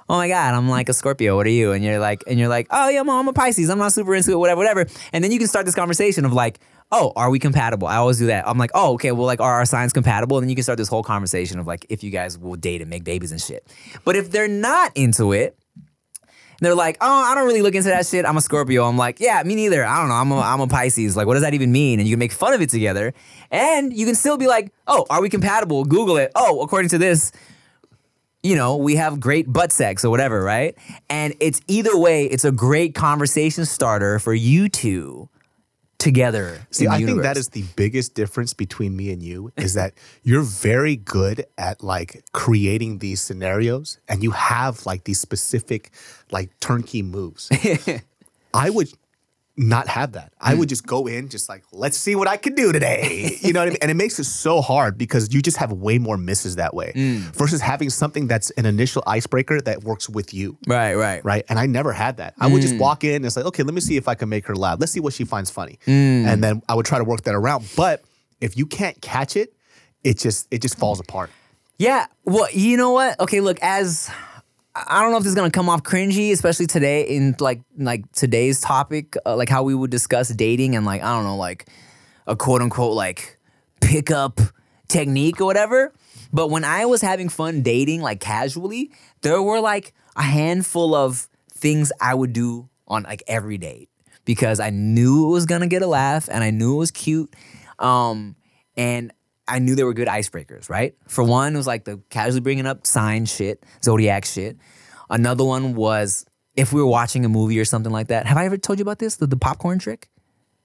oh 0.09 0.17
my 0.17 0.29
God, 0.29 0.55
I'm 0.55 0.69
like 0.69 0.89
a 0.89 0.93
Scorpio. 0.93 1.37
What 1.37 1.47
are 1.47 1.51
you? 1.51 1.73
And 1.73 1.85
you're 1.85 2.01
like, 2.01 2.25
and 2.27 2.39
you're 2.39 2.49
like, 2.49 2.67
oh 2.71 2.89
yeah, 2.89 3.03
mom, 3.03 3.21
I'm 3.21 3.29
a 3.29 3.33
Pisces. 3.33 3.71
I'm 3.71 3.79
not 3.79 3.93
super 3.93 4.15
into 4.15 4.33
it, 4.33 4.37
whatever, 4.37 4.59
whatever. 4.59 4.87
And 5.13 5.23
then 5.23 5.31
you 5.31 5.39
can 5.39 5.47
start 5.47 5.67
this 5.67 5.75
conversation 5.75 6.25
of 6.25 6.33
like, 6.33 6.59
oh, 6.93 7.13
are 7.17 7.31
we 7.31 7.39
compatible? 7.39 7.87
I 7.87 7.97
always 7.97 8.19
do 8.19 8.27
that. 8.27 8.47
I'm 8.49 8.59
like, 8.59 8.71
oh, 8.75 8.95
okay, 8.95 9.13
well, 9.13 9.27
like, 9.27 9.41
are 9.41 9.55
our 9.55 9.65
signs 9.65 9.93
compatible? 9.93 10.39
And 10.39 10.45
then 10.45 10.49
you 10.51 10.57
can 10.57 10.65
start 10.65 10.77
this 10.77 10.89
whole 10.89 11.03
conversation 11.03 11.59
of 11.59 11.67
like, 11.67 11.87
if 11.89 12.03
you 12.03 12.11
guys 12.11 12.37
will 12.37 12.57
date 12.57 12.81
and 12.81 12.91
make 12.91 13.05
babies 13.05 13.31
and 13.31 13.41
shit. 13.41 13.67
But 14.05 14.17
if 14.17 14.31
they're 14.31 14.49
not 14.49 14.93
into 14.97 15.33
it, 15.33 15.57
they're 16.61 16.75
like, 16.75 16.99
oh, 17.01 17.23
I 17.23 17.35
don't 17.35 17.47
really 17.47 17.63
look 17.63 17.75
into 17.75 17.89
that 17.89 18.07
shit. 18.07 18.27
I'm 18.27 18.37
a 18.37 18.41
Scorpio. 18.41 18.85
I'm 18.85 18.99
like, 18.99 19.19
yeah, 19.19 19.43
me 19.45 19.55
neither. 19.55 19.85
I 19.85 19.99
don't 20.01 20.09
know. 20.09 20.15
I'm 20.15 20.31
a, 20.31 20.41
I'm 20.41 20.61
a 20.61 20.67
Pisces. 20.67 21.17
Like, 21.17 21.27
what 21.27 21.35
does 21.35 21.43
that 21.43 21.55
even 21.55 21.73
mean? 21.73 22.01
And 22.01 22.09
you 22.09 22.15
can 22.15 22.19
make 22.19 22.33
fun 22.33 22.53
of 22.53 22.61
it 22.61 22.69
together. 22.69 23.15
And 23.51 23.93
you 23.97 24.05
can 24.05 24.15
still 24.15 24.37
be 24.37 24.47
like, 24.47 24.73
oh, 24.87 25.07
are 25.09 25.23
we 25.23 25.31
compatible? 25.31 25.85
Google 25.85 26.19
it. 26.19 26.31
Oh, 26.35 26.61
according 26.61 26.91
to 26.91 26.99
this, 26.99 27.33
you 28.43 28.57
know, 28.57 28.77
we 28.77 28.97
have 28.97 29.21
great 29.21 29.51
butt 29.51 29.73
sex 29.73 30.05
or 30.05 30.11
whatever, 30.11 30.43
right? 30.43 30.77
And 31.09 31.35
it's 31.41 31.63
either 31.67 31.97
way, 31.97 32.27
it's 32.27 32.45
a 32.45 32.53
great 32.53 32.95
conversation 32.95 33.65
starter 33.65 34.19
for 34.19 34.35
you 34.35 34.69
two 34.69 35.31
together. 36.01 36.67
See, 36.71 36.89
I 36.89 37.05
think 37.05 37.23
that 37.23 37.37
is 37.37 37.51
the 37.51 37.63
biggest 37.77 38.15
difference 38.15 38.55
between 38.55 38.97
me 38.97 39.13
and 39.13 39.23
you 39.23 39.53
is 39.57 39.75
that 39.75 39.93
you're 40.23 40.43
very 40.43 40.97
good 40.97 41.45
at 41.59 41.85
like 41.85 42.25
creating 42.33 42.99
these 42.99 43.21
scenarios 43.21 43.99
and 44.09 44.23
you 44.23 44.33
have 44.33 44.87
like 44.87 45.05
these 45.05 45.21
specific 45.21 45.93
like 46.33 46.59
turnkey 46.59 47.03
moves. 47.03 47.49
I 48.55 48.71
would 48.71 48.93
not 49.57 49.89
have 49.89 50.13
that. 50.13 50.33
I 50.41 50.55
would 50.55 50.67
hmm. 50.67 50.71
just 50.71 50.87
go 50.87 51.07
in 51.07 51.29
just 51.29 51.49
like, 51.49 51.65
let's 51.73 51.97
see 51.97 52.15
what 52.15 52.29
I 52.29 52.37
can 52.37 52.55
do 52.55 52.73
today. 52.73 53.39
You 53.51 53.55
know 53.55 53.61
what 53.61 53.69
I 53.69 53.71
mean? 53.71 53.79
And 53.81 53.91
it 53.91 53.95
makes 53.95 54.19
it 54.19 54.25
so 54.25 54.61
hard 54.61 54.97
because 54.99 55.33
you 55.35 55.43
just 55.43 55.57
have 55.57 55.73
way 55.73 55.99
more 55.99 56.17
misses 56.17 56.57
that 56.57 56.75
way 56.75 56.93
hmm. 56.95 57.19
versus 57.33 57.61
having 57.61 57.91
something 57.91 58.27
that's 58.27 58.51
an 58.51 58.67
initial 58.67 59.03
icebreaker 59.07 59.61
that 59.63 59.83
works 59.83 60.09
with 60.09 60.33
you 60.35 60.57
right, 60.67 60.95
right, 60.95 61.25
right? 61.25 61.45
And 61.49 61.59
I 61.59 61.67
never 61.67 61.93
had 61.93 62.19
that. 62.19 62.35
I 62.39 62.47
would 62.47 62.63
just 62.63 62.75
hmm. 62.75 62.81
walk 62.81 63.03
in 63.03 63.17
and 63.17 63.27
it's 63.27 63.37
like, 63.37 63.47
okay, 63.47 63.63
let 63.63 63.75
me 63.75 63.81
see 63.81 63.97
if 63.97 64.09
I 64.09 64.15
can 64.15 64.29
make 64.29 64.47
her 64.47 64.55
laugh. 64.55 64.79
Let's 64.79 64.93
see 64.93 65.01
what 65.01 65.15
she 65.15 65.25
finds 65.25 65.51
funny, 65.51 65.79
and 65.87 66.45
then 66.45 66.63
I 66.69 66.75
would 66.75 66.87
try 66.87 66.99
to 66.99 67.05
work 67.05 67.23
that 67.23 67.35
around. 67.35 67.69
But 67.77 68.05
if 68.41 68.57
you 68.57 68.67
can't 68.67 69.01
catch 69.01 69.37
it, 69.37 69.55
it 70.05 70.19
just 70.19 70.47
it 70.51 70.63
just 70.63 70.79
falls 70.79 71.01
apart. 71.01 71.31
Yeah. 71.79 72.07
Well, 72.25 72.47
you 72.53 72.77
know 72.77 72.93
what? 72.93 73.19
Okay, 73.21 73.41
look, 73.41 73.59
as 73.63 74.11
I 74.75 75.03
don't 75.03 75.11
know 75.11 75.17
if 75.17 75.25
this 75.25 75.31
is 75.31 75.37
gonna 75.37 75.51
come 75.51 75.69
off 75.69 75.83
cringy, 75.83 76.31
especially 76.33 76.67
today 76.67 77.03
in 77.03 77.35
like 77.41 77.61
like 77.77 78.11
today's 78.13 78.61
topic, 78.61 79.17
uh, 79.27 79.37
like 79.37 79.49
how 79.49 79.63
we 79.63 79.75
would 79.75 79.91
discuss 79.91 80.29
dating 80.29 80.77
and 80.77 80.87
like 80.87 81.03
I 81.03 81.13
don't 81.15 81.25
know, 81.25 81.37
like 81.37 81.69
a 82.27 82.37
quote 82.37 82.63
unquote 82.63 82.95
like 82.95 83.39
pickup 83.81 84.41
technique 84.89 85.41
or 85.41 85.45
whatever. 85.45 85.93
But 86.33 86.51
when 86.51 86.65
I 86.65 86.85
was 86.85 87.01
having 87.01 87.29
fun 87.29 87.63
dating, 87.63 88.01
like 88.01 88.21
casually, 88.21 88.93
there 89.23 89.43
were 89.43 89.61
like 89.61 89.93
a 90.17 90.23
handful 90.23 90.95
of 90.95 91.29
things 91.51 91.91
I 92.01 92.15
would 92.15 92.33
do 92.33 92.69
on 92.87 93.03
like 93.03 93.25
every 93.27 93.59
date 93.59 93.89
because 94.25 94.61
I 94.61 94.71
knew 94.71 95.27
it 95.27 95.31
was 95.31 95.47
gonna 95.47 95.67
get 95.67 95.83
a 95.83 95.89
laugh 95.89 96.29
and 96.31 96.45
I 96.45 96.51
knew 96.51 96.75
it 96.75 96.79
was 96.79 96.91
cute. 96.93 97.35
Um, 97.81 98.37
and 98.77 99.13
I 99.51 99.59
knew 99.59 99.75
they 99.75 99.85
were 99.85 99.95
good 99.95 100.09
icebreakers, 100.09 100.71
right? 100.71 100.95
For 101.09 101.25
one, 101.25 101.55
it 101.55 101.57
was 101.57 101.67
like 101.67 101.85
the 101.85 102.01
casually 102.09 102.41
bringing 102.41 102.67
up 102.67 102.87
sign 102.87 103.27
shit, 103.27 103.65
zodiac 103.83 104.25
shit. 104.25 104.57
Another 105.11 105.45
one 105.45 105.75
was 105.75 106.25
if 106.55 106.73
we 106.73 106.81
were 106.81 106.87
watching 106.87 107.25
a 107.25 107.29
movie 107.29 107.59
or 107.59 107.65
something 107.65 107.93
like 107.93 108.09
that. 108.09 108.27
Have 108.27 108.37
I 108.37 108.45
ever 108.45 108.57
told 108.57 108.79
you 108.79 108.83
about 108.83 108.99
this? 108.99 109.17
The, 109.17 109.27
the 109.27 109.37
popcorn 109.37 109.79
trick? 109.79 110.09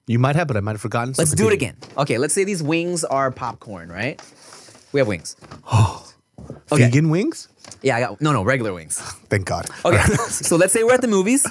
You 0.07 0.19
might 0.19 0.35
have, 0.35 0.47
but 0.47 0.55
I 0.55 0.59
might 0.59 0.73
have 0.73 0.81
forgotten. 0.81 1.15
Let's 1.17 1.33
do 1.33 1.47
it 1.47 1.53
again. 1.53 1.75
Okay, 1.97 2.19
let's 2.19 2.33
say 2.33 2.43
these 2.43 2.61
wings 2.61 3.03
are 3.03 3.31
popcorn, 3.31 3.91
right? 3.91 4.21
We 4.91 4.99
have 4.99 5.07
wings. 5.07 5.35
Oh, 6.37 6.71
okay. 6.71 6.83
Vegan 6.83 7.09
wings? 7.09 7.47
Yeah, 7.81 7.95
I 7.95 8.01
got 8.01 8.21
no, 8.21 8.33
no, 8.33 8.43
regular 8.43 8.73
wings. 8.73 8.99
Thank 9.29 9.45
God. 9.45 9.67
Okay, 9.83 10.01
so 10.29 10.57
let's 10.57 10.73
say 10.73 10.83
we're 10.83 10.93
at 10.93 11.01
the 11.01 11.07
movies, 11.07 11.47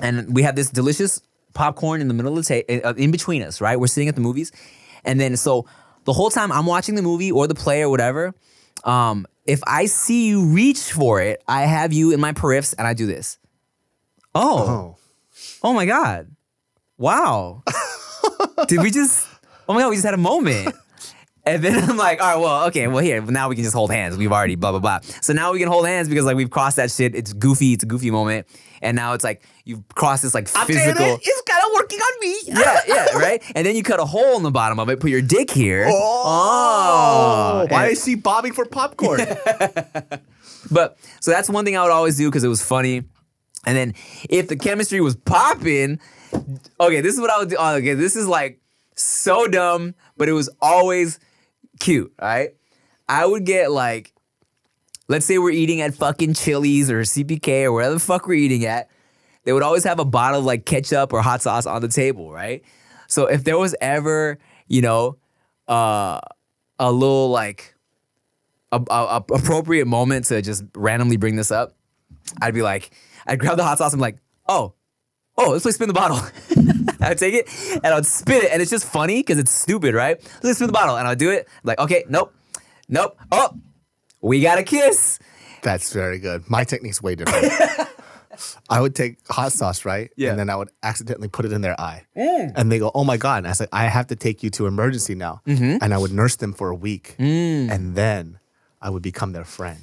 and 0.00 0.34
we 0.34 0.42
have 0.42 0.54
this 0.54 0.68
delicious 0.68 1.22
popcorn 1.54 2.00
in 2.00 2.08
the 2.08 2.14
middle 2.14 2.36
of 2.36 2.46
the 2.46 2.86
uh, 2.86 2.92
in 2.94 3.10
between 3.10 3.42
us, 3.42 3.60
right? 3.60 3.80
We're 3.80 3.86
sitting 3.86 4.08
at 4.08 4.14
the 4.14 4.20
movies, 4.20 4.52
and 5.02 5.18
then 5.18 5.36
so 5.36 5.66
the 6.04 6.12
whole 6.12 6.30
time 6.30 6.50
I'm 6.52 6.66
watching 6.66 6.94
the 6.94 7.02
movie 7.02 7.30
or 7.32 7.46
the 7.46 7.54
play 7.54 7.82
or 7.82 7.88
whatever. 7.90 8.34
Um, 8.84 9.26
if 9.46 9.60
I 9.66 9.86
see 9.86 10.28
you 10.28 10.46
reach 10.46 10.78
for 10.92 11.20
it, 11.20 11.42
I 11.48 11.62
have 11.62 11.92
you 11.92 12.12
in 12.12 12.20
my 12.20 12.32
periffs, 12.32 12.74
and 12.76 12.86
I 12.86 12.94
do 12.94 13.06
this. 13.06 13.38
Oh, 14.34 14.66
Oh, 14.68 14.96
oh 15.62 15.72
my 15.72 15.84
god, 15.86 16.34
wow! 16.98 17.62
Did 18.68 18.80
we 18.80 18.90
just? 18.90 19.26
Oh 19.68 19.74
my 19.74 19.80
god, 19.80 19.90
we 19.90 19.96
just 19.96 20.04
had 20.04 20.14
a 20.14 20.18
moment. 20.18 20.74
And 21.44 21.60
then 21.60 21.90
I'm 21.90 21.96
like, 21.96 22.20
all 22.20 22.34
right, 22.36 22.40
well, 22.40 22.66
okay, 22.68 22.86
well, 22.86 23.02
here, 23.02 23.20
now 23.20 23.48
we 23.48 23.56
can 23.56 23.64
just 23.64 23.74
hold 23.74 23.90
hands. 23.90 24.16
We've 24.16 24.30
already 24.30 24.54
blah, 24.54 24.70
blah, 24.70 24.78
blah. 24.78 25.00
So 25.22 25.32
now 25.32 25.52
we 25.52 25.58
can 25.58 25.66
hold 25.66 25.86
hands 25.86 26.08
because, 26.08 26.24
like, 26.24 26.36
we've 26.36 26.50
crossed 26.50 26.76
that 26.76 26.88
shit. 26.92 27.16
It's 27.16 27.32
goofy. 27.32 27.72
It's 27.72 27.82
a 27.82 27.86
goofy 27.86 28.12
moment. 28.12 28.46
And 28.80 28.94
now 28.94 29.14
it's 29.14 29.24
like, 29.24 29.42
you've 29.64 29.82
crossed 29.88 30.22
this, 30.22 30.34
like, 30.34 30.46
physical. 30.68 31.04
Me. 32.22 32.36
yeah, 32.46 32.80
yeah, 32.88 33.06
right? 33.18 33.42
And 33.54 33.66
then 33.66 33.76
you 33.76 33.82
cut 33.82 34.00
a 34.00 34.04
hole 34.04 34.36
in 34.36 34.42
the 34.42 34.50
bottom 34.50 34.78
of 34.78 34.88
it, 34.88 35.00
put 35.00 35.10
your 35.10 35.20
dick 35.22 35.50
here. 35.50 35.86
Oh, 35.88 36.22
oh 36.24 37.66
why 37.68 37.84
And- 37.84 37.92
is 37.92 38.04
she 38.04 38.14
bobbing 38.14 38.52
for 38.54 38.64
popcorn? 38.64 39.20
But 40.70 40.96
so 41.20 41.30
that's 41.30 41.50
one 41.50 41.64
thing 41.64 41.76
I 41.76 41.82
would 41.82 41.92
always 41.92 42.16
do 42.16 42.28
because 42.30 42.44
it 42.44 42.48
was 42.48 42.62
funny. 42.64 43.02
And 43.66 43.76
then 43.76 43.94
if 44.30 44.48
the 44.48 44.56
chemistry 44.56 45.00
was 45.00 45.16
popping, 45.16 46.00
okay, 46.80 47.00
this 47.00 47.14
is 47.14 47.20
what 47.20 47.30
I 47.30 47.38
would 47.38 47.50
do. 47.50 47.56
oh, 47.58 47.74
Okay, 47.76 47.94
this 47.94 48.16
is 48.16 48.26
like 48.26 48.60
so 48.94 49.46
dumb, 49.46 49.94
but 50.16 50.28
it 50.28 50.32
was 50.32 50.48
always 50.62 51.18
cute, 51.80 52.12
all 52.18 52.28
right? 52.28 52.50
I 53.08 53.26
would 53.26 53.44
get 53.44 53.70
like, 53.70 54.12
let's 55.08 55.26
say 55.26 55.36
we're 55.38 55.50
eating 55.50 55.80
at 55.80 55.94
fucking 55.94 56.34
Chili's 56.34 56.90
or 56.90 57.00
CPK 57.02 57.64
or 57.64 57.72
wherever 57.72 57.94
the 57.94 58.00
fuck 58.00 58.26
we're 58.26 58.34
eating 58.34 58.64
at. 58.64 58.88
They 59.44 59.52
would 59.52 59.62
always 59.62 59.84
have 59.84 59.98
a 59.98 60.04
bottle 60.04 60.40
of 60.40 60.44
like 60.46 60.64
ketchup 60.64 61.12
or 61.12 61.22
hot 61.22 61.42
sauce 61.42 61.66
on 61.66 61.82
the 61.82 61.88
table, 61.88 62.32
right? 62.32 62.62
So 63.08 63.26
if 63.26 63.44
there 63.44 63.58
was 63.58 63.74
ever, 63.80 64.38
you 64.68 64.82
know, 64.82 65.18
uh, 65.68 66.20
a 66.78 66.92
little 66.92 67.30
like 67.30 67.74
a, 68.70 68.82
a, 68.88 68.94
a 68.94 69.16
appropriate 69.34 69.86
moment 69.86 70.26
to 70.26 70.42
just 70.42 70.64
randomly 70.74 71.16
bring 71.16 71.36
this 71.36 71.50
up, 71.50 71.74
I'd 72.40 72.54
be 72.54 72.62
like, 72.62 72.92
I'd 73.26 73.38
grab 73.38 73.56
the 73.56 73.64
hot 73.64 73.78
sauce 73.78 73.92
I'm 73.92 74.00
like, 74.00 74.18
oh, 74.48 74.74
oh, 75.36 75.50
let's 75.50 75.62
play 75.62 75.72
spin 75.72 75.88
the 75.88 75.94
bottle. 75.94 76.18
I'd 77.00 77.18
take 77.18 77.34
it 77.34 77.48
and 77.74 77.86
I'd 77.86 78.06
spin 78.06 78.44
it, 78.44 78.52
and 78.52 78.62
it's 78.62 78.70
just 78.70 78.86
funny 78.86 79.20
because 79.20 79.38
it's 79.38 79.50
stupid, 79.50 79.94
right? 79.94 80.20
Let's 80.42 80.58
spin 80.58 80.68
the 80.68 80.72
bottle, 80.72 80.96
and 80.96 81.06
I'd 81.06 81.18
do 81.18 81.30
it. 81.30 81.48
like, 81.64 81.78
okay, 81.80 82.04
nope, 82.08 82.34
nope, 82.88 83.18
oh, 83.30 83.50
we 84.20 84.40
got 84.40 84.58
a 84.58 84.62
kiss. 84.62 85.18
That's 85.62 85.92
very 85.92 86.18
good. 86.18 86.48
My 86.48 86.64
technique's 86.64 87.02
way 87.02 87.14
different. 87.14 87.52
I 88.68 88.80
would 88.80 88.94
take 88.94 89.16
hot 89.28 89.52
sauce, 89.52 89.84
right? 89.84 90.10
Yeah. 90.16 90.30
And 90.30 90.38
then 90.38 90.50
I 90.50 90.56
would 90.56 90.70
accidentally 90.82 91.28
put 91.28 91.44
it 91.44 91.52
in 91.52 91.60
their 91.60 91.78
eye. 91.80 92.06
Mm. 92.16 92.52
And 92.56 92.72
they 92.72 92.78
go, 92.78 92.90
oh 92.94 93.04
my 93.04 93.16
God. 93.16 93.38
And 93.38 93.48
I 93.48 93.52
said, 93.52 93.68
I 93.72 93.84
have 93.84 94.06
to 94.08 94.16
take 94.16 94.42
you 94.42 94.50
to 94.50 94.66
emergency 94.66 95.14
now. 95.14 95.42
Mm-hmm. 95.46 95.78
And 95.82 95.94
I 95.94 95.98
would 95.98 96.12
nurse 96.12 96.36
them 96.36 96.52
for 96.52 96.70
a 96.70 96.74
week. 96.74 97.14
Mm. 97.18 97.70
And 97.70 97.94
then 97.94 98.38
I 98.80 98.90
would 98.90 99.02
become 99.02 99.32
their 99.32 99.44
friend. 99.44 99.80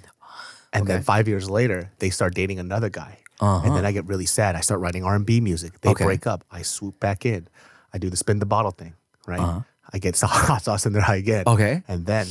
And 0.72 0.86
then 0.88 1.02
five 1.02 1.28
years 1.28 1.50
later, 1.50 1.92
they 2.00 2.10
start 2.10 2.36
dating 2.36 2.60
another 2.60 2.90
guy. 2.90 3.18
And 3.42 3.64
then 3.64 3.72
uh-huh. 3.72 3.88
I 3.88 3.92
get 3.92 4.06
really 4.06 4.26
sad. 4.26 4.56
I 4.56 4.60
start 4.60 4.82
writing 4.82 5.04
R&B 5.04 5.40
music. 5.42 5.80
They 5.82 5.90
Okay. 5.90 6.04
break 6.04 6.28
up. 6.28 6.44
I 6.52 6.62
swoop 6.62 7.00
back 7.00 7.26
in. 7.26 7.48
I 7.94 7.98
do 7.98 8.10
the 8.10 8.18
spin 8.18 8.40
the 8.40 8.46
bottle 8.46 8.72
thing, 8.72 8.94
right? 9.26 9.40
Uh-huh. 9.40 9.62
I 9.92 9.98
get 9.98 10.20
hot 10.24 10.62
sauce 10.64 10.86
in 10.86 10.94
their 10.94 11.04
eye 11.08 11.16
again. 11.16 11.46
Okay. 11.48 11.82
And 11.88 12.06
then 12.06 12.28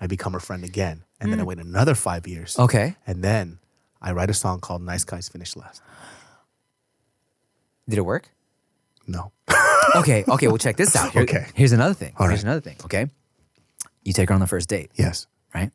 I 0.00 0.06
become 0.06 0.32
her 0.34 0.40
friend 0.40 0.64
again. 0.64 1.04
And 1.20 1.32
then 1.32 1.40
I 1.40 1.42
mm. 1.42 1.46
wait 1.46 1.58
another 1.58 1.94
five 1.94 2.26
years. 2.26 2.58
Okay. 2.58 2.96
And 3.06 3.22
then 3.22 3.58
I 4.02 4.12
write 4.12 4.30
a 4.30 4.34
song 4.34 4.60
called 4.60 4.82
Nice 4.82 5.04
Guys 5.04 5.28
Finish 5.28 5.56
Last. 5.56 5.82
Did 7.88 7.98
it 7.98 8.02
work? 8.02 8.30
No. 9.06 9.32
Okay, 9.96 10.22
okay, 10.28 10.46
well, 10.46 10.56
check 10.58 10.76
this 10.76 10.94
out. 10.94 11.10
Here- 11.10 11.22
Okay. 11.22 11.46
Here's 11.52 11.72
another 11.72 11.94
thing. 11.94 12.12
All 12.16 12.28
Here's 12.28 12.38
right. 12.40 12.44
another 12.44 12.60
thing, 12.60 12.76
okay? 12.84 13.08
You 14.04 14.12
take 14.12 14.28
her 14.28 14.34
on 14.36 14.40
the 14.40 14.46
first 14.46 14.68
date, 14.68 14.92
Yes. 14.94 15.26
right? 15.52 15.72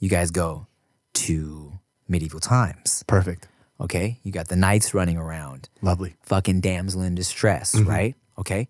You 0.00 0.10
guys 0.10 0.30
go 0.30 0.66
to 1.14 1.72
medieval 2.06 2.40
times, 2.40 3.04
Perfect. 3.06 3.48
okay? 3.80 4.20
You 4.22 4.32
got 4.32 4.48
the 4.48 4.56
knights 4.56 4.92
running 4.92 5.16
around, 5.16 5.70
Lovely. 5.80 6.14
fucking 6.24 6.60
damsel 6.60 7.00
in 7.00 7.14
distress, 7.14 7.74
mm-hmm. 7.74 7.88
right? 7.88 8.14
Okay? 8.36 8.68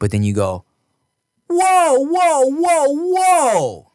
But 0.00 0.10
then 0.10 0.24
you 0.24 0.34
go, 0.34 0.64
whoa, 1.46 1.94
whoa, 2.00 2.42
whoa, 2.50 2.86
whoa. 2.88 3.92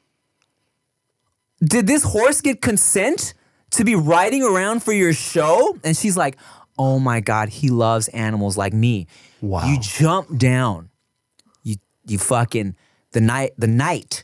Did 1.62 1.86
this 1.86 2.04
horse 2.04 2.40
get 2.40 2.62
consent 2.62 3.34
to 3.74 3.84
be 3.84 3.96
riding 3.96 4.44
around 4.44 4.84
for 4.84 4.94
your 4.94 5.14
show? 5.14 5.78
And 5.84 5.96
she's 5.96 6.18
like, 6.18 6.38
oh 6.78 7.00
my 7.00 7.20
God, 7.20 7.50
he 7.50 7.70
loves 7.70 8.08
animals 8.10 8.58
like 8.58 8.74
me. 8.74 9.08
Wow. 9.42 9.66
You 9.66 9.80
jump 9.80 10.38
down. 10.38 10.90
You 11.64 11.76
you 12.06 12.18
fucking 12.18 12.76
the 13.12 13.22
knight 13.22 13.52
the 13.58 13.68
knight 13.68 14.24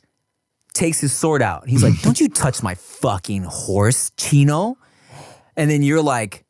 takes 0.74 1.00
his 1.02 1.12
sword 1.14 1.42
out. 1.42 1.68
He's 1.68 1.84
like, 1.84 2.02
Don't 2.02 2.20
you 2.20 2.30
touch 2.30 2.64
my 2.64 2.76
fucking 2.76 3.44
horse, 3.44 4.12
Chino. 4.18 4.78
And 5.56 5.70
then 5.70 5.84
you're 5.84 6.02
like, 6.02 6.46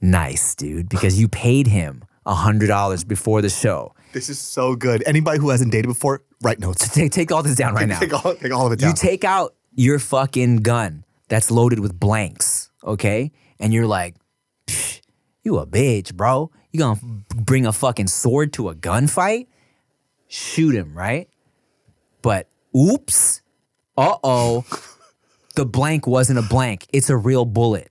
nice, 0.00 0.54
dude, 0.54 0.88
because 0.88 1.18
you 1.18 1.28
paid 1.28 1.66
him 1.66 2.04
a 2.24 2.34
hundred 2.34 2.68
dollars 2.68 3.04
before 3.04 3.42
the 3.42 3.48
show. 3.48 3.92
This 4.12 4.28
is 4.28 4.38
so 4.38 4.76
good. 4.76 5.02
Anybody 5.06 5.40
who 5.40 5.50
hasn't 5.50 5.72
dated 5.72 5.88
before, 5.88 6.22
write 6.42 6.58
notes. 6.60 6.88
Take 6.94 7.12
take 7.12 7.32
all 7.32 7.42
this 7.42 7.56
down 7.56 7.74
right 7.74 7.88
now. 7.88 7.98
Take 7.98 8.24
all, 8.24 8.34
take 8.34 8.52
all 8.52 8.66
of 8.66 8.72
it 8.72 8.78
down. 8.78 8.90
You 8.90 8.94
take 8.94 9.24
out 9.24 9.54
your 9.74 9.98
fucking 9.98 10.58
gun 10.58 11.04
that's 11.28 11.50
loaded 11.50 11.80
with 11.80 11.98
blanks, 11.98 12.70
okay? 12.84 13.32
And 13.58 13.72
you're 13.72 13.86
like, 13.86 14.16
you 15.42 15.58
a 15.58 15.66
bitch, 15.66 16.14
bro. 16.14 16.50
You 16.72 16.80
gonna 16.80 17.00
bring 17.34 17.66
a 17.66 17.72
fucking 17.72 18.08
sword 18.08 18.52
to 18.54 18.68
a 18.68 18.74
gunfight? 18.74 19.46
Shoot 20.28 20.74
him, 20.74 20.96
right? 20.96 21.28
But 22.22 22.48
oops, 22.76 23.40
uh 23.96 24.16
oh, 24.22 24.64
the 25.54 25.64
blank 25.64 26.06
wasn't 26.06 26.38
a 26.38 26.42
blank. 26.42 26.86
It's 26.92 27.10
a 27.10 27.16
real 27.16 27.44
bullet. 27.44 27.90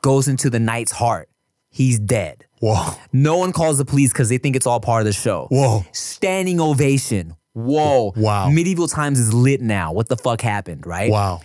Goes 0.00 0.28
into 0.28 0.48
the 0.48 0.60
knight's 0.60 0.92
heart. 0.92 1.28
He's 1.70 1.98
dead. 1.98 2.46
Whoa. 2.60 2.94
No 3.12 3.38
one 3.38 3.52
calls 3.52 3.78
the 3.78 3.84
police 3.84 4.12
because 4.12 4.28
they 4.28 4.38
think 4.38 4.56
it's 4.56 4.66
all 4.66 4.80
part 4.80 5.00
of 5.00 5.06
the 5.06 5.12
show. 5.12 5.48
Whoa. 5.50 5.84
Standing 5.92 6.60
ovation. 6.60 7.36
Whoa. 7.52 8.12
Wow. 8.16 8.50
Medieval 8.50 8.88
times 8.88 9.18
is 9.18 9.34
lit 9.34 9.60
now. 9.60 9.92
What 9.92 10.08
the 10.08 10.16
fuck 10.16 10.40
happened, 10.40 10.86
right? 10.86 11.10
Wow. 11.10 11.40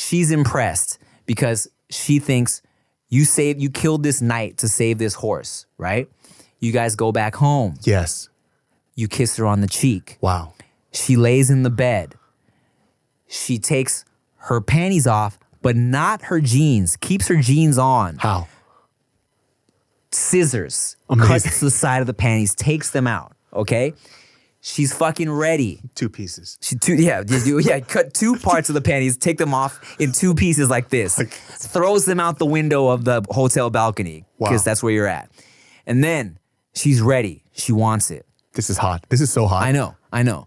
She's 0.00 0.30
impressed 0.30 1.00
because 1.26 1.68
she 1.90 2.20
thinks 2.20 2.62
you 3.08 3.24
saved, 3.24 3.60
you 3.60 3.68
killed 3.68 4.04
this 4.04 4.22
knight 4.22 4.58
to 4.58 4.68
save 4.68 4.98
this 4.98 5.14
horse, 5.14 5.66
right? 5.76 6.08
You 6.60 6.70
guys 6.70 6.94
go 6.94 7.10
back 7.10 7.34
home. 7.34 7.74
Yes. 7.82 8.28
You 8.94 9.08
kiss 9.08 9.36
her 9.38 9.46
on 9.46 9.60
the 9.60 9.66
cheek. 9.66 10.16
Wow. 10.20 10.54
She 10.92 11.16
lays 11.16 11.50
in 11.50 11.64
the 11.64 11.70
bed. 11.70 12.14
She 13.26 13.58
takes 13.58 14.04
her 14.36 14.60
panties 14.60 15.08
off, 15.08 15.36
but 15.62 15.74
not 15.74 16.22
her 16.22 16.40
jeans. 16.40 16.96
Keeps 16.96 17.26
her 17.26 17.36
jeans 17.42 17.76
on. 17.76 18.18
How? 18.18 18.46
Scissors. 20.12 20.96
Amazing. 21.10 21.28
Cuts 21.28 21.58
the 21.60 21.72
side 21.72 22.02
of 22.02 22.06
the 22.06 22.14
panties, 22.14 22.54
takes 22.54 22.90
them 22.90 23.08
out. 23.08 23.32
Okay? 23.52 23.94
She's 24.60 24.92
fucking 24.92 25.30
ready. 25.30 25.80
Two 25.94 26.08
pieces. 26.08 26.58
She 26.60 26.76
two 26.76 26.94
yeah 26.94 27.22
do- 27.22 27.58
yeah 27.60 27.80
cut 27.94 28.12
two 28.12 28.36
parts 28.36 28.68
of 28.68 28.74
the 28.74 28.80
panties, 28.80 29.16
take 29.16 29.38
them 29.38 29.54
off 29.54 29.96
in 30.00 30.12
two 30.12 30.34
pieces 30.34 30.68
like 30.68 30.88
this, 30.88 31.16
throws 31.58 32.04
them 32.04 32.18
out 32.20 32.38
the 32.38 32.46
window 32.46 32.88
of 32.88 33.04
the 33.04 33.22
hotel 33.30 33.70
balcony 33.70 34.24
because 34.38 34.60
Wow. 34.60 34.64
that's 34.64 34.82
where 34.82 34.92
you're 34.92 35.06
at, 35.06 35.30
and 35.86 36.02
then 36.02 36.38
she's 36.74 37.00
ready. 37.00 37.44
She 37.52 37.72
wants 37.72 38.10
it. 38.10 38.26
This 38.54 38.68
is 38.68 38.76
hot. 38.78 39.04
This 39.08 39.20
is 39.20 39.30
so 39.32 39.46
hot. 39.46 39.62
I 39.62 39.70
know, 39.72 39.94
I 40.12 40.22
know. 40.24 40.46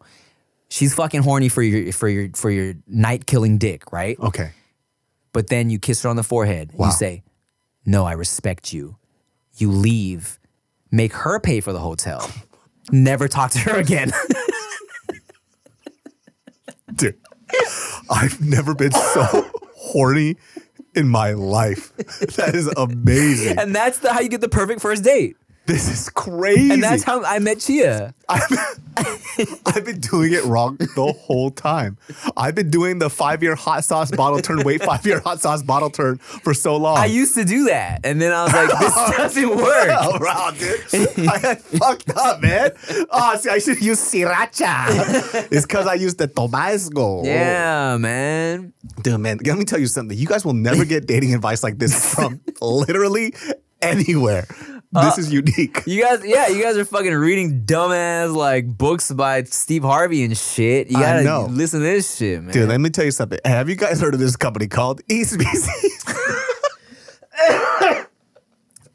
She's 0.68 0.94
fucking 0.94 1.22
horny 1.24 1.48
for 1.50 1.62
your 1.64 1.92
for 1.94 2.10
your 2.10 2.30
for 2.36 2.50
your 2.52 2.74
night 2.88 3.26
killing 3.26 3.58
dick, 3.58 3.92
right? 3.94 4.20
Okay. 4.20 4.52
But 5.34 5.48
then 5.48 5.70
you 5.70 5.80
kiss 5.80 6.04
her 6.04 6.10
on 6.10 6.18
the 6.18 6.24
forehead. 6.24 6.72
Wow. 6.74 6.88
You 6.88 6.92
say, 6.92 7.24
"No, 7.86 8.06
I 8.06 8.12
respect 8.12 8.74
you." 8.74 8.98
You 9.56 9.72
leave, 9.72 10.38
make 10.92 11.14
her 11.14 11.40
pay 11.40 11.62
for 11.62 11.72
the 11.72 11.80
hotel. 11.80 12.30
Never 12.92 13.28
talk 13.28 13.52
to 13.52 13.60
her 13.60 13.80
again. 13.80 14.12
Dude. 16.96 17.18
I've 18.10 18.42
never 18.42 18.74
been 18.74 18.92
so 18.92 19.46
horny 19.76 20.38
in 20.96 21.08
my 21.08 21.32
life. 21.32 21.96
That 22.36 22.56
is 22.56 22.68
amazing. 22.78 23.60
and 23.60 23.76
that's 23.76 24.00
the, 24.00 24.14
how 24.14 24.22
you 24.22 24.30
get 24.30 24.42
the 24.42 24.50
perfect 24.50 24.82
first 24.82 25.04
date. 25.04 25.36
This 25.66 25.88
is 25.90 26.10
crazy. 26.10 26.72
And 26.74 26.84
that's 26.84 27.04
how 27.04 27.24
I 27.24 27.40
met 27.40 27.60
Chia. 27.60 28.14
I've, 28.30 29.62
I've 29.66 29.86
been 29.86 30.00
doing 30.00 30.34
it 30.34 30.44
wrong 30.46 30.78
the 30.78 31.14
whole 31.18 31.52
time. 31.52 31.98
I've 32.36 32.56
been 32.56 32.70
doing 32.70 33.00
the 33.00 33.10
five 33.10 33.44
year 33.44 33.56
hot 33.56 33.86
sauce 33.86 34.12
bottle 34.12 34.42
turn, 34.42 34.64
wait, 34.64 34.84
five 34.84 35.06
year 35.06 35.20
hot 35.20 35.40
sauce 35.40 35.62
bottle 35.64 35.90
turn 35.90 36.18
for 36.18 36.54
so 36.54 36.78
long. 36.78 36.98
I 36.98 37.06
used 37.06 37.36
to 37.36 37.46
do 37.46 37.66
that, 37.66 38.02
and 38.04 38.20
then 38.22 38.32
I 38.34 38.44
was 38.44 38.54
like, 38.54 38.80
"This 38.80 38.96
doesn't 39.18 39.50
work." 39.50 39.90
Oh, 39.92 40.18
wow, 40.20 40.52
dude. 40.52 41.28
I 41.28 41.56
fucked 41.56 42.10
up, 42.16 42.42
man. 42.42 42.72
Oh, 43.12 43.38
see, 43.38 43.50
I 43.50 43.60
should 43.60 43.82
use 43.82 44.00
sriracha. 44.00 45.48
it's 45.52 45.66
because 45.66 45.88
I 45.88 45.94
used 45.94 46.18
the 46.18 46.28
Tabasco. 46.28 47.24
Yeah, 47.24 47.98
man. 47.98 48.74
Dude, 49.02 49.20
man, 49.20 49.40
let 49.46 49.58
me 49.58 49.66
tell 49.66 49.80
you 49.80 49.88
something. 49.88 50.18
You 50.18 50.28
guys 50.28 50.44
will 50.44 50.54
never 50.54 50.86
get 50.86 51.06
dating 51.06 51.34
advice 51.34 51.64
like 51.64 51.78
this 51.78 52.14
from 52.14 52.42
literally 52.62 53.34
anywhere. 53.82 54.48
This 54.94 55.18
uh, 55.18 55.22
is 55.22 55.32
unique. 55.32 55.84
You 55.86 56.02
guys, 56.04 56.22
yeah, 56.26 56.50
you 56.50 56.62
guys 56.62 56.76
are 56.76 56.84
fucking 56.84 57.14
reading 57.14 57.64
dumbass 57.64 58.36
like 58.36 58.78
books 58.78 59.10
by 59.10 59.44
Steve 59.44 59.84
Harvey 59.84 60.24
and 60.24 60.38
shit. 60.38 60.92
You 60.92 60.98
gotta 60.98 61.24
know. 61.24 61.46
listen 61.50 61.80
to 61.80 61.86
this 61.86 62.18
shit, 62.18 62.44
man. 62.44 62.54
Dude, 62.54 62.68
let 62.68 62.82
me 62.82 62.90
tell 62.90 63.06
you 63.06 63.12
something. 63.12 63.40
Have 63.46 63.70
you 63.70 63.76
guys 63.78 64.02
heard 64.02 64.14
of 64.14 64.20
this 64.20 64.36
company 64.36 64.68
called 64.68 65.00
East 65.10 65.38
BC? 65.38 65.68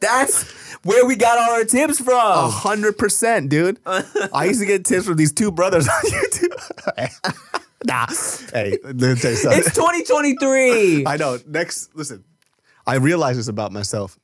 That's 0.00 0.50
where 0.84 1.06
we 1.06 1.16
got 1.16 1.38
all 1.38 1.54
our 1.54 1.64
tips 1.64 1.98
from. 1.98 2.14
A 2.14 2.50
hundred 2.50 2.98
percent, 2.98 3.48
dude. 3.48 3.78
I 3.86 4.44
used 4.44 4.60
to 4.60 4.66
get 4.66 4.84
tips 4.84 5.06
from 5.06 5.16
these 5.16 5.32
two 5.32 5.50
brothers 5.50 5.88
on 5.88 5.94
YouTube. 6.04 7.22
nah, 7.84 8.06
hey, 8.52 8.78
let 8.82 8.94
me 8.96 9.14
tell 9.14 9.30
you 9.30 9.36
something. 9.38 9.60
It's 9.60 9.74
2023. 9.74 11.06
I 11.06 11.16
know. 11.16 11.38
Next, 11.46 11.96
listen. 11.96 12.22
I 12.86 12.96
realize 12.96 13.36
this 13.36 13.48
about 13.48 13.72
myself, 13.72 14.16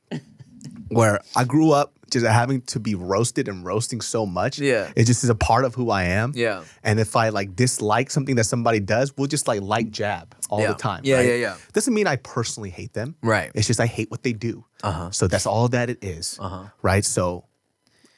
where 0.89 1.19
I 1.35 1.43
grew 1.43 1.71
up 1.71 1.93
just 2.11 2.25
having 2.25 2.61
to 2.61 2.79
be 2.79 2.93
roasted 2.93 3.47
and 3.47 3.65
roasting 3.65 3.99
so 3.99 4.25
much. 4.25 4.59
Yeah. 4.59 4.91
it 4.95 5.05
just 5.05 5.23
is 5.23 5.29
a 5.31 5.35
part 5.35 5.65
of 5.65 5.73
who 5.73 5.89
I 5.89 6.03
am. 6.03 6.33
Yeah. 6.35 6.63
and 6.83 6.99
if 6.99 7.15
I 7.15 7.29
like 7.29 7.55
dislike 7.55 8.11
something 8.11 8.35
that 8.35 8.43
somebody 8.43 8.79
does, 8.79 9.15
we'll 9.17 9.27
just 9.27 9.47
like 9.47 9.61
light 9.61 9.89
jab 9.91 10.35
all 10.49 10.61
Yeah. 10.61 10.67
the 10.73 10.75
time. 10.75 11.01
Yeah, 11.03 11.15
right? 11.17 11.27
yeah, 11.27 11.33
yeah. 11.35 11.55
Doesn't 11.73 11.93
mean 11.93 12.05
I 12.05 12.17
personally 12.17 12.69
hate 12.69 12.93
them. 12.93 13.15
Right. 13.23 13.51
It's 13.55 13.65
just 13.67 13.79
I 13.79 13.87
hate 13.87 14.11
what 14.11 14.21
they 14.21 14.33
do. 14.33 14.63
Uh-huh. 14.83 15.09
So 15.11 15.27
that's 15.27 15.45
all 15.47 15.67
that 15.69 15.89
it 15.89 16.03
is. 16.03 16.37
Uh-huh. 16.39 16.65
Right. 16.83 17.03
So 17.03 17.45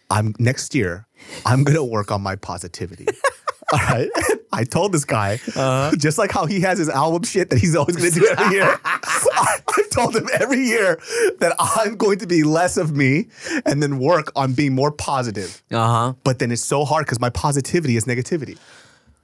I'm 0.10 0.36
next 0.40 0.76
year. 0.76 1.08
I'm 1.46 1.64
gonna 1.64 1.84
work 1.86 2.12
on 2.12 2.22
my 2.22 2.36
positivity. 2.36 3.08
All 3.74 3.80
right. 3.80 4.10
I 4.54 4.64
told 4.64 4.92
this 4.94 5.06
guy, 5.06 5.40
Uh-huh. 5.56 5.92
just 5.98 6.18
like 6.18 6.32
how 6.32 6.46
he 6.46 6.62
has 6.62 6.78
his 6.80 6.88
album 6.90 7.24
shit 7.24 7.50
that 7.50 7.60
he's 7.60 7.76
always 7.76 7.96
going 7.98 8.12
to 8.12 8.20
do 8.20 8.28
every 8.38 8.56
year. 8.56 8.80
I, 8.86 9.58
I've 9.78 9.90
told 9.90 10.16
him 10.16 10.28
every 10.40 10.62
year 10.62 11.00
that 11.40 11.54
I'm 11.60 11.98
going 11.98 12.20
to 12.20 12.28
be 12.28 12.44
less 12.44 12.78
of 12.78 12.96
me 12.96 13.28
and 13.66 13.82
then 13.84 14.00
work 14.00 14.32
on 14.36 14.54
being 14.54 14.74
more 14.76 14.92
positive. 14.92 15.62
Uh 15.72 15.88
huh. 15.88 16.14
But 16.24 16.40
then 16.40 16.52
it's 16.52 16.64
so 16.64 16.86
hard 16.86 17.06
because 17.06 17.20
my 17.20 17.30
positivity 17.30 17.98
is 17.98 18.06
negativity. 18.06 18.58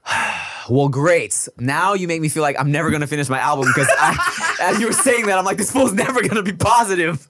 Well, 0.69 0.89
great. 0.89 1.49
Now 1.57 1.95
you 1.95 2.07
make 2.07 2.21
me 2.21 2.29
feel 2.29 2.43
like 2.43 2.55
I'm 2.57 2.71
never 2.71 2.91
gonna 2.91 3.07
finish 3.07 3.27
my 3.27 3.39
album 3.39 3.65
because 3.65 3.89
I, 3.99 4.55
as 4.61 4.79
you 4.79 4.85
were 4.85 4.93
saying 4.93 5.25
that, 5.25 5.37
I'm 5.39 5.43
like, 5.43 5.57
this 5.57 5.71
fool's 5.71 5.91
never 5.91 6.21
gonna 6.21 6.43
be 6.43 6.53
positive. 6.53 7.27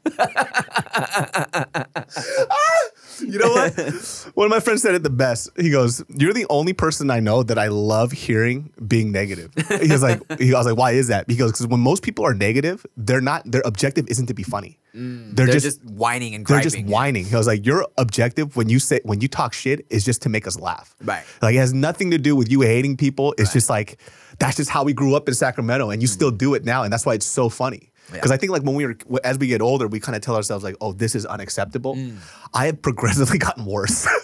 You 3.21 3.39
know 3.39 3.51
what? 3.51 4.31
One 4.35 4.45
of 4.45 4.51
my 4.51 4.59
friends 4.59 4.81
said 4.81 4.95
it 4.95 5.03
the 5.03 5.09
best. 5.09 5.49
He 5.57 5.69
goes, 5.69 6.03
"You're 6.09 6.33
the 6.33 6.45
only 6.49 6.73
person 6.73 7.09
I 7.11 7.19
know 7.19 7.43
that 7.43 7.57
I 7.57 7.67
love 7.67 8.11
hearing 8.11 8.71
being 8.87 9.11
negative." 9.11 9.51
He 9.81 9.91
was 9.91 10.01
like, 10.03 10.19
he, 10.39 10.53
I 10.53 10.57
was 10.57 10.67
like, 10.67 10.77
"Why 10.77 10.91
is 10.91 11.07
that?" 11.07 11.29
He 11.29 11.35
goes, 11.35 11.51
"Because 11.51 11.67
when 11.67 11.79
most 11.79 12.03
people 12.03 12.25
are 12.25 12.33
negative, 12.33 12.85
they're 12.97 13.21
not. 13.21 13.43
Their 13.49 13.61
objective 13.65 14.07
isn't 14.07 14.27
to 14.27 14.33
be 14.33 14.43
funny. 14.43 14.77
they're, 14.93 15.01
Mm, 15.01 15.35
They're 15.35 15.47
just, 15.47 15.65
just, 15.65 15.83
whining 15.85 16.35
and 16.35 16.45
they're 16.45 16.61
just 16.61 16.81
whining." 16.85 17.25
He 17.25 17.35
was 17.35 17.47
like, 17.47 17.65
"Your 17.65 17.87
objective 17.97 18.55
when 18.55 18.69
you 18.69 18.79
say 18.79 18.99
when 19.03 19.21
you 19.21 19.27
talk 19.27 19.53
shit 19.53 19.85
is 19.89 20.03
just 20.03 20.21
to 20.23 20.29
make 20.29 20.47
us 20.47 20.59
laugh. 20.59 20.95
Right. 21.03 21.23
Like 21.41 21.55
it 21.55 21.59
has 21.59 21.73
nothing 21.73 22.11
to 22.11 22.17
do 22.17 22.35
with 22.35 22.51
you 22.51 22.61
hating 22.61 22.97
people. 22.97 23.33
It's 23.37 23.53
just 23.53 23.69
like 23.69 23.99
that's 24.39 24.57
just 24.57 24.69
how 24.71 24.83
we 24.83 24.93
grew 24.93 25.15
up 25.15 25.27
in 25.27 25.35
Sacramento, 25.35 25.91
and 25.91 26.01
you 26.01 26.07
still 26.07 26.31
do 26.31 26.55
it 26.55 26.65
now, 26.65 26.83
and 26.83 26.91
that's 26.91 27.05
why 27.05 27.13
it's 27.13 27.25
so 27.25 27.47
funny." 27.49 27.90
Because 28.11 28.29
Yeah. 28.29 28.35
I 28.35 28.37
think 28.37 28.51
like 28.51 28.63
when 28.63 28.75
we 28.75 28.85
were 28.85 28.95
as 29.23 29.37
we 29.37 29.47
get 29.47 29.61
older, 29.61 29.87
we 29.87 29.99
kind 29.99 30.15
of 30.15 30.21
tell 30.21 30.35
ourselves 30.35 30.63
like, 30.63 30.75
"Oh, 30.81 30.91
this 30.93 31.15
is 31.15 31.25
unacceptable." 31.25 31.95
Mm. 31.95 32.17
I 32.53 32.65
have 32.67 32.81
progressively 32.81 33.37
gotten 33.47 33.65
worse. 33.65 34.07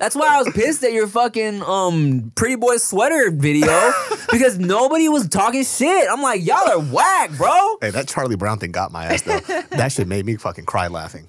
That's 0.00 0.16
why 0.16 0.34
I 0.36 0.42
was 0.42 0.52
pissed 0.54 0.82
at 0.84 0.92
your 0.92 1.06
fucking 1.06 1.62
um 1.62 2.32
pretty 2.34 2.56
boy 2.56 2.76
sweater 2.78 3.30
video 3.30 3.92
because 4.32 4.58
nobody 4.58 5.08
was 5.08 5.28
talking 5.28 5.64
shit. 5.64 6.08
I'm 6.10 6.22
like, 6.22 6.44
y'all 6.44 6.68
are 6.68 6.80
whack, 6.80 7.30
bro. 7.36 7.76
hey, 7.80 7.90
that 7.90 8.08
Charlie 8.08 8.36
Brown 8.36 8.58
thing 8.58 8.72
got 8.72 8.90
my 8.90 9.04
ass 9.06 9.22
though. 9.22 9.38
that 9.70 9.92
shit 9.92 10.08
made 10.08 10.24
me 10.26 10.36
fucking 10.36 10.64
cry 10.64 10.88
laughing. 10.88 11.28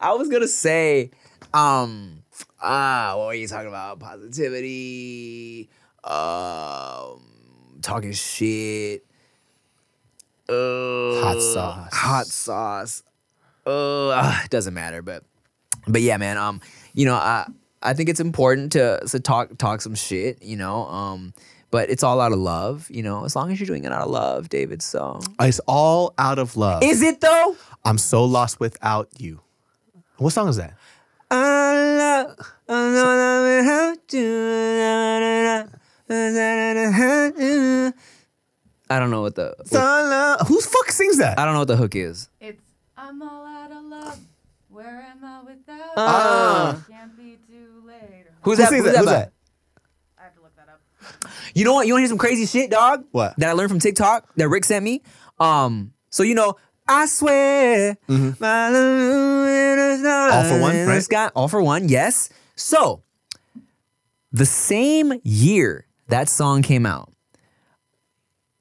I 0.00 0.14
was 0.14 0.28
gonna 0.28 0.48
say, 0.48 1.10
um, 1.54 2.22
ah, 2.60 3.14
what 3.16 3.26
were 3.26 3.34
you 3.34 3.46
talking 3.46 3.68
about? 3.68 4.00
Positivity, 4.00 5.68
um, 6.02 7.20
talking 7.82 8.12
shit. 8.12 9.04
Uh, 10.50 11.20
Hot 11.22 11.40
sauce. 11.40 11.88
Hot 11.94 12.26
sauce. 12.26 13.02
Uh, 13.66 14.10
ah, 14.10 14.42
it 14.44 14.50
doesn't 14.50 14.74
matter, 14.74 15.02
but 15.02 15.22
but 15.86 16.02
yeah, 16.02 16.16
man. 16.16 16.36
Um, 16.38 16.60
you 16.94 17.04
know, 17.06 17.14
I 17.14 17.46
I 17.82 17.94
think 17.94 18.08
it's 18.08 18.20
important 18.20 18.72
to 18.72 19.00
to 19.06 19.20
talk 19.20 19.56
talk 19.58 19.80
some 19.80 19.94
shit. 19.94 20.42
You 20.42 20.56
know, 20.56 20.86
um, 20.86 21.32
but 21.70 21.88
it's 21.90 22.02
all 22.02 22.20
out 22.20 22.32
of 22.32 22.38
love. 22.38 22.88
You 22.90 23.02
know, 23.02 23.24
as 23.24 23.36
long 23.36 23.52
as 23.52 23.60
you're 23.60 23.66
doing 23.66 23.84
it 23.84 23.92
out 23.92 24.02
of 24.02 24.10
love, 24.10 24.48
David. 24.48 24.82
So 24.82 25.20
It's 25.40 25.60
all 25.68 26.14
out 26.18 26.38
of 26.38 26.56
love. 26.56 26.82
is 26.82 27.00
it 27.02 27.20
though? 27.20 27.56
I'm 27.84 27.98
so 27.98 28.24
lost 28.24 28.58
without 28.60 29.08
you. 29.18 29.40
What 30.18 30.32
song 30.32 30.48
is 30.48 30.56
that? 30.56 30.74
I 31.30 31.96
love, 31.96 32.36
I 32.68 32.72
love 32.90 33.64
how 33.64 33.94
to- 34.08 35.50
I 38.90 38.98
don't 38.98 39.10
know 39.10 39.22
what 39.22 39.34
the 39.36 39.54
Who 40.48 40.56
the 40.60 40.68
fuck 40.68 40.90
sings 40.90 41.18
that? 41.18 41.38
I 41.38 41.44
don't 41.44 41.54
know 41.54 41.60
what 41.60 41.68
the 41.68 41.76
hook 41.76 41.94
is. 41.96 42.28
It's 42.40 42.60
I'm 42.96 43.22
all 43.22 43.46
out 43.46 43.70
of 43.72 43.84
love. 43.84 44.18
Where 44.68 45.00
am 45.10 45.24
I 45.24 45.40
without 45.42 45.92
Ah. 45.96 46.76
you? 46.76 46.94
Can't 46.94 47.16
be 47.16 47.38
too 47.48 47.82
late. 47.86 48.26
Who's 48.42 48.56
Who 48.58 48.62
that? 48.62 48.68
sings 48.68 48.84
Who's 48.84 48.92
that? 48.92 48.92
that? 48.92 48.98
Who's 48.98 49.06
by? 49.06 49.12
that? 49.12 49.32
I 50.18 50.22
have 50.24 50.34
to 50.34 50.40
look 50.42 50.54
that 50.56 50.68
up. 50.68 51.30
You 51.54 51.64
know 51.64 51.74
what? 51.74 51.86
You 51.86 51.94
want 51.94 52.00
to 52.00 52.02
hear 52.02 52.08
some 52.10 52.18
crazy 52.18 52.46
shit, 52.46 52.70
dog? 52.70 53.04
What? 53.12 53.36
That 53.38 53.48
I 53.50 53.52
learned 53.52 53.70
from 53.70 53.78
TikTok 53.80 54.28
that 54.36 54.48
Rick 54.48 54.64
sent 54.64 54.84
me. 54.84 55.02
Um, 55.38 55.92
so 56.10 56.22
you 56.22 56.34
know, 56.34 56.56
I 56.86 57.06
swear, 57.06 57.96
my 58.08 58.68
love 58.70 59.48
is 59.48 60.00
not 60.02 60.30
All-4-One, 60.32 60.76
in 60.76 60.86
the 60.86 60.92
right? 60.92 61.02
sky. 61.02 61.30
All-4-One, 61.34 61.88
yes. 61.88 62.28
So 62.56 63.02
the 64.32 64.44
same 64.46 65.14
year 65.24 65.86
that 66.08 66.28
song 66.28 66.62
came 66.62 66.84
out, 66.86 67.12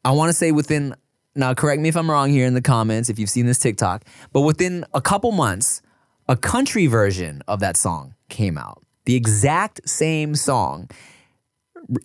I 0.04 0.12
want 0.12 0.30
to 0.30 0.34
say 0.34 0.52
within 0.52 0.96
now, 1.36 1.54
correct 1.54 1.82
me 1.82 1.90
if 1.90 1.96
I'm 1.96 2.10
wrong 2.10 2.30
here 2.30 2.46
in 2.46 2.54
the 2.54 2.62
comments 2.62 3.10
if 3.10 3.20
you've 3.20 3.30
seen 3.30 3.46
this 3.46 3.60
TikTok, 3.60 4.04
but 4.34 4.42
within 4.42 4.86
a 4.94 5.02
couple 5.02 5.32
months, 5.32 5.82
a 6.28 6.36
country 6.36 6.88
version 6.88 7.42
of 7.48 7.60
that 7.60 7.78
song 7.78 8.16
came 8.30 8.58
out. 8.58 8.84
The 9.06 9.16
exact 9.16 9.88
same 9.88 10.36
song 10.36 10.90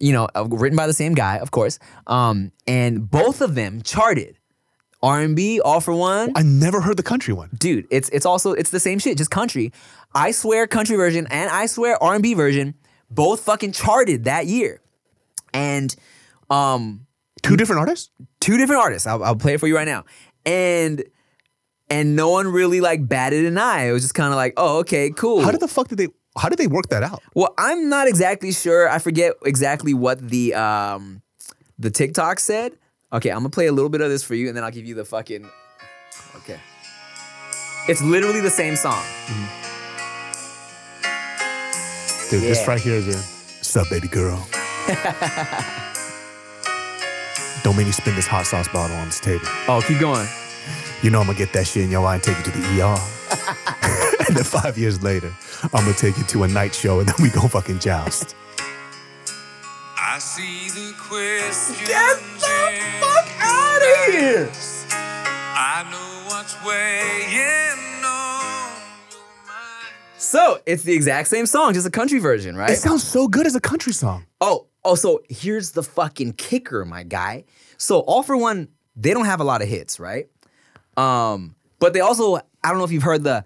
you 0.00 0.12
know, 0.12 0.28
uh, 0.34 0.46
written 0.48 0.76
by 0.76 0.86
the 0.86 0.92
same 0.92 1.14
guy, 1.14 1.38
of 1.38 1.50
course. 1.50 1.78
Um, 2.06 2.52
and 2.66 3.10
both 3.10 3.40
of 3.40 3.54
them 3.54 3.82
charted. 3.82 4.38
R&B, 5.02 5.60
All-4-One. 5.60 6.32
I 6.34 6.42
never 6.42 6.80
heard 6.80 6.96
the 6.96 7.02
country 7.02 7.34
one. 7.34 7.50
Dude, 7.58 7.86
it's 7.90 8.08
it's 8.08 8.24
also 8.24 8.52
it's 8.52 8.70
the 8.70 8.80
same 8.80 8.98
shit, 8.98 9.18
just 9.18 9.30
country. 9.30 9.70
I 10.14 10.30
swear 10.30 10.66
country 10.66 10.96
version 10.96 11.26
and 11.30 11.50
I 11.50 11.66
swear 11.66 12.02
R&B 12.02 12.32
version 12.32 12.74
both 13.10 13.40
fucking 13.40 13.72
charted 13.72 14.24
that 14.24 14.46
year. 14.46 14.80
And 15.52 15.94
um 16.48 17.06
Two 17.44 17.56
different 17.56 17.80
artists? 17.80 18.10
two 18.44 18.58
different 18.58 18.82
artists. 18.82 19.06
I'll, 19.06 19.24
I'll 19.24 19.36
play 19.36 19.54
it 19.54 19.60
for 19.60 19.66
you 19.66 19.74
right 19.74 19.86
now. 19.86 20.04
And 20.44 21.02
and 21.90 22.16
no 22.16 22.30
one 22.30 22.48
really 22.48 22.80
like 22.80 23.06
batted 23.08 23.44
an 23.44 23.58
eye. 23.58 23.84
It 23.84 23.92
was 23.92 24.02
just 24.02 24.14
kind 24.14 24.30
of 24.32 24.36
like, 24.36 24.54
oh, 24.56 24.78
okay, 24.80 25.10
cool. 25.10 25.42
How 25.42 25.50
did 25.50 25.60
the 25.60 25.68
fuck 25.68 25.88
did 25.88 25.98
they 25.98 26.08
how 26.36 26.48
did 26.48 26.58
they 26.58 26.66
work 26.66 26.88
that 26.88 27.02
out? 27.02 27.22
Well, 27.34 27.54
I'm 27.56 27.88
not 27.88 28.08
exactly 28.08 28.52
sure. 28.52 28.88
I 28.88 28.98
forget 28.98 29.34
exactly 29.44 29.94
what 29.94 30.28
the 30.28 30.54
um 30.54 31.22
the 31.78 31.90
TikTok 31.90 32.38
said. 32.38 32.72
Okay, 33.12 33.30
I'm 33.30 33.38
gonna 33.38 33.50
play 33.50 33.66
a 33.66 33.72
little 33.72 33.90
bit 33.90 34.00
of 34.00 34.10
this 34.10 34.22
for 34.22 34.34
you, 34.34 34.48
and 34.48 34.56
then 34.56 34.64
I'll 34.64 34.70
give 34.70 34.84
you 34.84 34.94
the 34.94 35.04
fucking. 35.04 35.48
Okay. 36.36 36.60
It's 37.88 38.02
literally 38.02 38.40
the 38.40 38.50
same 38.50 38.76
song. 38.76 39.02
Dude, 42.30 42.42
this 42.42 42.66
right 42.66 42.80
here 42.80 42.94
is 42.94 43.08
a 43.08 43.18
What's 43.74 43.76
up, 43.76 43.90
baby 43.90 44.08
girl? 44.08 44.46
Don't 47.64 47.78
make 47.78 47.86
me 47.86 47.92
spin 47.92 48.14
this 48.14 48.26
hot 48.26 48.44
sauce 48.46 48.68
bottle 48.68 48.94
on 48.94 49.06
this 49.06 49.18
table. 49.18 49.46
Oh, 49.66 49.82
keep 49.88 49.98
going. 49.98 50.28
You 51.02 51.08
know 51.08 51.20
I'm 51.20 51.26
gonna 51.26 51.38
get 51.38 51.54
that 51.54 51.66
shit 51.66 51.84
in 51.84 51.90
your 51.90 52.06
eye 52.06 52.16
and 52.16 52.22
take 52.22 52.36
you 52.36 52.44
to 52.44 52.50
the 52.50 52.82
ER. 52.82 52.98
and 54.28 54.36
then 54.36 54.44
five 54.44 54.76
years 54.76 55.02
later, 55.02 55.34
I'm 55.72 55.82
gonna 55.84 55.94
take 55.94 56.18
you 56.18 56.24
to 56.24 56.42
a 56.42 56.48
night 56.48 56.74
show 56.74 57.00
and 57.00 57.08
then 57.08 57.14
we 57.22 57.30
go 57.30 57.48
fucking 57.48 57.78
joust. 57.78 58.36
I 59.96 60.18
see 60.18 60.68
the 60.68 60.94
questions. 60.98 61.88
Get 61.88 62.18
the 62.38 62.80
fuck 63.00 63.28
outta 63.40 64.12
here! 64.12 64.50
I 65.56 65.88
know 65.90 66.34
what's 66.36 66.54
weighing 66.66 68.04
on 68.04 68.76
your 69.10 69.20
mind. 69.46 69.94
So 70.18 70.60
it's 70.66 70.82
the 70.82 70.92
exact 70.92 71.28
same 71.28 71.46
song, 71.46 71.72
just 71.72 71.86
a 71.86 71.90
country 71.90 72.18
version, 72.18 72.56
right? 72.58 72.70
It 72.70 72.76
sounds 72.76 73.02
so 73.02 73.26
good 73.26 73.46
as 73.46 73.56
a 73.56 73.60
country 73.60 73.94
song. 73.94 74.26
Oh, 74.42 74.66
oh, 74.84 74.94
so 74.94 75.22
here's 75.28 75.72
the 75.72 75.82
fucking 75.82 76.34
kicker, 76.34 76.84
my 76.84 77.02
guy. 77.02 77.44
So 77.76 78.00
All-4-One, 78.00 78.68
they 78.96 79.12
don't 79.12 79.26
have 79.26 79.40
a 79.40 79.44
lot 79.44 79.62
of 79.62 79.68
hits, 79.68 79.98
right? 79.98 80.28
Um, 80.96 81.56
but 81.78 81.92
they 81.92 82.00
also, 82.00 82.36
I 82.36 82.68
don't 82.68 82.78
know 82.78 82.84
if 82.84 82.92
you've 82.92 83.02
heard 83.02 83.24
the 83.24 83.44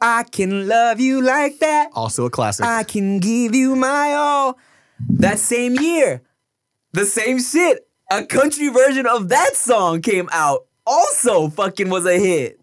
I 0.00 0.22
can 0.22 0.68
love 0.68 1.00
you 1.00 1.22
like 1.22 1.58
that. 1.58 1.90
Also 1.92 2.26
a 2.26 2.30
classic. 2.30 2.64
I 2.64 2.84
can 2.84 3.18
give 3.18 3.54
you 3.54 3.74
my 3.74 4.12
all. 4.12 4.58
That 5.08 5.38
same 5.38 5.74
year, 5.74 6.22
the 6.92 7.04
same 7.04 7.40
shit, 7.40 7.86
a 8.10 8.24
country 8.24 8.68
version 8.68 9.06
of 9.06 9.28
that 9.28 9.56
song 9.56 10.02
came 10.02 10.28
out. 10.32 10.66
Also 10.86 11.48
fucking 11.48 11.90
was 11.90 12.06
a 12.06 12.18
hit. 12.18 12.60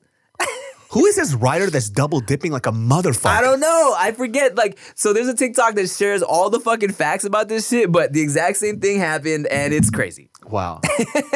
Who 0.96 1.06
is 1.08 1.18
this 1.18 1.34
writer 1.34 1.70
that's 1.70 1.90
double 1.90 2.22
dipping 2.22 2.54
like 2.54 2.68
a 2.68 2.72
motherfucker? 2.72 3.26
I 3.26 3.42
don't 3.42 3.60
know. 3.60 3.94
I 3.98 4.14
forget. 4.14 4.56
Like, 4.56 4.80
so 4.96 5.12
there's 5.12 5.28
a 5.28 5.36
TikTok 5.36 5.76
that 5.76 5.90
shares 5.90 6.24
all 6.24 6.50
the 6.50 6.62
fucking 6.62 6.94
facts 6.94 7.26
about 7.26 7.50
this 7.50 7.68
shit, 7.68 7.92
but 7.92 8.14
the 8.14 8.22
exact 8.22 8.56
same 8.56 8.80
thing 8.80 9.00
happened 9.00 9.46
and 9.48 9.74
it's 9.74 9.90
crazy. 9.90 10.30
Wow. 10.46 10.80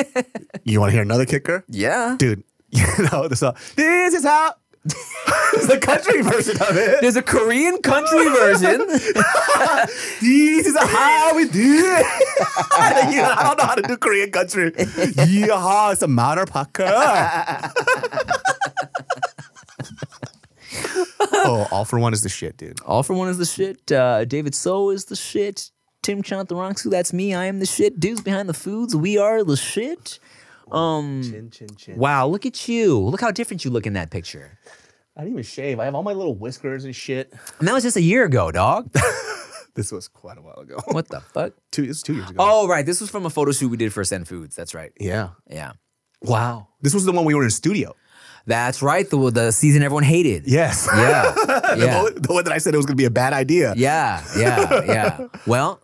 you 0.63 0.79
want 0.79 0.91
to 0.91 0.93
hear 0.93 1.01
another 1.01 1.25
kicker? 1.25 1.65
Yeah. 1.67 2.15
Dude, 2.17 2.45
you 2.69 2.85
know 3.11 3.27
the 3.27 3.35
song. 3.35 3.57
This 3.75 4.13
is 4.13 4.23
how. 4.23 4.53
it's 4.85 5.67
the 5.67 5.77
country 5.77 6.21
version 6.21 6.55
of 6.61 6.77
it. 6.77 7.01
There's 7.01 7.17
a 7.17 7.21
Korean 7.21 7.81
country 7.81 8.29
version. 8.29 8.87
This 10.21 10.67
is 10.67 10.77
how 10.79 11.35
we 11.35 11.49
do 11.49 11.83
it. 11.97 12.05
I 12.79 13.43
don't 13.43 13.57
know 13.57 13.65
how 13.65 13.75
to 13.75 13.81
do 13.81 13.97
Korean 13.97 14.31
country. 14.31 14.71
Yeah, 15.27 15.91
it's 15.91 16.01
a 16.01 16.07
matter 16.07 16.45
Parker. 16.45 16.85
oh, 21.47 21.67
all 21.71 21.85
for 21.85 21.99
one 21.99 22.13
is 22.13 22.21
the 22.23 22.29
shit, 22.29 22.57
dude. 22.57 22.79
All-4-One 22.81 23.29
is 23.29 23.37
the 23.37 23.45
shit. 23.45 23.91
Uh, 23.91 24.25
David 24.25 24.53
So 24.55 24.89
is 24.89 25.05
the 25.05 25.15
shit. 25.15 25.71
Tim 26.01 26.23
Chantarangsu, 26.23 26.89
that's 26.89 27.11
me. 27.13 27.33
I 27.33 27.45
am 27.45 27.59
the 27.59 27.65
shit. 27.65 27.99
Dudes 27.99 28.21
behind 28.21 28.47
the 28.47 28.53
foods, 28.53 28.95
we 28.95 29.17
are 29.17 29.43
the 29.43 29.57
shit. 29.57 30.19
Um, 30.71 31.21
Chin, 31.23 31.49
chin, 31.49 31.67
chin. 31.75 31.97
wow, 31.97 32.27
look 32.27 32.45
at 32.45 32.67
you. 32.67 32.97
Look 32.99 33.21
how 33.21 33.31
different 33.31 33.65
you 33.65 33.71
look 33.71 33.85
in 33.87 33.93
that 33.93 34.11
picture. 34.11 34.59
I 35.17 35.21
didn't 35.21 35.33
even 35.33 35.43
shave. 35.43 35.79
I 35.79 35.85
have 35.85 35.95
all 35.95 36.03
my 36.03 36.13
little 36.13 36.35
whiskers 36.35 36.85
and 36.85 36.95
shit. 36.95 37.33
And 37.59 37.67
that 37.67 37.73
was 37.73 37.83
just 37.83 37.97
a 37.97 38.01
year 38.01 38.23
ago, 38.25 38.51
dog. 38.51 38.89
This 39.75 39.91
was 39.93 40.07
quite 40.09 40.37
a 40.37 40.41
while 40.41 40.57
ago. 40.59 40.79
what 40.87 41.07
the 41.07 41.21
fuck? 41.21 41.53
Two, 41.71 41.83
it's 41.83 42.01
two 42.01 42.15
years 42.15 42.29
ago. 42.29 42.37
Oh, 42.39 42.67
right. 42.67 42.85
This 42.85 42.99
was 42.99 43.09
from 43.09 43.25
a 43.25 43.29
photo 43.29 43.53
shoot 43.53 43.69
we 43.69 43.77
did 43.77 43.93
for 43.93 44.03
Send 44.03 44.27
Foods. 44.27 44.53
That's 44.53 44.73
right. 44.73 44.91
yeah. 44.99 45.29
Yeah. 45.49 45.73
Wow. 46.21 46.67
This 46.81 46.93
was 46.93 47.05
the 47.05 47.13
one 47.13 47.23
we 47.23 47.33
were 47.33 47.43
in 47.45 47.49
studio. 47.51 47.95
That's 48.49 48.81
right. 48.81 49.07
The, 49.07 49.29
the 49.29 49.51
season 49.51 49.83
everyone 49.83 50.01
hated. 50.01 50.47
Yes. 50.47 50.89
Yeah. 50.91 51.31
the, 51.35 52.01
one, 52.01 52.21
the 52.21 52.33
one 52.33 52.43
that 52.45 52.51
I 52.51 52.57
said 52.57 52.73
it 52.73 52.77
was 52.77 52.87
going 52.87 52.97
to 52.97 53.01
be 53.01 53.05
a 53.05 53.11
bad 53.11 53.31
idea. 53.31 53.75
Yeah, 53.77 54.23
yeah, 54.35 54.83
yeah. 54.85 55.27
well, 55.45 55.79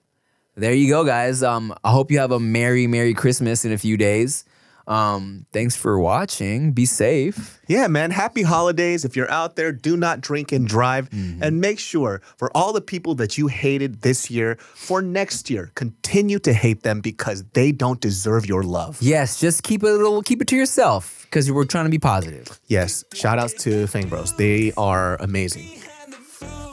there 0.56 0.74
you 0.74 0.90
go, 0.90 1.06
guys. 1.06 1.44
Um, 1.44 1.76
I 1.84 1.92
hope 1.92 2.10
you 2.10 2.18
have 2.18 2.32
a 2.32 2.40
merry, 2.40 2.88
merry 2.88 3.14
Christmas 3.14 3.66
in 3.66 3.72
a 3.72 3.78
few 3.78 3.98
days. 3.98 4.46
Um, 4.88 5.46
thanks 5.52 5.76
for 5.76 6.00
watching. 6.00 6.72
Be 6.72 6.86
safe. 6.86 7.60
Yeah, 7.68 7.88
man. 7.88 8.12
Happy 8.12 8.44
holidays. 8.44 9.06
If 9.06 9.16
you're 9.16 9.32
out 9.32 9.56
there, 9.56 9.72
do 9.72 9.98
not 9.98 10.22
drink 10.22 10.52
and 10.52 10.68
drive. 10.68 11.10
Mm-hmm. 11.10 11.44
And 11.44 11.60
make 11.60 11.80
sure 11.80 12.22
for 12.38 12.56
all 12.56 12.74
the 12.74 12.82
people 12.82 13.16
that 13.16 13.38
you 13.38 13.48
hated 13.48 14.02
this 14.02 14.30
year, 14.30 14.58
for 14.60 15.02
next 15.02 15.50
year, 15.50 15.72
continue 15.76 16.40
to 16.40 16.54
hate 16.54 16.84
them 16.84 17.02
because 17.02 17.44
they 17.54 17.72
don't 17.72 18.00
deserve 18.00 18.46
your 18.46 18.64
love. 18.64 18.98
Yes, 19.02 19.40
just 19.40 19.64
keep 19.64 19.84
it 19.84 19.90
a 19.90 19.94
little, 19.94 20.22
keep 20.22 20.42
it 20.42 20.48
to 20.50 20.56
yourself 20.56 21.26
because 21.30 21.52
we're 21.52 21.66
trying 21.66 21.86
to 21.86 21.92
be 21.92 22.00
positive. 22.00 22.60
Yes. 22.68 23.04
Shout 23.14 23.40
outs 23.40 23.54
to 23.64 23.88
Fung 23.88 24.08
Bros. 24.08 24.36
They 24.36 24.72
are 24.78 25.16
amazing. 25.18 25.82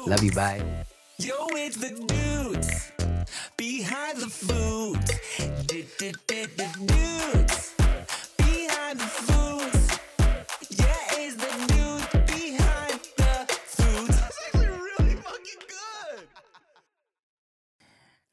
Love 0.06 0.22
you. 0.22 0.32
Bye. 0.32 0.62
Yo, 1.18 1.34
it's 1.52 1.76
the 1.76 1.90
dudes 1.90 2.90
behind 3.56 4.18
the 4.18 4.26
food. 4.26 4.98
Dudes 5.66 7.71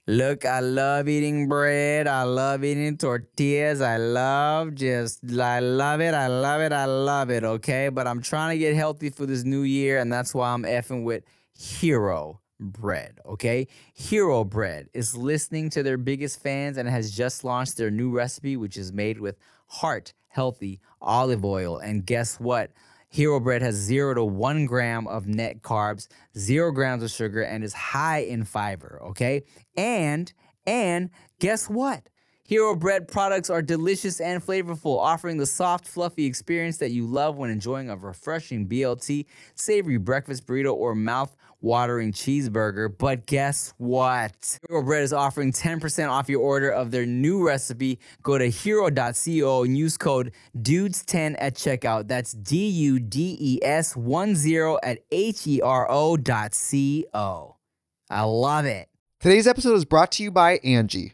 Look, 0.09 0.43
I 0.43 0.59
love 0.59 1.07
eating 1.07 1.47
bread. 1.47 2.07
I 2.07 2.23
love 2.23 2.63
eating 2.63 2.97
tortillas. 2.97 3.79
I 3.79 3.97
love 3.97 4.73
just, 4.73 5.19
I 5.39 5.59
love 5.59 6.01
it. 6.01 6.15
I 6.15 6.25
love 6.25 6.61
it. 6.61 6.73
I 6.73 6.85
love 6.85 7.29
it. 7.29 7.43
Okay. 7.43 7.89
But 7.89 8.07
I'm 8.07 8.19
trying 8.19 8.57
to 8.57 8.57
get 8.57 8.75
healthy 8.75 9.11
for 9.11 9.27
this 9.27 9.43
new 9.43 9.61
year. 9.61 9.99
And 9.99 10.11
that's 10.11 10.33
why 10.33 10.49
I'm 10.49 10.63
effing 10.63 11.03
with 11.03 11.23
Hero 11.53 12.41
Bread. 12.59 13.19
Okay. 13.23 13.67
Hero 13.93 14.43
Bread 14.43 14.89
is 14.95 15.15
listening 15.15 15.69
to 15.69 15.83
their 15.83 15.97
biggest 15.97 16.41
fans 16.41 16.77
and 16.77 16.89
has 16.89 17.15
just 17.15 17.43
launched 17.43 17.77
their 17.77 17.91
new 17.91 18.09
recipe, 18.09 18.57
which 18.57 18.77
is 18.77 18.91
made 18.91 19.19
with 19.19 19.37
heart 19.67 20.13
healthy 20.29 20.79
olive 21.01 21.43
oil. 21.43 21.77
And 21.77 22.05
guess 22.05 22.39
what? 22.39 22.71
Hero 23.09 23.39
bread 23.39 23.61
has 23.63 23.75
zero 23.75 24.13
to 24.13 24.23
one 24.23 24.65
gram 24.65 25.07
of 25.07 25.27
net 25.27 25.61
carbs, 25.63 26.07
zero 26.37 26.71
grams 26.71 27.03
of 27.03 27.09
sugar, 27.09 27.41
and 27.41 27.63
is 27.63 27.73
high 27.73 28.19
in 28.19 28.43
fiber. 28.43 28.99
Okay, 29.07 29.43
and 29.75 30.31
and 30.67 31.09
guess 31.39 31.67
what? 31.67 32.07
Hero 32.49 32.75
bread 32.75 33.07
products 33.07 33.51
are 33.51 33.61
delicious 33.61 34.19
and 34.19 34.43
flavorful, 34.43 34.97
offering 34.97 35.37
the 35.37 35.45
soft, 35.45 35.87
fluffy 35.87 36.25
experience 36.25 36.77
that 36.77 36.89
you 36.89 37.05
love 37.05 37.37
when 37.37 37.51
enjoying 37.51 37.91
a 37.91 37.95
refreshing 37.95 38.67
BLT, 38.67 39.25
savory 39.53 39.97
breakfast 39.97 40.47
burrito, 40.47 40.73
or 40.73 40.95
mouth 40.95 41.35
watering 41.61 42.11
cheeseburger. 42.11 42.89
But 42.95 43.25
guess 43.25 43.73
what? 43.77 44.59
Hero 44.67 44.83
Bread 44.83 45.03
is 45.03 45.13
offering 45.13 45.51
10% 45.51 46.09
off 46.09 46.29
your 46.29 46.41
order 46.41 46.69
of 46.69 46.91
their 46.91 47.05
new 47.05 47.45
recipe. 47.45 47.99
Go 48.23 48.37
to 48.37 48.49
hero.co 48.49 49.63
and 49.63 49.77
use 49.77 49.97
code 49.97 50.31
DUDES10 50.57 51.35
at 51.39 51.55
checkout. 51.55 52.07
That's 52.07 52.31
D 52.33 52.67
U 52.67 52.99
D 52.99 53.37
E 53.39 53.59
S 53.63 53.95
1 53.95 54.35
0 54.35 54.79
at 54.83 54.99
H 55.11 55.47
E 55.47 55.61
R 55.61 55.89
O 55.89 56.17
dot 56.17 56.53
C 56.53 57.05
O. 57.13 57.55
I 58.09 58.23
love 58.23 58.65
it. 58.65 58.89
Today's 59.19 59.47
episode 59.47 59.75
is 59.75 59.85
brought 59.85 60.11
to 60.13 60.23
you 60.23 60.31
by 60.31 60.59
Angi. 60.59 61.13